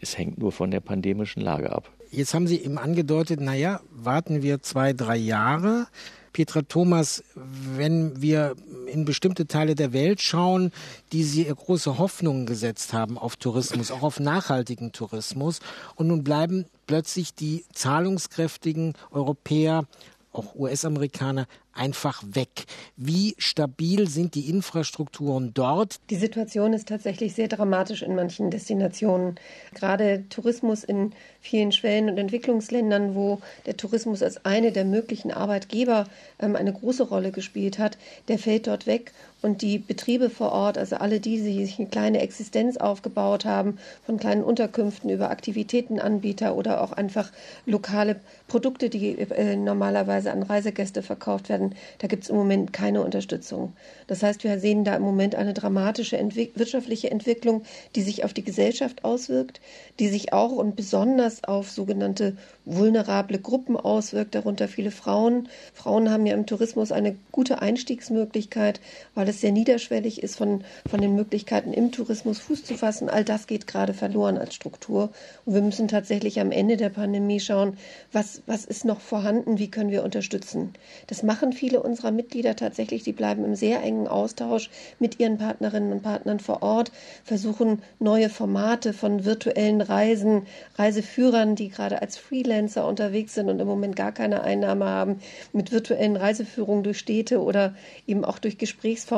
Es 0.00 0.18
hängt 0.18 0.38
nur 0.38 0.52
von 0.52 0.70
der 0.70 0.80
pandemischen 0.80 1.40
Lage 1.40 1.72
ab. 1.72 1.90
Jetzt 2.10 2.34
haben 2.34 2.46
Sie 2.46 2.58
eben 2.58 2.78
angedeutet, 2.78 3.40
naja, 3.40 3.80
warten 3.90 4.42
wir 4.42 4.60
zwei, 4.62 4.92
drei 4.92 5.16
Jahre. 5.16 5.86
Petra 6.34 6.62
Thomas, 6.62 7.24
wenn 7.34 8.20
wir 8.20 8.56
in 8.86 9.06
bestimmte 9.06 9.46
Teile 9.46 9.74
der 9.74 9.94
Welt 9.94 10.20
schauen, 10.20 10.72
die 11.12 11.22
sie 11.22 11.44
große 11.44 11.96
Hoffnungen 11.96 12.44
gesetzt 12.44 12.92
haben 12.92 13.16
auf 13.16 13.36
Tourismus, 13.36 13.90
auch 13.90 14.02
auf 14.02 14.20
nachhaltigen 14.20 14.92
Tourismus, 14.92 15.60
und 15.94 16.08
nun 16.08 16.24
bleiben 16.24 16.66
plötzlich 16.86 17.34
die 17.34 17.64
zahlungskräftigen 17.72 18.94
Europäer 19.12 19.86
auch 20.32 20.56
US-Amerikaner 20.56 21.46
einfach 21.74 22.22
weg. 22.24 22.64
Wie 22.96 23.34
stabil 23.38 24.08
sind 24.08 24.34
die 24.34 24.48
Infrastrukturen 24.48 25.52
dort? 25.54 26.00
Die 26.10 26.16
Situation 26.16 26.72
ist 26.72 26.88
tatsächlich 26.88 27.34
sehr 27.34 27.48
dramatisch 27.48 28.02
in 28.02 28.14
manchen 28.14 28.50
Destinationen. 28.50 29.36
Gerade 29.74 30.24
Tourismus 30.28 30.84
in 30.84 31.12
vielen 31.40 31.72
Schwellen- 31.72 32.08
und 32.08 32.18
Entwicklungsländern, 32.18 33.14
wo 33.14 33.40
der 33.66 33.76
Tourismus 33.76 34.22
als 34.22 34.44
eine 34.44 34.72
der 34.72 34.84
möglichen 34.84 35.30
Arbeitgeber 35.30 36.06
ähm, 36.38 36.56
eine 36.56 36.72
große 36.72 37.04
Rolle 37.04 37.32
gespielt 37.32 37.78
hat, 37.78 37.98
der 38.28 38.38
fällt 38.38 38.66
dort 38.66 38.86
weg. 38.86 39.12
Und 39.44 39.60
die 39.60 39.76
Betriebe 39.76 40.30
vor 40.30 40.52
Ort, 40.52 40.78
also 40.78 40.96
alle 40.96 41.20
die, 41.20 41.36
die 41.36 41.66
sich 41.66 41.78
eine 41.78 41.90
kleine 41.90 42.20
Existenz 42.22 42.78
aufgebaut 42.78 43.44
haben, 43.44 43.76
von 44.06 44.16
kleinen 44.16 44.42
Unterkünften 44.42 45.10
über 45.10 45.28
Aktivitätenanbieter 45.28 46.56
oder 46.56 46.80
auch 46.80 46.92
einfach 46.92 47.30
lokale 47.66 48.16
Produkte, 48.48 48.88
die 48.88 49.18
äh, 49.18 49.56
normalerweise 49.56 50.32
an 50.32 50.42
Reisegäste 50.42 51.02
verkauft 51.02 51.50
werden, 51.50 51.74
da 51.98 52.06
gibt 52.06 52.24
es 52.24 52.30
im 52.30 52.36
Moment 52.36 52.72
keine 52.72 53.02
Unterstützung. 53.02 53.74
Das 54.06 54.22
heißt, 54.22 54.44
wir 54.44 54.58
sehen 54.58 54.82
da 54.84 54.96
im 54.96 55.02
Moment 55.02 55.34
eine 55.34 55.52
dramatische 55.52 56.16
Entwick 56.16 56.58
wirtschaftliche 56.58 57.10
Entwicklung, 57.10 57.64
die 57.96 58.02
sich 58.02 58.24
auf 58.24 58.32
die 58.32 58.44
Gesellschaft 58.44 59.04
auswirkt, 59.04 59.60
die 59.98 60.08
sich 60.08 60.32
auch 60.32 60.52
und 60.52 60.74
besonders 60.74 61.44
auf 61.44 61.70
sogenannte 61.70 62.38
vulnerable 62.64 63.38
Gruppen 63.38 63.76
auswirkt, 63.76 64.34
darunter 64.34 64.68
viele 64.68 64.90
Frauen. 64.90 65.50
Frauen 65.74 66.10
haben 66.10 66.24
ja 66.24 66.34
im 66.34 66.46
Tourismus 66.46 66.92
eine 66.92 67.16
gute 67.30 67.60
Einstiegsmöglichkeit, 67.60 68.80
weil 69.14 69.28
es 69.28 69.33
sehr 69.40 69.52
niederschwellig 69.52 70.22
ist, 70.22 70.36
von, 70.36 70.64
von 70.88 71.00
den 71.00 71.14
Möglichkeiten 71.14 71.72
im 71.72 71.92
Tourismus 71.92 72.38
Fuß 72.38 72.64
zu 72.64 72.74
fassen. 72.74 73.08
All 73.08 73.24
das 73.24 73.46
geht 73.46 73.66
gerade 73.66 73.94
verloren 73.94 74.38
als 74.38 74.54
Struktur. 74.54 75.10
Und 75.44 75.54
wir 75.54 75.62
müssen 75.62 75.88
tatsächlich 75.88 76.40
am 76.40 76.50
Ende 76.50 76.76
der 76.76 76.90
Pandemie 76.90 77.40
schauen, 77.40 77.76
was, 78.12 78.42
was 78.46 78.64
ist 78.64 78.84
noch 78.84 79.00
vorhanden, 79.00 79.58
wie 79.58 79.70
können 79.70 79.90
wir 79.90 80.04
unterstützen. 80.04 80.72
Das 81.06 81.22
machen 81.22 81.52
viele 81.52 81.82
unserer 81.82 82.10
Mitglieder 82.10 82.56
tatsächlich, 82.56 83.02
die 83.02 83.12
bleiben 83.12 83.44
im 83.44 83.54
sehr 83.54 83.82
engen 83.82 84.08
Austausch 84.08 84.70
mit 84.98 85.20
ihren 85.20 85.38
Partnerinnen 85.38 85.92
und 85.92 86.02
Partnern 86.02 86.40
vor 86.40 86.62
Ort, 86.62 86.92
versuchen 87.24 87.82
neue 87.98 88.28
Formate 88.28 88.92
von 88.92 89.24
virtuellen 89.24 89.80
Reisen, 89.80 90.46
Reiseführern, 90.76 91.56
die 91.56 91.68
gerade 91.68 92.02
als 92.02 92.16
Freelancer 92.16 92.86
unterwegs 92.86 93.34
sind 93.34 93.48
und 93.48 93.60
im 93.60 93.66
Moment 93.66 93.96
gar 93.96 94.12
keine 94.12 94.42
Einnahme 94.42 94.86
haben, 94.86 95.20
mit 95.52 95.72
virtuellen 95.72 96.16
Reiseführungen 96.16 96.82
durch 96.82 96.98
Städte 96.98 97.42
oder 97.42 97.74
eben 98.06 98.24
auch 98.24 98.38
durch 98.38 98.58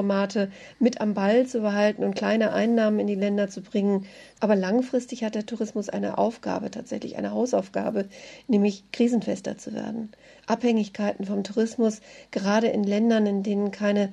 Gesprächsformate 0.06 0.50
mit 0.78 1.00
am 1.00 1.14
Ball 1.14 1.46
zu 1.46 1.60
behalten 1.60 2.04
und 2.04 2.14
kleine 2.14 2.52
Einnahmen 2.52 3.00
in 3.00 3.06
die 3.06 3.14
Länder 3.14 3.48
zu 3.48 3.60
bringen. 3.60 4.06
Aber 4.40 4.54
langfristig 4.54 5.24
hat 5.24 5.34
der 5.34 5.46
Tourismus 5.46 5.88
eine 5.88 6.18
Aufgabe, 6.18 6.70
tatsächlich 6.70 7.16
eine 7.16 7.32
Hausaufgabe, 7.32 8.08
nämlich 8.48 8.84
krisenfester 8.92 9.58
zu 9.58 9.72
werden. 9.74 10.12
Abhängigkeiten 10.46 11.24
vom 11.26 11.42
Tourismus, 11.42 12.00
gerade 12.30 12.68
in 12.68 12.84
Ländern, 12.84 13.26
in 13.26 13.42
denen 13.42 13.70
keine 13.70 14.12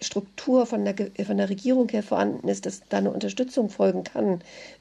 Struktur 0.00 0.66
von 0.66 0.84
der, 0.84 0.94
von 1.24 1.36
der 1.36 1.48
Regierung 1.48 1.88
her 1.88 2.02
vorhanden 2.02 2.48
ist, 2.48 2.66
dass 2.66 2.82
da 2.88 2.98
eine 2.98 3.12
Unterstützung 3.12 3.68
folgen 3.68 4.04
kann. 4.04 4.40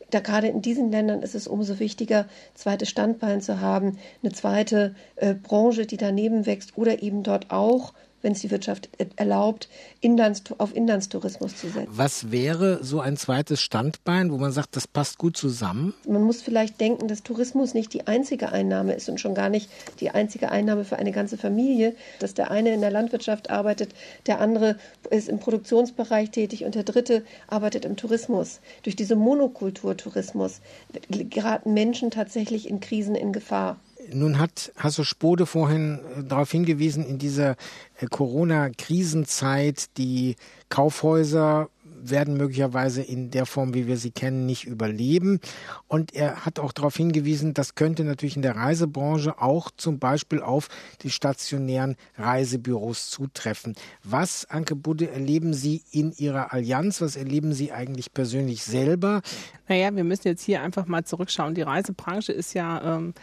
Da 0.09 0.21
gerade 0.21 0.47
in 0.47 0.61
diesen 0.61 0.89
Ländern 0.89 1.21
ist 1.21 1.35
es 1.35 1.47
umso 1.47 1.79
wichtiger, 1.79 2.27
zweites 2.55 2.89
Standbein 2.89 3.41
zu 3.41 3.59
haben, 3.59 3.97
eine 4.23 4.31
zweite 4.31 4.95
äh, 5.17 5.33
Branche, 5.33 5.85
die 5.85 5.97
daneben 5.97 6.45
wächst 6.45 6.77
oder 6.77 7.03
eben 7.03 7.23
dort 7.23 7.51
auch 7.51 7.93
wenn 8.21 8.33
es 8.33 8.41
die 8.41 8.51
Wirtschaft 8.51 8.89
erlaubt, 9.15 9.69
Inlands, 10.01 10.43
auf 10.57 10.75
Inlandstourismus 10.75 11.55
zu 11.55 11.67
setzen. 11.69 11.87
Was 11.91 12.31
wäre 12.31 12.83
so 12.83 12.99
ein 12.99 13.17
zweites 13.17 13.61
Standbein, 13.61 14.31
wo 14.31 14.37
man 14.37 14.51
sagt, 14.51 14.75
das 14.75 14.87
passt 14.87 15.17
gut 15.17 15.37
zusammen? 15.37 15.93
Man 16.07 16.23
muss 16.23 16.41
vielleicht 16.41 16.79
denken, 16.81 17.07
dass 17.07 17.23
Tourismus 17.23 17.73
nicht 17.73 17.93
die 17.93 18.07
einzige 18.07 18.51
Einnahme 18.51 18.93
ist 18.93 19.09
und 19.09 19.19
schon 19.19 19.35
gar 19.35 19.49
nicht 19.49 19.69
die 19.99 20.09
einzige 20.09 20.51
Einnahme 20.51 20.83
für 20.83 20.97
eine 20.97 21.11
ganze 21.11 21.37
Familie. 21.37 21.95
Dass 22.19 22.33
der 22.33 22.51
eine 22.51 22.73
in 22.73 22.81
der 22.81 22.91
Landwirtschaft 22.91 23.49
arbeitet, 23.49 23.93
der 24.25 24.41
andere 24.41 24.77
ist 25.09 25.29
im 25.29 25.39
Produktionsbereich 25.39 26.31
tätig 26.31 26.65
und 26.65 26.75
der 26.75 26.83
dritte 26.83 27.23
arbeitet 27.47 27.85
im 27.85 27.95
Tourismus. 27.95 28.59
Durch 28.83 28.95
diese 28.95 29.15
Monokulturtourismus 29.15 30.61
geraten 31.09 31.73
Menschen 31.73 32.11
tatsächlich 32.11 32.69
in 32.69 32.79
Krisen 32.79 33.15
in 33.15 33.31
Gefahr. 33.31 33.77
Nun 34.11 34.39
hat 34.39 34.71
Hasso 34.77 35.03
Spode 35.03 35.45
vorhin 35.45 35.99
äh, 36.17 36.23
darauf 36.23 36.51
hingewiesen, 36.51 37.05
in 37.05 37.17
dieser 37.17 37.55
äh, 37.99 38.07
Corona-Krisenzeit 38.09 39.97
die 39.97 40.35
Kaufhäuser 40.69 41.69
werden 42.01 42.37
möglicherweise 42.37 43.01
in 43.01 43.31
der 43.31 43.45
Form, 43.45 43.73
wie 43.73 43.87
wir 43.87 43.97
sie 43.97 44.11
kennen, 44.11 44.45
nicht 44.45 44.65
überleben. 44.65 45.39
Und 45.87 46.13
er 46.13 46.45
hat 46.45 46.59
auch 46.59 46.71
darauf 46.71 46.95
hingewiesen, 46.95 47.53
das 47.53 47.75
könnte 47.75 48.03
natürlich 48.03 48.35
in 48.35 48.41
der 48.41 48.55
Reisebranche 48.55 49.41
auch 49.41 49.71
zum 49.75 49.99
Beispiel 49.99 50.41
auf 50.41 50.69
die 51.01 51.09
stationären 51.09 51.95
Reisebüros 52.17 53.09
zutreffen. 53.09 53.75
Was, 54.03 54.45
Anke 54.49 54.75
Budde, 54.75 55.09
erleben 55.09 55.53
Sie 55.53 55.81
in 55.91 56.13
Ihrer 56.17 56.53
Allianz? 56.53 57.01
Was 57.01 57.15
erleben 57.15 57.53
Sie 57.53 57.71
eigentlich 57.71 58.13
persönlich 58.13 58.63
selber? 58.63 59.21
Naja, 59.67 59.93
wir 59.95 60.03
müssen 60.03 60.27
jetzt 60.27 60.43
hier 60.43 60.61
einfach 60.61 60.85
mal 60.85 61.03
zurückschauen. 61.03 61.55
Die 61.55 61.61
Reisebranche 61.61 62.31
ist 62.31 62.53
ja 62.53 62.97
ähm, 62.97 63.13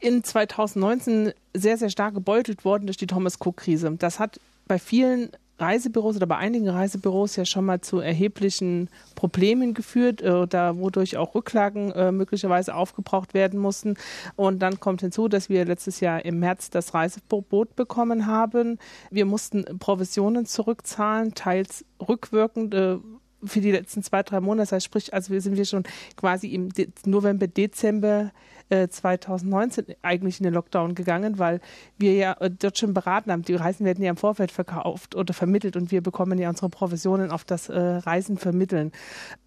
in 0.00 0.24
2019 0.24 1.32
sehr, 1.54 1.76
sehr 1.76 1.90
stark 1.90 2.14
gebeutelt 2.14 2.64
worden 2.64 2.86
durch 2.86 2.96
die 2.96 3.06
Thomas 3.06 3.38
Cook-Krise. 3.40 3.96
Das 3.98 4.18
hat 4.18 4.40
bei 4.66 4.78
vielen 4.78 5.30
Reisebüros 5.58 6.16
oder 6.16 6.26
bei 6.26 6.36
einigen 6.36 6.68
Reisebüros 6.68 7.36
ja 7.36 7.44
schon 7.44 7.64
mal 7.64 7.80
zu 7.80 7.98
erheblichen 7.98 8.88
Problemen 9.16 9.74
geführt, 9.74 10.22
äh, 10.22 10.46
da 10.46 10.76
wodurch 10.78 11.16
auch 11.16 11.34
Rücklagen 11.34 11.90
äh, 11.92 12.12
möglicherweise 12.12 12.74
aufgebraucht 12.74 13.34
werden 13.34 13.58
mussten. 13.58 13.96
Und 14.36 14.60
dann 14.60 14.78
kommt 14.78 15.00
hinzu, 15.00 15.26
dass 15.28 15.48
wir 15.48 15.64
letztes 15.64 16.00
Jahr 16.00 16.24
im 16.24 16.38
März 16.38 16.70
das 16.70 16.94
Reiseverbot 16.94 17.74
bekommen 17.74 18.26
haben. 18.26 18.78
Wir 19.10 19.26
mussten 19.26 19.64
Provisionen 19.78 20.46
zurückzahlen, 20.46 21.34
teils 21.34 21.84
rückwirkend. 22.06 22.74
Äh, 22.74 22.98
für 23.44 23.60
die 23.60 23.72
letzten 23.72 24.02
zwei, 24.02 24.22
drei 24.22 24.40
Monate, 24.40 24.70
das 24.70 24.84
sprich, 24.84 25.12
also 25.14 25.38
sind 25.38 25.56
wir 25.56 25.64
schon 25.64 25.84
quasi 26.16 26.48
im 26.48 26.70
De 26.70 26.88
November, 27.04 27.46
Dezember 27.46 28.32
2019 28.70 29.88
äh, 29.88 29.96
eigentlich 30.02 30.40
in 30.40 30.44
den 30.44 30.54
Lockdown 30.54 30.94
gegangen, 30.94 31.38
weil 31.38 31.60
wir 31.96 32.14
ja 32.14 32.32
äh, 32.34 32.50
dort 32.50 32.78
schon 32.78 32.94
beraten 32.94 33.32
haben. 33.32 33.42
Die 33.42 33.54
Reisen 33.54 33.86
werden 33.86 34.04
ja 34.04 34.10
im 34.10 34.16
Vorfeld 34.16 34.52
verkauft 34.52 35.14
oder 35.14 35.32
vermittelt 35.32 35.76
und 35.76 35.90
wir 35.90 36.02
bekommen 36.02 36.38
ja 36.38 36.48
unsere 36.48 36.68
Provisionen 36.68 37.30
auf 37.30 37.44
das 37.44 37.68
äh, 37.68 37.78
Reisen 37.78 38.36
vermitteln. 38.36 38.92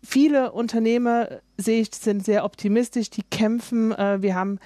Viele 0.04 0.52
Unternehmer, 0.52 1.28
sehe 1.58 1.82
ich, 1.82 1.94
sind 1.94 2.26
sehr 2.26 2.44
optimistisch, 2.46 3.10
die 3.10 3.24
kämpfen. 3.24 3.92
wir 3.92 4.36
haben 4.36 4.60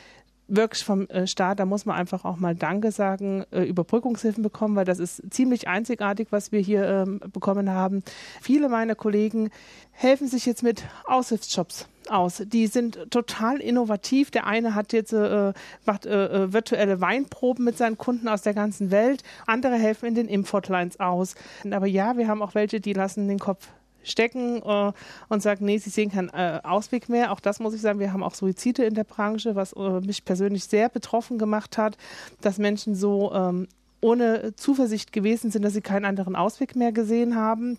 wirklich 0.48 0.84
vom 0.84 1.08
Staat, 1.26 1.60
da 1.60 1.66
muss 1.66 1.86
man 1.86 1.96
einfach 1.96 2.26
auch 2.26 2.38
mal 2.38 2.56
Danke 2.56 2.92
sagen, 2.92 3.44
Überbrückungshilfen 3.52 4.44
bekommen, 4.44 4.76
weil 4.76 4.86
das 4.86 5.00
ist 5.00 5.22
ziemlich 5.32 5.68
einzigartig, 5.68 6.28
was 6.32 6.52
wir 6.52 6.60
hier 6.60 6.86
ähm, 6.86 7.20
bekommen 7.34 7.70
haben. 7.70 8.04
Viele 8.42 8.70
meiner 8.70 8.96
Kollegen 8.96 9.50
helfen 9.92 10.28
sich 10.28 10.46
jetzt 10.46 10.64
mit 10.64 10.84
Aushilfsjobs 11.06 11.88
aus. 12.10 12.44
Die 12.46 12.68
sind 12.68 13.12
total 13.12 13.60
innovativ. 13.60 14.32
Der 14.32 14.46
eine 14.48 14.76
hat 14.76 14.94
jetzt 14.94 15.14
äh, 15.14 15.54
macht 15.86 16.06
äh, 16.06 16.26
äh, 16.26 16.54
virtuelle 16.54 17.02
Weinproben 17.02 17.66
mit 17.66 17.78
seinen 17.78 17.98
Kunden 17.98 18.28
aus 18.28 18.42
der 18.42 18.54
ganzen 18.54 18.92
Welt. 18.92 19.24
Andere 19.48 19.76
helfen 19.76 20.06
in 20.06 20.16
den 20.16 20.28
Importlines 20.28 21.00
aus. 21.00 21.36
Aber 21.70 21.88
ja, 21.88 22.18
wir 22.18 22.28
haben 22.28 22.42
auch 22.42 22.56
welche, 22.56 22.80
die 22.80 22.94
lassen 22.94 23.28
den 23.28 23.40
Kopf 23.40 23.68
stecken 24.06 24.62
äh, 24.64 24.92
und 25.30 25.44
sagen, 25.44 25.66
nee, 25.66 25.78
sie 25.78 25.90
sehen 25.90 26.12
keinen 26.12 26.30
äh, 26.30 26.62
Ausweg 26.64 27.10
mehr. 27.10 27.32
Auch 27.32 27.40
das 27.40 27.60
muss 27.60 27.74
ich 27.74 27.82
sagen, 27.82 28.00
wir 28.00 28.14
haben 28.14 28.24
auch 28.24 28.36
Suizide 28.36 28.86
in 28.86 28.94
der 28.94 29.04
Branche, 29.04 29.56
was 29.56 29.74
äh, 29.74 30.00
mich 30.02 30.26
persönlich 30.26 30.66
sehr 30.66 30.90
betroffen 30.90 31.38
gemacht 31.38 31.78
hat, 31.78 31.98
dass 32.42 32.58
Menschen 32.58 32.96
so 32.96 33.34
ähm, 33.34 33.68
ohne 34.02 34.56
Zuversicht 34.56 35.12
gewesen 35.12 35.52
sind, 35.52 35.64
dass 35.64 35.74
sie 35.74 35.82
keinen 35.82 36.06
anderen 36.06 36.36
Ausweg 36.36 36.76
mehr 36.76 36.92
gesehen 36.92 37.36
haben. 37.36 37.78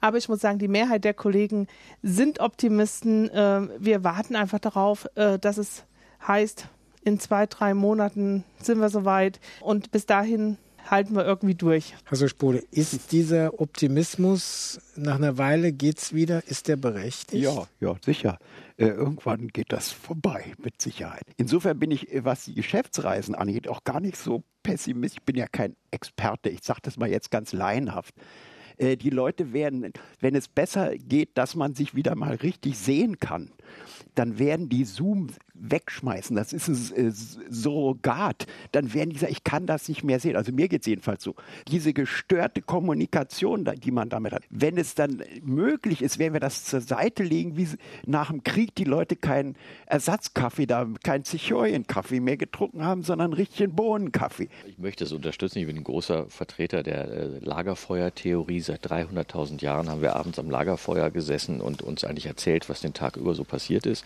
Aber 0.00 0.18
ich 0.18 0.28
muss 0.28 0.40
sagen, 0.40 0.58
die 0.58 0.68
Mehrheit 0.68 1.04
der 1.04 1.14
Kollegen 1.14 1.66
sind 2.02 2.40
Optimisten. 2.40 3.30
Ähm, 3.32 3.70
wir 3.78 4.04
warten 4.04 4.36
einfach 4.36 4.58
darauf, 4.58 5.06
äh, 5.14 5.38
dass 5.38 5.56
es 5.58 5.84
heißt, 6.26 6.68
in 7.04 7.18
zwei, 7.18 7.46
drei 7.46 7.74
Monaten 7.74 8.44
sind 8.60 8.78
wir 8.78 8.90
soweit. 8.90 9.40
Und 9.60 9.90
bis 9.90 10.06
dahin 10.06 10.58
halten 10.90 11.14
wir 11.14 11.24
irgendwie 11.24 11.54
durch. 11.54 11.94
Also 12.06 12.28
Spode, 12.28 12.62
ist 12.70 13.12
dieser 13.12 13.60
Optimismus 13.60 14.80
nach 14.96 15.16
einer 15.16 15.38
Weile 15.38 15.72
geht's 15.72 16.12
wieder, 16.12 16.46
ist 16.46 16.68
der 16.68 16.76
berechtigt? 16.76 17.42
Ja, 17.42 17.66
ja, 17.80 17.96
sicher. 18.04 18.38
Äh, 18.76 18.86
irgendwann 18.86 19.48
geht 19.48 19.72
das 19.72 19.92
vorbei, 19.92 20.54
mit 20.58 20.80
Sicherheit. 20.80 21.24
Insofern 21.36 21.78
bin 21.78 21.90
ich, 21.90 22.12
äh, 22.12 22.24
was 22.24 22.44
die 22.44 22.54
Geschäftsreisen 22.54 23.34
angeht, 23.34 23.68
auch 23.68 23.84
gar 23.84 24.00
nicht 24.00 24.16
so 24.16 24.44
pessimistisch. 24.62 25.18
Ich 25.20 25.24
bin 25.24 25.36
ja 25.36 25.46
kein 25.46 25.76
Experte. 25.90 26.48
Ich 26.48 26.62
sage 26.62 26.80
das 26.82 26.96
mal 26.96 27.08
jetzt 27.08 27.30
ganz 27.30 27.52
laienhaft. 27.52 28.14
Äh, 28.76 28.96
die 28.96 29.10
Leute 29.10 29.52
werden, 29.52 29.92
wenn 30.20 30.34
es 30.34 30.48
besser 30.48 30.96
geht, 30.96 31.38
dass 31.38 31.54
man 31.54 31.74
sich 31.74 31.94
wieder 31.94 32.14
mal 32.14 32.34
richtig 32.36 32.78
sehen 32.78 33.18
kann, 33.18 33.50
dann 34.14 34.38
werden 34.38 34.68
die 34.68 34.84
Zoom 34.84 35.28
wegschmeißen. 35.62 36.36
Das 36.36 36.52
ist 36.52 36.68
ein 36.68 37.08
äh, 37.08 37.12
Surrogat. 37.50 38.46
Dann 38.72 38.92
werden 38.92 39.10
die 39.10 39.18
sagen, 39.18 39.32
ich 39.32 39.44
kann 39.44 39.66
das 39.66 39.88
nicht 39.88 40.02
mehr 40.04 40.20
sehen. 40.20 40.36
Also 40.36 40.52
mir 40.52 40.68
geht 40.68 40.82
es 40.82 40.86
jedenfalls 40.86 41.22
so. 41.22 41.34
Diese 41.68 41.92
gestörte 41.92 42.62
Kommunikation, 42.62 43.64
die 43.64 43.90
man 43.90 44.08
damit 44.08 44.32
hat. 44.32 44.44
Wenn 44.50 44.76
es 44.76 44.94
dann 44.94 45.22
möglich 45.42 46.02
ist, 46.02 46.18
werden 46.18 46.32
wir 46.32 46.40
das 46.40 46.64
zur 46.64 46.80
Seite 46.80 47.22
legen, 47.22 47.56
wie 47.56 47.68
nach 48.06 48.30
dem 48.30 48.42
Krieg 48.42 48.74
die 48.74 48.84
Leute 48.84 49.16
keinen 49.16 49.56
Ersatzkaffee 49.86 50.66
da, 50.66 50.88
keinen 51.02 51.24
Zichorien-Kaffee 51.24 52.20
mehr 52.20 52.36
getrunken 52.36 52.84
haben, 52.84 53.02
sondern 53.02 53.32
richtigen 53.32 53.74
Bohnenkaffee. 53.74 54.48
Ich 54.66 54.78
möchte 54.78 55.04
das 55.04 55.12
unterstützen. 55.12 55.60
Ich 55.60 55.66
bin 55.66 55.76
ein 55.76 55.84
großer 55.84 56.26
Vertreter 56.28 56.82
der 56.82 57.08
äh, 57.08 57.38
Lagerfeuertheorie. 57.38 58.60
Seit 58.60 58.86
300.000 58.86 59.62
Jahren 59.62 59.88
haben 59.88 60.02
wir 60.02 60.16
abends 60.16 60.38
am 60.38 60.50
Lagerfeuer 60.50 61.10
gesessen 61.10 61.60
und 61.60 61.82
uns 61.82 62.04
eigentlich 62.04 62.26
erzählt, 62.26 62.68
was 62.68 62.80
den 62.80 62.94
Tag 62.94 63.16
über 63.16 63.34
so 63.34 63.44
passiert 63.44 63.86
ist. 63.86 64.04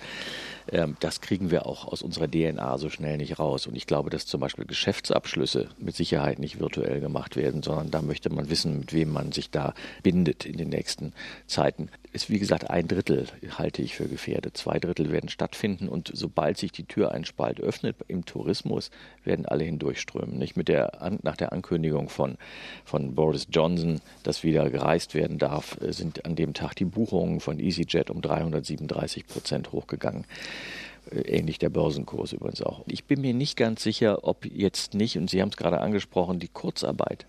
Ähm, 0.73 0.97
das 1.01 1.21
kriegen 1.21 1.51
wir 1.51 1.67
auch 1.67 1.87
aus 1.87 2.03
unserer 2.03 2.29
DNA 2.29 2.79
so 2.79 2.89
schnell 2.89 3.17
nicht 3.17 3.39
raus. 3.39 3.67
Und 3.67 3.77
ich 3.77 3.87
glaube, 3.87 4.11
dass 4.11 4.27
zum 4.27 4.41
Beispiel 4.41 4.65
Geschäftsabschlüsse 4.65 5.69
mit 5.79 5.95
Sicherheit 5.95 6.39
nicht 6.39 6.61
virtuell 6.61 7.01
gemacht 7.01 7.37
werden, 7.37 7.63
sondern 7.63 7.91
da 7.91 8.03
möchte 8.03 8.31
man 8.31 8.51
wissen, 8.51 8.81
mit 8.81 8.93
wem 8.93 9.13
man 9.13 9.33
sich 9.33 9.51
da 9.51 9.75
bindet 10.03 10.45
in 10.45 10.57
den 10.57 10.69
nächsten 10.69 11.13
Zeiten. 11.47 11.89
Ist 12.17 12.31
wie 12.31 12.39
gesagt 12.39 12.71
ein 12.71 12.89
Drittel 12.89 13.27
halte 13.59 13.83
ich 13.83 13.95
für 13.95 14.09
gefährdet. 14.09 14.57
Zwei 14.57 14.79
Drittel 14.79 15.13
werden 15.13 15.29
stattfinden 15.29 15.87
und 15.87 16.11
sobald 16.15 16.57
sich 16.57 16.73
die 16.73 16.85
Tür 16.85 17.13
ein 17.13 17.27
Spalt 17.27 17.61
öffnet 17.61 17.95
im 18.09 18.25
Tourismus, 18.25 18.91
werden 19.23 19.45
alle 19.45 19.65
hindurchströmen. 19.65 20.39
Nicht 20.39 20.57
mit 20.57 20.69
der 20.69 21.19
nach 21.23 21.37
der 21.37 21.53
Ankündigung 21.53 22.09
von 22.09 22.39
von 22.87 23.15
Boris 23.15 23.49
Johnson, 23.51 24.01
dass 24.23 24.45
wieder 24.45 24.71
gereist 24.71 25.15
werden 25.15 25.37
darf, 25.37 25.79
äh, 25.83 25.93
sind 25.93 26.25
an 26.25 26.37
dem 26.37 26.55
Tag 26.55 26.75
die 26.77 26.87
Buchungen 26.87 27.41
von 27.41 27.61
EasyJet 27.61 28.09
um 28.09 28.23
337 28.23 29.27
Prozent 29.27 29.73
hochgegangen. 29.73 30.25
Äh, 31.11 31.19
ähnlich 31.21 31.59
der 31.59 31.69
Börsenkurs 31.69 32.33
übrigens 32.33 32.63
auch. 32.63 32.83
Ich 32.87 33.05
bin 33.05 33.21
mir 33.21 33.35
nicht 33.35 33.59
ganz 33.59 33.83
sicher, 33.83 34.25
ob 34.25 34.47
jetzt 34.47 34.95
nicht, 34.95 35.19
und 35.19 35.29
Sie 35.29 35.43
haben 35.43 35.51
es 35.51 35.59
gerade 35.59 35.83
angesprochen, 35.83 36.39
die 36.39 36.49
Kurzarbeit 36.49 37.27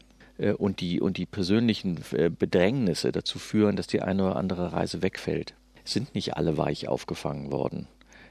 und 0.53 0.81
die, 0.81 1.01
und 1.01 1.17
die 1.17 1.25
persönlichen 1.25 1.99
äh, 2.11 2.29
Bedrängnisse 2.29 3.11
dazu 3.11 3.39
führen, 3.39 3.75
dass 3.75 3.87
die 3.87 4.01
eine 4.01 4.25
oder 4.25 4.35
andere 4.35 4.73
Reise 4.73 5.01
wegfällt. 5.01 5.53
Sind 5.83 6.15
nicht 6.15 6.35
alle 6.35 6.57
weich 6.57 6.87
aufgefangen 6.87 7.51
worden. 7.51 7.87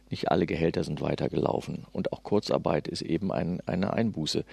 Nicht 0.09 0.31
alle 0.31 0.47
Gehälter 0.47 0.85
sind 0.85 1.01
weitergelaufen. 1.01 1.85
Und 1.93 2.13
auch 2.13 2.23
Kurzarbeit 2.23 2.87
ist 2.87 3.03
eben 3.03 3.33
ein, 3.33 3.61
eine 3.67 3.93
Einbuße. 3.93 4.45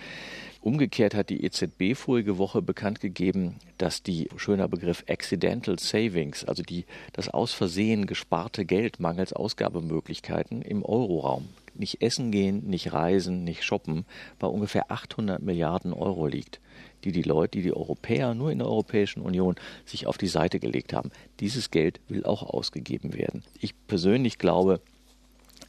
Umgekehrt 0.61 1.13
hat 1.13 1.29
die 1.29 1.43
EZB 1.43 1.95
vorige 1.95 2.37
Woche 2.37 2.61
bekannt 2.61 3.01
gegeben, 3.01 3.57
dass 3.77 4.01
die, 4.01 4.29
schöner 4.37 4.67
Begriff, 4.67 5.03
Accidental 5.07 5.77
Savings, 5.77 6.43
also 6.45 6.63
die, 6.63 6.85
das 7.11 7.29
aus 7.29 7.53
Versehen 7.53 8.07
gesparte 8.07 8.65
Geld 8.65 8.99
mangels 8.99 9.33
Ausgabemöglichkeiten 9.33 10.63
im 10.63 10.83
Euroraum, 10.83 11.49
nicht 11.75 12.01
essen 12.01 12.31
gehen, 12.31 12.65
nicht 12.67 12.93
reisen, 12.93 13.43
nicht 13.43 13.63
shoppen, 13.63 14.05
bei 14.39 14.47
ungefähr 14.47 14.91
800 14.91 15.41
Milliarden 15.41 15.93
Euro 15.93 16.27
liegt, 16.27 16.61
die 17.03 17.11
die 17.11 17.23
Leute, 17.23 17.57
die 17.57 17.63
die 17.63 17.75
Europäer 17.75 18.33
nur 18.33 18.51
in 18.51 18.59
der 18.59 18.67
Europäischen 18.67 19.21
Union 19.21 19.55
sich 19.85 20.07
auf 20.07 20.17
die 20.17 20.27
Seite 20.27 20.59
gelegt 20.59 20.93
haben. 20.93 21.11
Dieses 21.39 21.71
Geld 21.71 21.99
will 22.07 22.25
auch 22.25 22.43
ausgegeben 22.43 23.13
werden. 23.13 23.43
Ich 23.59 23.73
persönlich 23.87 24.37
glaube, 24.37 24.81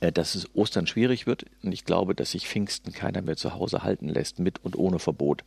dass 0.01 0.34
es 0.34 0.49
Ostern 0.55 0.86
schwierig 0.86 1.26
wird. 1.26 1.47
Und 1.62 1.72
ich 1.72 1.84
glaube, 1.84 2.14
dass 2.14 2.32
sich 2.32 2.49
Pfingsten 2.49 2.92
keiner 2.92 3.22
mehr 3.22 3.36
zu 3.36 3.55
Hause 3.55 3.82
halten 3.82 4.09
lässt, 4.09 4.38
mit 4.38 4.64
und 4.64 4.76
ohne 4.76 4.99
Verbot. 4.99 5.45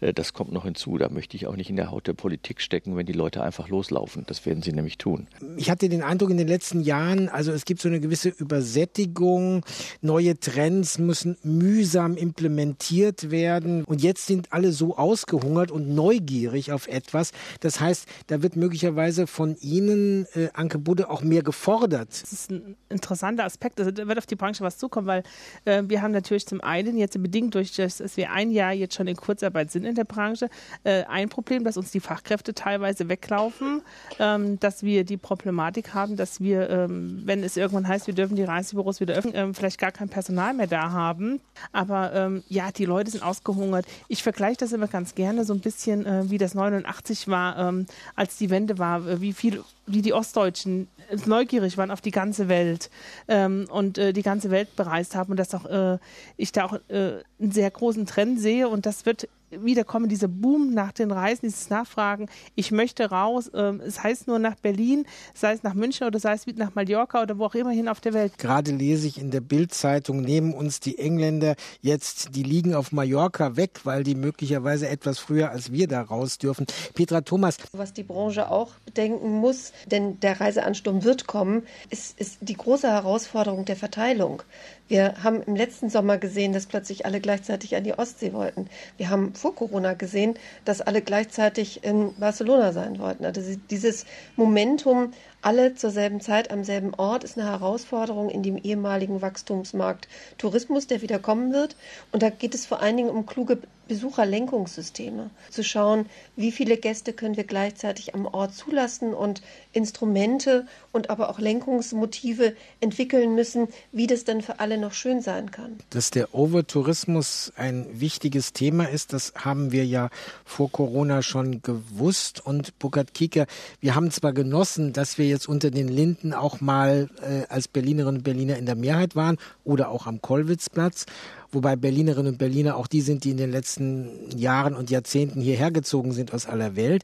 Äh, 0.00 0.12
das 0.12 0.32
kommt 0.32 0.52
noch 0.52 0.64
hinzu. 0.64 0.98
Da 0.98 1.08
möchte 1.08 1.36
ich 1.36 1.46
auch 1.46 1.56
nicht 1.56 1.70
in 1.70 1.76
der 1.76 1.90
Haut 1.90 2.06
der 2.06 2.12
Politik 2.12 2.60
stecken, 2.60 2.96
wenn 2.96 3.06
die 3.06 3.12
Leute 3.12 3.42
einfach 3.42 3.68
loslaufen. 3.68 4.24
Das 4.26 4.46
werden 4.46 4.62
sie 4.62 4.72
nämlich 4.72 4.98
tun. 4.98 5.26
Ich 5.56 5.70
hatte 5.70 5.88
den 5.88 6.02
Eindruck 6.02 6.30
in 6.30 6.36
den 6.36 6.48
letzten 6.48 6.80
Jahren, 6.80 7.28
also 7.28 7.52
es 7.52 7.64
gibt 7.64 7.80
so 7.80 7.88
eine 7.88 8.00
gewisse 8.00 8.28
Übersättigung. 8.28 9.64
Neue 10.00 10.38
Trends 10.38 10.98
müssen 10.98 11.36
mühsam 11.42 12.16
implementiert 12.16 13.30
werden. 13.30 13.84
Und 13.84 14.02
jetzt 14.02 14.26
sind 14.26 14.52
alle 14.52 14.72
so 14.72 14.96
ausgehungert 14.96 15.70
und 15.70 15.88
neugierig 15.88 16.72
auf 16.72 16.88
etwas. 16.88 17.32
Das 17.60 17.80
heißt, 17.80 18.06
da 18.28 18.42
wird 18.42 18.56
möglicherweise 18.56 19.26
von 19.26 19.56
Ihnen, 19.60 20.26
äh, 20.34 20.48
Anke 20.52 20.78
Budde, 20.78 21.10
auch 21.10 21.22
mehr 21.22 21.42
gefordert. 21.42 22.08
Das 22.10 22.32
ist 22.32 22.50
ein 22.50 22.76
interessanter 22.88 23.44
Aspekt. 23.44 23.79
Da 23.84 24.06
wird 24.06 24.18
auf 24.18 24.26
die 24.26 24.36
Branche 24.36 24.62
was 24.64 24.78
zukommen, 24.78 25.06
weil 25.06 25.22
äh, 25.64 25.82
wir 25.86 26.02
haben 26.02 26.12
natürlich 26.12 26.46
zum 26.46 26.60
einen 26.60 26.96
jetzt 26.96 27.20
bedingt 27.20 27.54
durch 27.54 27.74
das, 27.74 27.98
dass 27.98 28.16
wir 28.16 28.32
ein 28.32 28.50
Jahr 28.50 28.72
jetzt 28.72 28.94
schon 28.94 29.06
in 29.06 29.16
Kurzarbeit 29.16 29.70
sind 29.70 29.84
in 29.84 29.94
der 29.94 30.04
Branche, 30.04 30.48
äh, 30.84 31.04
ein 31.04 31.28
Problem, 31.28 31.64
dass 31.64 31.76
uns 31.76 31.90
die 31.90 32.00
Fachkräfte 32.00 32.54
teilweise 32.54 33.08
weglaufen, 33.08 33.82
ähm, 34.18 34.58
dass 34.60 34.82
wir 34.82 35.04
die 35.04 35.16
Problematik 35.16 35.94
haben, 35.94 36.16
dass 36.16 36.40
wir, 36.40 36.68
ähm, 36.70 37.22
wenn 37.24 37.42
es 37.42 37.56
irgendwann 37.56 37.88
heißt, 37.88 38.06
wir 38.06 38.14
dürfen 38.14 38.36
die 38.36 38.44
Reisebüros 38.44 39.00
wieder 39.00 39.14
öffnen, 39.14 39.34
ähm, 39.36 39.54
vielleicht 39.54 39.78
gar 39.78 39.92
kein 39.92 40.08
Personal 40.08 40.54
mehr 40.54 40.66
da 40.66 40.90
haben. 40.90 41.40
Aber 41.72 42.12
ähm, 42.14 42.42
ja, 42.48 42.70
die 42.70 42.84
Leute 42.84 43.10
sind 43.10 43.22
ausgehungert. 43.22 43.86
Ich 44.08 44.22
vergleiche 44.22 44.58
das 44.58 44.72
immer 44.72 44.88
ganz 44.88 45.14
gerne 45.14 45.44
so 45.44 45.52
ein 45.52 45.60
bisschen, 45.60 46.06
äh, 46.06 46.30
wie 46.30 46.38
das 46.38 46.54
89 46.54 47.28
war, 47.28 47.58
ähm, 47.58 47.86
als 48.16 48.36
die 48.36 48.50
Wende 48.50 48.78
war, 48.78 49.06
äh, 49.06 49.20
wie 49.20 49.32
viel 49.32 49.62
wie 49.92 50.02
die 50.02 50.12
Ostdeutschen 50.12 50.88
neugierig 51.26 51.76
waren 51.76 51.90
auf 51.90 52.00
die 52.00 52.10
ganze 52.10 52.48
Welt 52.48 52.90
ähm, 53.28 53.66
und 53.70 53.98
äh, 53.98 54.12
die 54.12 54.22
ganze 54.22 54.50
Welt 54.50 54.76
bereist 54.76 55.14
haben 55.14 55.30
und 55.32 55.36
dass 55.36 55.54
auch 55.54 55.66
äh, 55.66 55.98
ich 56.36 56.52
da 56.52 56.64
auch 56.64 56.74
äh, 56.88 57.22
einen 57.40 57.52
sehr 57.52 57.70
großen 57.70 58.06
Trend 58.06 58.40
sehe 58.40 58.68
und 58.68 58.86
das 58.86 59.06
wird 59.06 59.28
wiederkommen, 59.50 60.08
dieser 60.08 60.28
Boom 60.28 60.72
nach 60.74 60.92
den 60.92 61.10
Reisen, 61.10 61.42
dieses 61.42 61.70
Nachfragen, 61.70 62.28
ich 62.54 62.70
möchte 62.70 63.10
raus, 63.10 63.50
ähm, 63.54 63.80
es 63.84 64.02
heißt 64.02 64.26
nur 64.26 64.38
nach 64.38 64.54
Berlin, 64.56 65.06
sei 65.34 65.52
es 65.52 65.62
nach 65.62 65.74
München 65.74 66.06
oder 66.06 66.18
sei 66.18 66.34
es 66.34 66.46
nach 66.56 66.74
Mallorca 66.74 67.22
oder 67.22 67.38
wo 67.38 67.44
auch 67.44 67.54
immer 67.54 67.70
hin 67.70 67.88
auf 67.88 68.00
der 68.00 68.12
Welt. 68.12 68.38
Gerade 68.38 68.72
lese 68.72 69.06
ich 69.06 69.20
in 69.20 69.30
der 69.30 69.40
Bildzeitung, 69.40 70.20
nehmen 70.20 70.54
uns 70.54 70.80
die 70.80 70.98
Engländer 70.98 71.54
jetzt, 71.80 72.34
die 72.34 72.42
liegen 72.42 72.74
auf 72.74 72.92
Mallorca 72.92 73.56
weg, 73.56 73.80
weil 73.84 74.02
die 74.02 74.14
möglicherweise 74.14 74.88
etwas 74.88 75.18
früher 75.18 75.50
als 75.50 75.72
wir 75.72 75.88
da 75.88 76.02
raus 76.02 76.38
dürfen. 76.38 76.66
Petra 76.94 77.20
Thomas. 77.20 77.56
Was 77.72 77.92
die 77.92 78.02
Branche 78.02 78.50
auch 78.50 78.72
bedenken 78.84 79.32
muss, 79.32 79.72
denn 79.86 80.20
der 80.20 80.40
Reiseansturm 80.40 81.04
wird 81.04 81.26
kommen, 81.26 81.62
ist, 81.90 82.18
ist 82.18 82.38
die 82.40 82.56
große 82.56 82.88
Herausforderung 82.88 83.64
der 83.64 83.76
Verteilung. 83.76 84.42
Wir 84.90 85.22
haben 85.22 85.40
im 85.44 85.54
letzten 85.54 85.88
Sommer 85.88 86.18
gesehen, 86.18 86.52
dass 86.52 86.66
plötzlich 86.66 87.06
alle 87.06 87.20
gleichzeitig 87.20 87.76
an 87.76 87.84
die 87.84 87.96
Ostsee 87.96 88.32
wollten. 88.32 88.68
Wir 88.96 89.08
haben 89.08 89.36
vor 89.36 89.54
Corona 89.54 89.94
gesehen, 89.94 90.34
dass 90.64 90.80
alle 90.80 91.00
gleichzeitig 91.00 91.84
in 91.84 92.12
Barcelona 92.16 92.72
sein 92.72 92.98
wollten. 92.98 93.24
Also 93.24 93.40
dieses 93.70 94.04
Momentum 94.34 95.12
alle 95.42 95.76
zur 95.76 95.90
selben 95.90 96.20
Zeit 96.20 96.50
am 96.50 96.64
selben 96.64 96.92
Ort 96.94 97.22
ist 97.22 97.38
eine 97.38 97.48
Herausforderung 97.48 98.30
in 98.30 98.42
dem 98.42 98.56
ehemaligen 98.56 99.22
Wachstumsmarkt 99.22 100.08
Tourismus, 100.38 100.88
der 100.88 101.02
wieder 101.02 101.20
kommen 101.20 101.52
wird. 101.52 101.76
Und 102.10 102.24
da 102.24 102.30
geht 102.30 102.56
es 102.56 102.66
vor 102.66 102.82
allen 102.82 102.96
Dingen 102.96 103.10
um 103.10 103.26
kluge 103.26 103.58
Besucherlenkungssysteme. 103.90 105.30
Zu 105.50 105.64
schauen, 105.64 106.06
wie 106.36 106.52
viele 106.52 106.76
Gäste 106.76 107.12
können 107.12 107.36
wir 107.36 107.42
gleichzeitig 107.42 108.14
am 108.14 108.24
Ort 108.24 108.54
zulassen 108.54 109.12
und 109.12 109.42
Instrumente 109.72 110.68
und 110.92 111.10
aber 111.10 111.28
auch 111.28 111.40
Lenkungsmotive 111.40 112.54
entwickeln 112.80 113.34
müssen, 113.34 113.66
wie 113.90 114.06
das 114.06 114.22
dann 114.22 114.42
für 114.42 114.60
alle 114.60 114.78
noch 114.78 114.92
schön 114.92 115.22
sein 115.22 115.50
kann. 115.50 115.80
Dass 115.90 116.12
der 116.12 116.36
Overtourismus 116.36 117.52
ein 117.56 117.88
wichtiges 117.92 118.52
Thema 118.52 118.84
ist, 118.88 119.12
das 119.12 119.32
haben 119.34 119.72
wir 119.72 119.84
ja 119.84 120.08
vor 120.44 120.70
Corona 120.70 121.22
schon 121.22 121.60
gewusst. 121.60 122.46
Und 122.46 122.78
Burkhard 122.78 123.12
Kieker, 123.12 123.46
wir 123.80 123.96
haben 123.96 124.12
zwar 124.12 124.32
genossen, 124.32 124.92
dass 124.92 125.18
wir 125.18 125.26
jetzt 125.26 125.48
unter 125.48 125.72
den 125.72 125.88
Linden 125.88 126.32
auch 126.32 126.60
mal 126.60 127.10
äh, 127.22 127.52
als 127.52 127.66
Berlinerinnen 127.66 128.18
und 128.18 128.22
Berliner 128.22 128.56
in 128.56 128.66
der 128.66 128.76
Mehrheit 128.76 129.16
waren 129.16 129.36
oder 129.64 129.88
auch 129.88 130.06
am 130.06 130.22
Kollwitzplatz 130.22 131.06
wobei 131.52 131.76
Berlinerinnen 131.76 132.32
und 132.32 132.38
Berliner 132.38 132.76
auch 132.76 132.86
die 132.86 133.00
sind, 133.00 133.24
die 133.24 133.30
in 133.30 133.36
den 133.36 133.50
letzten 133.50 134.36
Jahren 134.36 134.74
und 134.74 134.90
Jahrzehnten 134.90 135.40
hierher 135.40 135.70
gezogen 135.70 136.12
sind 136.12 136.32
aus 136.32 136.46
aller 136.46 136.76
Welt. 136.76 137.02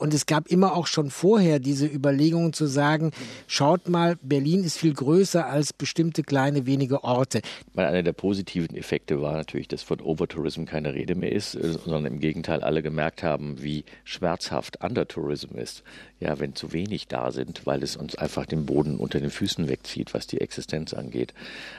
Und 0.00 0.14
es 0.14 0.24
gab 0.24 0.48
immer 0.48 0.74
auch 0.74 0.86
schon 0.86 1.10
vorher 1.10 1.58
diese 1.58 1.86
Überlegungen 1.86 2.54
zu 2.54 2.64
sagen, 2.64 3.10
schaut 3.46 3.86
mal, 3.86 4.16
Berlin 4.22 4.64
ist 4.64 4.78
viel 4.78 4.94
größer 4.94 5.46
als 5.46 5.74
bestimmte 5.74 6.22
kleine 6.22 6.64
wenige 6.64 7.04
Orte. 7.04 7.42
Einer 7.76 8.02
der 8.02 8.14
positiven 8.14 8.74
Effekte 8.76 9.20
war 9.20 9.34
natürlich, 9.34 9.68
dass 9.68 9.82
von 9.82 10.00
Overtourism 10.00 10.64
keine 10.64 10.94
Rede 10.94 11.14
mehr 11.14 11.32
ist, 11.32 11.54
äh, 11.54 11.72
sondern 11.72 12.06
im 12.06 12.18
Gegenteil 12.18 12.62
alle 12.62 12.82
gemerkt 12.82 13.22
haben, 13.22 13.62
wie 13.62 13.84
schmerzhaft 14.04 14.82
Undertourism 14.82 15.58
ist. 15.58 15.82
Ja, 16.18 16.38
wenn 16.38 16.54
zu 16.54 16.72
wenig 16.72 17.06
da 17.08 17.30
sind, 17.30 17.66
weil 17.66 17.82
es 17.82 17.96
uns 17.96 18.14
einfach 18.14 18.46
den 18.46 18.64
Boden 18.64 18.96
unter 18.96 19.20
den 19.20 19.30
Füßen 19.30 19.68
wegzieht, 19.68 20.14
was 20.14 20.26
die 20.26 20.40
Existenz 20.40 20.94
angeht. 20.94 21.34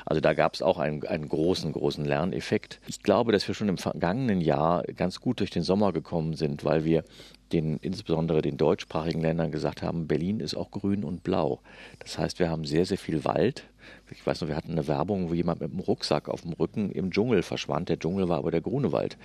Also 0.05 0.21
da 0.21 0.33
gab 0.33 0.53
es 0.53 0.61
auch 0.61 0.77
einen, 0.77 1.03
einen 1.07 1.27
großen, 1.27 1.71
großen 1.71 2.00
Lerneffekt. 2.05 2.79
Ich 2.87 3.03
glaube, 3.03 3.31
dass 3.31 3.47
wir 3.47 3.55
schon 3.55 3.69
im 3.69 3.77
vergangenen 3.77 4.41
Jahr 4.41 4.83
ganz 4.83 5.19
gut 5.19 5.39
durch 5.39 5.49
den 5.49 5.63
Sommer 5.63 5.93
gekommen 5.93 6.33
sind, 6.33 6.63
weil 6.63 6.85
wir 6.85 7.03
den, 7.51 7.77
insbesondere 7.77 8.41
den 8.41 8.57
deutschsprachigen 8.57 9.21
Ländern 9.21 9.51
gesagt 9.51 9.81
haben, 9.81 10.07
Berlin 10.07 10.39
ist 10.39 10.55
auch 10.55 10.71
grün 10.71 11.03
und 11.03 11.23
blau. 11.23 11.61
Das 11.99 12.17
heißt, 12.17 12.39
wir 12.39 12.49
haben 12.49 12.65
sehr, 12.65 12.85
sehr 12.85 12.97
viel 12.97 13.25
Wald. 13.25 13.65
Ich 14.11 14.25
weiß 14.25 14.41
noch, 14.41 14.47
wir 14.47 14.55
hatten 14.55 14.71
eine 14.71 14.87
Werbung, 14.87 15.29
wo 15.29 15.33
jemand 15.33 15.61
mit 15.61 15.71
einem 15.71 15.79
Rucksack 15.79 16.29
auf 16.29 16.41
dem 16.41 16.53
Rücken 16.53 16.91
im 16.91 17.11
Dschungel 17.11 17.43
verschwand. 17.43 17.89
Der 17.89 17.99
Dschungel 17.99 18.29
war 18.29 18.37
aber 18.37 18.51
der 18.51 18.61
Grunewald. 18.61 19.17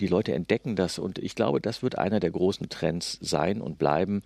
Die 0.00 0.06
Leute 0.06 0.34
entdecken 0.34 0.76
das 0.76 0.98
und 0.98 1.18
ich 1.18 1.34
glaube, 1.34 1.60
das 1.60 1.82
wird 1.82 1.98
einer 1.98 2.20
der 2.20 2.30
großen 2.30 2.68
Trends 2.68 3.18
sein 3.20 3.60
und 3.60 3.78
bleiben, 3.78 4.22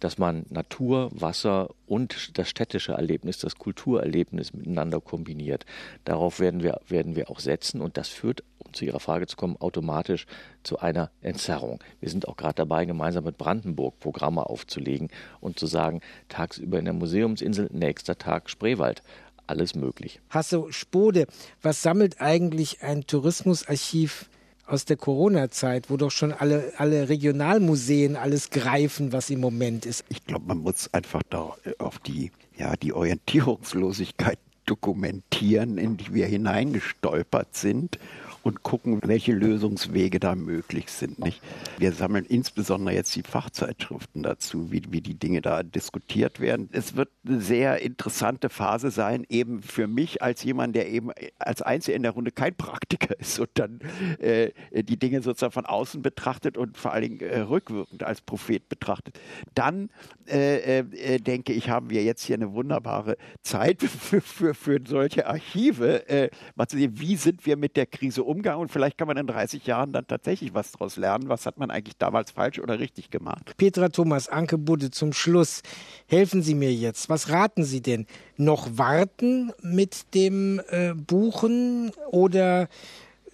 dass 0.00 0.18
man 0.18 0.46
Natur, 0.50 1.10
Wasser 1.12 1.70
und 1.86 2.38
das 2.38 2.48
städtische 2.48 2.92
Erlebnis, 2.92 3.38
das 3.38 3.56
Kulturerlebnis 3.56 4.52
miteinander 4.52 5.00
kombiniert. 5.00 5.64
Darauf 6.04 6.40
werden 6.40 6.62
wir, 6.62 6.80
werden 6.88 7.16
wir 7.16 7.30
auch 7.30 7.40
setzen 7.40 7.80
und 7.80 7.96
das 7.96 8.08
führt 8.08 8.42
um 8.64 8.72
zu 8.72 8.84
Ihrer 8.84 9.00
Frage 9.00 9.26
zu 9.26 9.36
kommen, 9.36 9.56
automatisch 9.58 10.26
zu 10.62 10.78
einer 10.78 11.10
Entzerrung. 11.20 11.82
Wir 12.00 12.10
sind 12.10 12.28
auch 12.28 12.36
gerade 12.36 12.54
dabei, 12.54 12.84
gemeinsam 12.84 13.24
mit 13.24 13.38
Brandenburg 13.38 13.98
Programme 14.00 14.46
aufzulegen 14.46 15.08
und 15.40 15.58
zu 15.58 15.66
sagen, 15.66 16.00
tagsüber 16.28 16.78
in 16.78 16.84
der 16.84 16.94
Museumsinsel, 16.94 17.68
nächster 17.72 18.18
Tag 18.18 18.50
Spreewald. 18.50 19.02
Alles 19.46 19.74
möglich. 19.74 20.20
Hasso 20.30 20.70
Spode, 20.70 21.26
was 21.60 21.82
sammelt 21.82 22.20
eigentlich 22.20 22.82
ein 22.82 23.06
Tourismusarchiv 23.06 24.30
aus 24.66 24.84
der 24.84 24.96
Corona-Zeit, 24.96 25.90
wo 25.90 25.96
doch 25.96 26.10
schon 26.10 26.32
alle, 26.32 26.72
alle 26.78 27.08
Regionalmuseen 27.08 28.16
alles 28.16 28.50
greifen, 28.50 29.12
was 29.12 29.30
im 29.30 29.40
Moment 29.40 29.86
ist? 29.86 30.04
Ich 30.08 30.24
glaube, 30.24 30.46
man 30.46 30.58
muss 30.58 30.92
einfach 30.94 31.22
da 31.28 31.54
auf 31.78 31.98
die, 31.98 32.30
ja, 32.56 32.74
die 32.76 32.92
Orientierungslosigkeit 32.92 34.38
dokumentieren, 34.66 35.78
in 35.78 35.96
die 35.96 36.14
wir 36.14 36.26
hineingestolpert 36.26 37.54
sind 37.56 37.98
und 38.42 38.62
gucken, 38.62 39.00
welche 39.04 39.32
Lösungswege 39.32 40.18
da 40.18 40.34
möglich 40.34 40.90
sind. 40.90 41.18
Nicht? 41.20 41.40
Wir 41.78 41.92
sammeln 41.92 42.24
insbesondere 42.24 42.94
jetzt 42.94 43.14
die 43.14 43.22
Fachzeitschriften 43.22 44.22
dazu, 44.22 44.72
wie, 44.72 44.82
wie 44.90 45.00
die 45.00 45.14
Dinge 45.14 45.42
da 45.42 45.62
diskutiert 45.62 46.40
werden. 46.40 46.68
Es 46.72 46.96
wird 46.96 47.08
eine 47.26 47.40
sehr 47.40 47.80
interessante 47.80 48.48
Phase 48.48 48.90
sein, 48.90 49.24
eben 49.28 49.62
für 49.62 49.86
mich 49.86 50.22
als 50.22 50.42
jemand, 50.42 50.74
der 50.74 50.88
eben 50.88 51.10
als 51.38 51.62
Einziger 51.62 51.96
in 51.96 52.02
der 52.02 52.12
Runde 52.12 52.32
kein 52.32 52.54
Praktiker 52.54 53.18
ist 53.18 53.38
und 53.38 53.50
dann 53.54 53.80
äh, 54.18 54.50
die 54.72 54.96
Dinge 54.96 55.22
sozusagen 55.22 55.52
von 55.52 55.66
außen 55.66 56.02
betrachtet 56.02 56.56
und 56.56 56.76
vor 56.76 56.92
allen 56.92 57.02
Dingen 57.02 57.20
äh, 57.20 57.40
rückwirkend 57.40 58.02
als 58.02 58.20
Prophet 58.20 58.68
betrachtet. 58.68 59.18
Dann 59.54 59.90
äh, 60.28 60.78
äh 60.78 61.18
denke 61.20 61.52
ich, 61.52 61.68
haben 61.68 61.90
wir 61.90 62.02
jetzt 62.02 62.24
hier 62.24 62.36
eine 62.36 62.52
wunderbare 62.52 63.16
Zeit 63.42 63.82
für, 63.82 64.20
für, 64.20 64.54
für 64.54 64.80
solche 64.84 65.26
Archive, 65.26 66.08
äh, 66.08 66.30
mal 66.56 66.66
zu 66.66 66.76
sehen, 66.76 66.98
wie 66.98 67.16
sind 67.16 67.46
wir 67.46 67.56
mit 67.56 67.76
der 67.76 67.86
Krise 67.86 68.24
umgegangen 68.24 68.31
Umgang 68.32 68.58
und 68.58 68.70
vielleicht 68.72 68.98
kann 68.98 69.06
man 69.06 69.16
in 69.16 69.26
30 69.26 69.66
Jahren 69.66 69.92
dann 69.92 70.06
tatsächlich 70.06 70.54
was 70.54 70.72
daraus 70.72 70.96
lernen. 70.96 71.28
Was 71.28 71.46
hat 71.46 71.58
man 71.58 71.70
eigentlich 71.70 71.98
damals 71.98 72.30
falsch 72.30 72.58
oder 72.58 72.78
richtig 72.78 73.10
gemacht? 73.10 73.54
Petra 73.58 73.90
Thomas, 73.90 74.28
Anke 74.28 74.58
Budde, 74.58 74.90
zum 74.90 75.12
Schluss. 75.12 75.62
Helfen 76.06 76.42
Sie 76.42 76.54
mir 76.54 76.72
jetzt. 76.72 77.08
Was 77.08 77.28
raten 77.28 77.64
Sie 77.64 77.82
denn? 77.82 78.06
Noch 78.36 78.68
warten 78.76 79.52
mit 79.60 80.14
dem 80.14 80.60
äh, 80.70 80.94
Buchen 80.94 81.92
oder 82.10 82.68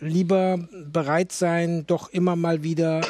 lieber 0.01 0.59
bereit 0.85 1.33
sein, 1.33 1.85
doch 1.87 2.11
immer 2.11 2.37
mal 2.37 2.63
wieder 2.63 3.01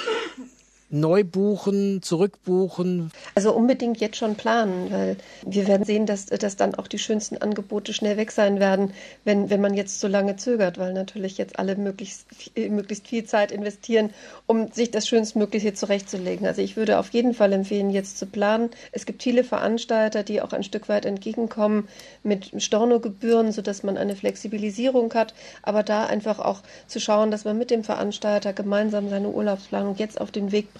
neu 0.90 1.22
buchen, 1.24 2.02
zurückbuchen? 2.02 3.10
Also 3.34 3.52
unbedingt 3.52 4.00
jetzt 4.00 4.16
schon 4.16 4.36
planen, 4.36 4.90
weil 4.90 5.16
wir 5.44 5.66
werden 5.68 5.84
sehen, 5.84 6.06
dass, 6.06 6.26
dass 6.26 6.56
dann 6.56 6.74
auch 6.74 6.86
die 6.86 6.98
schönsten 6.98 7.36
Angebote 7.38 7.92
schnell 7.92 8.16
weg 8.16 8.30
sein 8.30 8.58
werden, 8.58 8.92
wenn, 9.24 9.50
wenn 9.50 9.60
man 9.60 9.74
jetzt 9.74 10.00
so 10.00 10.08
lange 10.08 10.36
zögert, 10.36 10.78
weil 10.78 10.94
natürlich 10.94 11.36
jetzt 11.36 11.58
alle 11.58 11.76
möglichst, 11.76 12.26
möglichst 12.56 13.06
viel 13.06 13.24
Zeit 13.24 13.52
investieren, 13.52 14.10
um 14.46 14.72
sich 14.72 14.90
das 14.90 15.06
Schönstmögliche 15.06 15.74
zurechtzulegen. 15.74 16.46
Also 16.46 16.62
ich 16.62 16.76
würde 16.76 16.98
auf 16.98 17.10
jeden 17.10 17.34
Fall 17.34 17.52
empfehlen, 17.52 17.90
jetzt 17.90 18.18
zu 18.18 18.26
planen. 18.26 18.70
Es 18.92 19.04
gibt 19.04 19.22
viele 19.22 19.44
Veranstalter, 19.44 20.22
die 20.22 20.40
auch 20.40 20.52
ein 20.52 20.62
Stück 20.62 20.88
weit 20.88 21.04
entgegenkommen 21.04 21.88
mit 22.22 22.50
Stornogebühren, 22.56 23.52
sodass 23.52 23.82
man 23.82 23.98
eine 23.98 24.16
Flexibilisierung 24.16 25.12
hat, 25.12 25.34
aber 25.62 25.82
da 25.82 26.06
einfach 26.06 26.38
auch 26.38 26.62
zu 26.86 26.98
schauen, 26.98 27.30
dass 27.30 27.44
man 27.44 27.58
mit 27.58 27.70
dem 27.70 27.84
Veranstalter 27.84 28.54
gemeinsam 28.54 29.10
seine 29.10 29.28
Urlaubsplanung 29.28 29.96
jetzt 29.96 30.20
auf 30.20 30.30
den 30.30 30.50
Weg 30.50 30.72
bringt, 30.72 30.77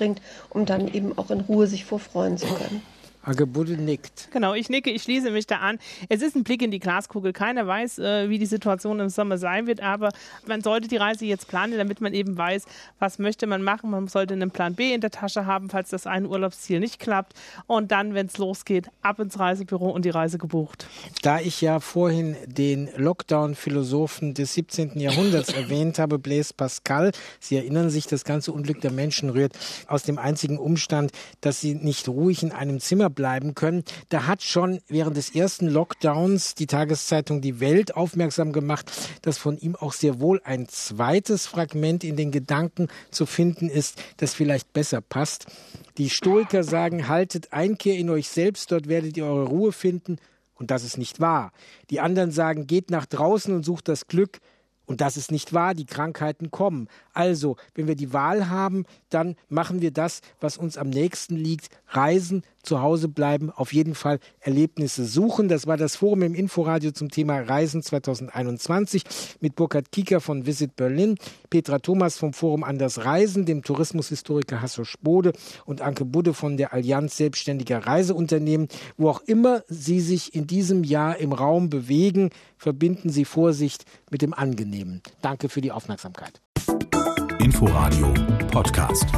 um 0.51 0.67
dann 0.67 0.89
eben 0.89 1.17
auch 1.17 1.31
in 1.31 1.41
Ruhe 1.41 1.67
sich 1.67 1.85
vorfreuen 1.85 2.39
zu 2.39 2.47
können. 2.47 2.83
Agebude 3.23 3.73
nickt. 3.73 4.29
Genau, 4.33 4.55
ich 4.55 4.69
nicke, 4.69 4.91
ich 4.91 5.03
schließe 5.03 5.31
mich 5.31 5.47
da 5.47 5.57
an. 5.57 5.79
Es 6.09 6.23
ist 6.23 6.37
ein 6.37 6.45
Blick 6.45 6.63
in 6.63 6.71
die 6.71 6.79
Glaskugel. 6.79 7.33
Keiner 7.33 7.67
weiß, 7.67 7.99
äh, 7.99 8.31
wie 8.31 8.39
die 8.39 8.47
Situation 8.47 9.01
im 9.01 9.09
Sommer 9.09 9.39
sein 9.39 9.67
wird, 9.67 9.81
aber 9.81 10.11
man 10.47 10.63
sollte 10.63 10.89
die 10.89 10.97
Reise 10.97 11.25
jetzt 11.27 11.49
planen, 11.49 11.77
damit 11.77 12.01
man 12.01 12.15
eben 12.15 12.37
weiß, 12.37 12.65
was 12.99 13.19
möchte 13.19 13.47
man 13.47 13.63
machen. 13.63 13.91
Man 13.91 14.09
sollte 14.09 14.35
einen 14.35 14.51
Plan 14.51 14.75
B 14.75 14.93
in 14.93 15.01
der 15.01 15.11
Tasche 15.11 15.47
haben, 15.47 15.71
falls 15.71 15.91
das 15.91 16.07
eine 16.07 16.29
Urlaubsziel 16.29 16.81
nicht 16.81 16.99
klappt. 16.99 17.35
Und 17.67 17.93
dann, 17.93 18.15
wenn 18.15 18.27
es 18.27 18.39
losgeht, 18.39 18.89
ab 19.03 19.19
ins 19.19 19.39
Reisebüro 19.39 19.91
und 19.91 20.05
die 20.05 20.11
Reise 20.11 20.39
gebucht. 20.39 20.87
Da 21.23 21.41
ich 21.41 21.61
ja 21.61 21.81
vorhin 21.81 22.37
den 22.47 22.89
Lockdown-Philosophen 22.97 24.35
des 24.35 24.55
17. 24.55 24.99
Jahrhunderts 24.99 25.49
erwähnt 25.53 25.99
habe, 25.99 26.19
Blaise 26.19 26.55
Pascal, 26.55 27.13
Sie 27.41 27.57
erinnern 27.57 27.91
sich, 27.91 28.07
das 28.07 28.25
ganze 28.25 28.53
Unglück 28.53 28.81
der 28.81 28.91
Menschen 28.91 29.31
rührt 29.31 29.59
aus 29.87 30.03
dem 30.03 30.19
einzigen 30.19 30.59
Umstand, 30.59 31.13
dass 31.41 31.61
sie 31.61 31.75
nicht 31.75 32.09
ruhig 32.09 32.43
in 32.43 32.53
einem 32.53 32.81
Zimmer 32.81 33.08
bleiben 33.11 33.55
können. 33.55 33.85
Da 34.09 34.27
hat 34.27 34.43
schon 34.43 34.81
während 34.89 35.17
des 35.17 35.35
ersten 35.35 35.69
Lockdowns 35.69 36.55
die 36.55 36.67
Tageszeitung 36.67 37.41
Die 37.41 37.61
Welt 37.61 37.97
aufmerksam 37.97 38.53
gemacht, 38.53 38.91
dass 39.23 39.39
von 39.39 39.59
ihm 39.59 39.77
auch 39.77 39.93
sehr 39.93 40.21
wohl 40.21 40.41
ein 40.45 40.69
zweites 40.69 41.47
Fragment 41.47 42.05
in 42.05 42.17
den 42.17 42.31
Gedanken 42.31 42.89
zu 43.11 43.27
finden 43.27 43.69
ist, 43.69 44.03
das 44.19 44.35
vielleicht 44.35 44.73
besser 44.73 45.01
passt. 45.01 45.47
Die 45.99 46.11
Stoiker 46.11 46.65
sagen, 46.65 47.09
haltet 47.09 47.53
Einkehr 47.53 47.97
in 47.97 48.11
euch 48.11 48.29
selbst, 48.29 48.71
dort 48.73 48.89
werdet 48.89 49.17
ihr 49.17 49.25
eure 49.25 49.47
Ruhe 49.47 49.73
finden. 49.73 50.19
Und 50.55 50.71
das 50.71 50.85
ist 50.85 50.99
nicht 50.99 51.21
wahr. 51.21 51.53
Die 51.91 52.01
anderen 52.01 52.33
sagen, 52.33 52.67
geht 52.67 52.91
nach 52.91 53.07
draußen 53.07 53.55
und 53.55 53.65
sucht 53.65 53.89
das 53.89 54.09
Glück. 54.09 54.41
Und 54.87 55.03
das 55.03 55.17
ist 55.17 55.31
nicht 55.31 55.53
wahr, 55.53 55.75
die 55.75 55.85
Krankheiten 55.85 56.51
kommen. 56.51 56.89
Also, 57.19 57.57
wenn 57.75 57.89
wir 57.89 57.97
die 57.97 58.13
Wahl 58.13 58.49
haben, 58.49 58.85
dann 59.11 59.35
machen 59.49 59.83
wir 59.83 59.91
das, 59.91 60.21
was 60.39 60.57
uns 60.57 60.79
am 60.79 60.89
nächsten 60.89 61.35
liegt. 61.35 61.69
Reisen, 61.89 62.45
zu 62.63 62.81
Hause 62.81 63.09
bleiben, 63.09 63.51
auf 63.51 63.73
jeden 63.73 63.97
Fall 63.97 64.21
Erlebnisse 64.39 65.05
suchen. 65.05 65.49
Das 65.49 65.67
war 65.67 65.77
das 65.77 65.97
Forum 65.97 66.23
im 66.23 66.35
Inforadio 66.35 66.93
zum 66.93 67.11
Thema 67.11 67.41
Reisen 67.41 67.83
2021 67.83 69.03
mit 69.41 69.57
Burkhard 69.57 69.91
Kieker 69.91 70.21
von 70.21 70.47
Visit 70.47 70.77
Berlin, 70.77 71.17
Petra 71.51 71.81
Thomas 71.81 72.19
vom 72.19 72.33
Forum 72.33 72.63
Anders 72.63 73.05
Reisen, 73.05 73.47
dem 73.47 73.65
Tourismushistoriker 73.65 74.63
Hasso 74.63 74.85
Spode 74.85 75.33
und 75.65 75.81
Anke 75.81 76.05
Budde 76.05 76.35
von 76.35 76.57
der 76.57 76.73
Allianz 76.73 77.17
Selbstständiger 77.17 77.85
Reiseunternehmen. 77.85 78.69
Wo 78.97 79.09
auch 79.09 79.23
immer 79.23 79.65
Sie 79.67 80.01
sich 80.01 80.37
in 80.37 80.47
diesem 80.47 80.85
Jahr 80.85 81.17
im 81.17 81.33
Raum 81.33 81.69
bewegen, 81.69 82.31
verbinden 82.57 83.11
Sie 83.11 83.25
Vorsicht 83.25 83.87
mit 84.09 84.23
dem 84.23 84.35
Angenehmen. 84.35 85.03
Danke 85.21 85.49
für 85.49 85.63
die 85.63 85.73
Aufmerksamkeit. 85.73 86.41
Inforadio 87.49 88.13
Podcast. 88.53 89.09